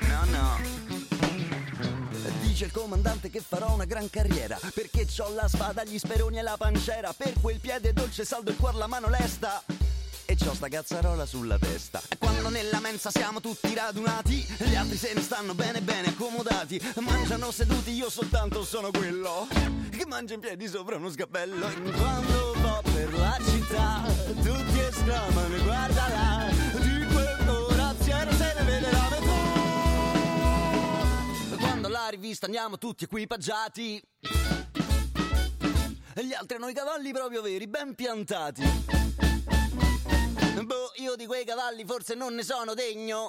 no, 0.08 0.24
no. 0.24 0.81
Dice 2.52 2.66
il 2.66 2.72
comandante 2.72 3.30
che 3.30 3.40
farò 3.40 3.72
una 3.72 3.86
gran 3.86 4.10
carriera 4.10 4.58
Perché 4.74 5.06
c'ho 5.06 5.32
la 5.32 5.48
spada, 5.48 5.84
gli 5.84 5.98
speroni 5.98 6.36
e 6.36 6.42
la 6.42 6.58
pancera 6.58 7.14
Per 7.14 7.32
quel 7.40 7.58
piede 7.58 7.94
dolce 7.94 8.26
saldo 8.26 8.50
il 8.50 8.58
cuor, 8.58 8.74
la 8.74 8.86
mano 8.86 9.08
lesta. 9.08 9.62
E 10.26 10.36
c'ho 10.36 10.52
sta 10.52 10.68
cazzarola 10.68 11.24
sulla 11.24 11.58
testa. 11.58 12.02
E 12.10 12.18
quando 12.18 12.50
nella 12.50 12.78
mensa 12.78 13.10
siamo 13.10 13.40
tutti 13.40 13.72
radunati 13.72 14.46
Gli 14.58 14.74
altri 14.74 14.98
se 14.98 15.14
ne 15.14 15.22
stanno 15.22 15.54
bene 15.54 15.80
bene 15.80 16.08
accomodati. 16.08 16.78
Mangiano 17.00 17.50
seduti, 17.50 17.92
io 17.92 18.10
soltanto 18.10 18.62
sono 18.64 18.90
quello 18.90 19.48
Che 19.88 20.04
mangia 20.04 20.34
in 20.34 20.40
piedi 20.40 20.68
sopra 20.68 20.96
uno 20.96 21.08
sgabello. 21.08 21.66
E 21.66 21.90
quando 21.92 22.52
va 22.60 22.82
per 22.82 23.18
la 23.18 23.38
città 23.42 24.02
Tutti 24.26 24.78
esclamano 24.78 25.62
guarda 25.64 26.08
là 26.08 26.61
rivista 32.08 32.46
andiamo 32.46 32.78
tutti 32.78 33.04
equipaggiati. 33.04 34.02
E 36.14 36.26
gli 36.26 36.34
altri 36.34 36.56
hanno 36.56 36.68
i 36.68 36.74
cavalli 36.74 37.12
proprio 37.12 37.42
veri, 37.42 37.66
ben 37.66 37.94
piantati. 37.94 38.62
Boh, 40.62 40.92
io 40.96 41.16
di 41.16 41.26
quei 41.26 41.44
cavalli 41.44 41.84
forse 41.84 42.14
non 42.14 42.34
ne 42.34 42.42
sono 42.42 42.74
degno. 42.74 43.26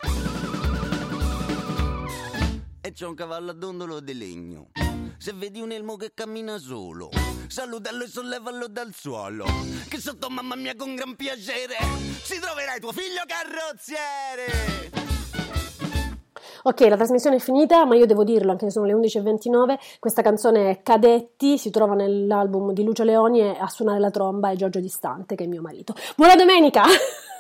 E 2.81 2.91
c'ho 2.91 3.07
un 3.07 3.15
cavallo 3.15 3.51
a 3.51 3.53
dondolo 3.53 3.99
di 4.01 4.13
legno. 4.13 4.71
Se 5.17 5.31
vedi 5.31 5.61
un 5.61 5.71
elmo 5.71 5.95
che 5.95 6.13
cammina 6.13 6.57
solo, 6.57 7.09
salutalo 7.47 8.03
e 8.03 8.07
sollevalo 8.07 8.67
dal 8.67 8.93
suolo. 8.93 9.45
Che 9.87 9.99
sotto 9.99 10.29
mamma 10.29 10.55
mia 10.55 10.75
con 10.75 10.95
gran 10.95 11.15
piacere 11.15 11.77
si 12.21 12.39
troverai 12.39 12.81
tuo 12.81 12.91
figlio 12.91 13.23
carrozziere. 13.25 15.02
Ok, 16.65 16.80
la 16.88 16.95
trasmissione 16.95 17.35
è 17.35 17.40
finita, 17.40 17.84
ma 17.85 17.95
io 17.95 18.06
devo 18.06 18.23
dirlo, 18.23 18.52
anche 18.52 18.64
se 18.65 18.72
sono 18.72 18.85
le 18.85 18.94
11.29, 18.94 19.77
questa 19.99 20.22
canzone 20.22 20.69
è 20.69 20.81
Cadetti, 20.81 21.57
si 21.57 21.69
trova 21.72 21.94
nell'album 21.94 22.72
di 22.72 22.84
Lucio 22.84 23.03
Leoni 23.03 23.41
e 23.41 23.57
a 23.60 23.68
suonare 23.68 23.99
la 23.99 24.11
tromba 24.11 24.49
è 24.49 24.56
Giorgio 24.56 24.80
Distante, 24.80 25.35
che 25.35 25.44
è 25.44 25.48
mio 25.48 25.61
marito. 25.61 25.94
Buona 26.15 26.35
domenica! 26.35 26.84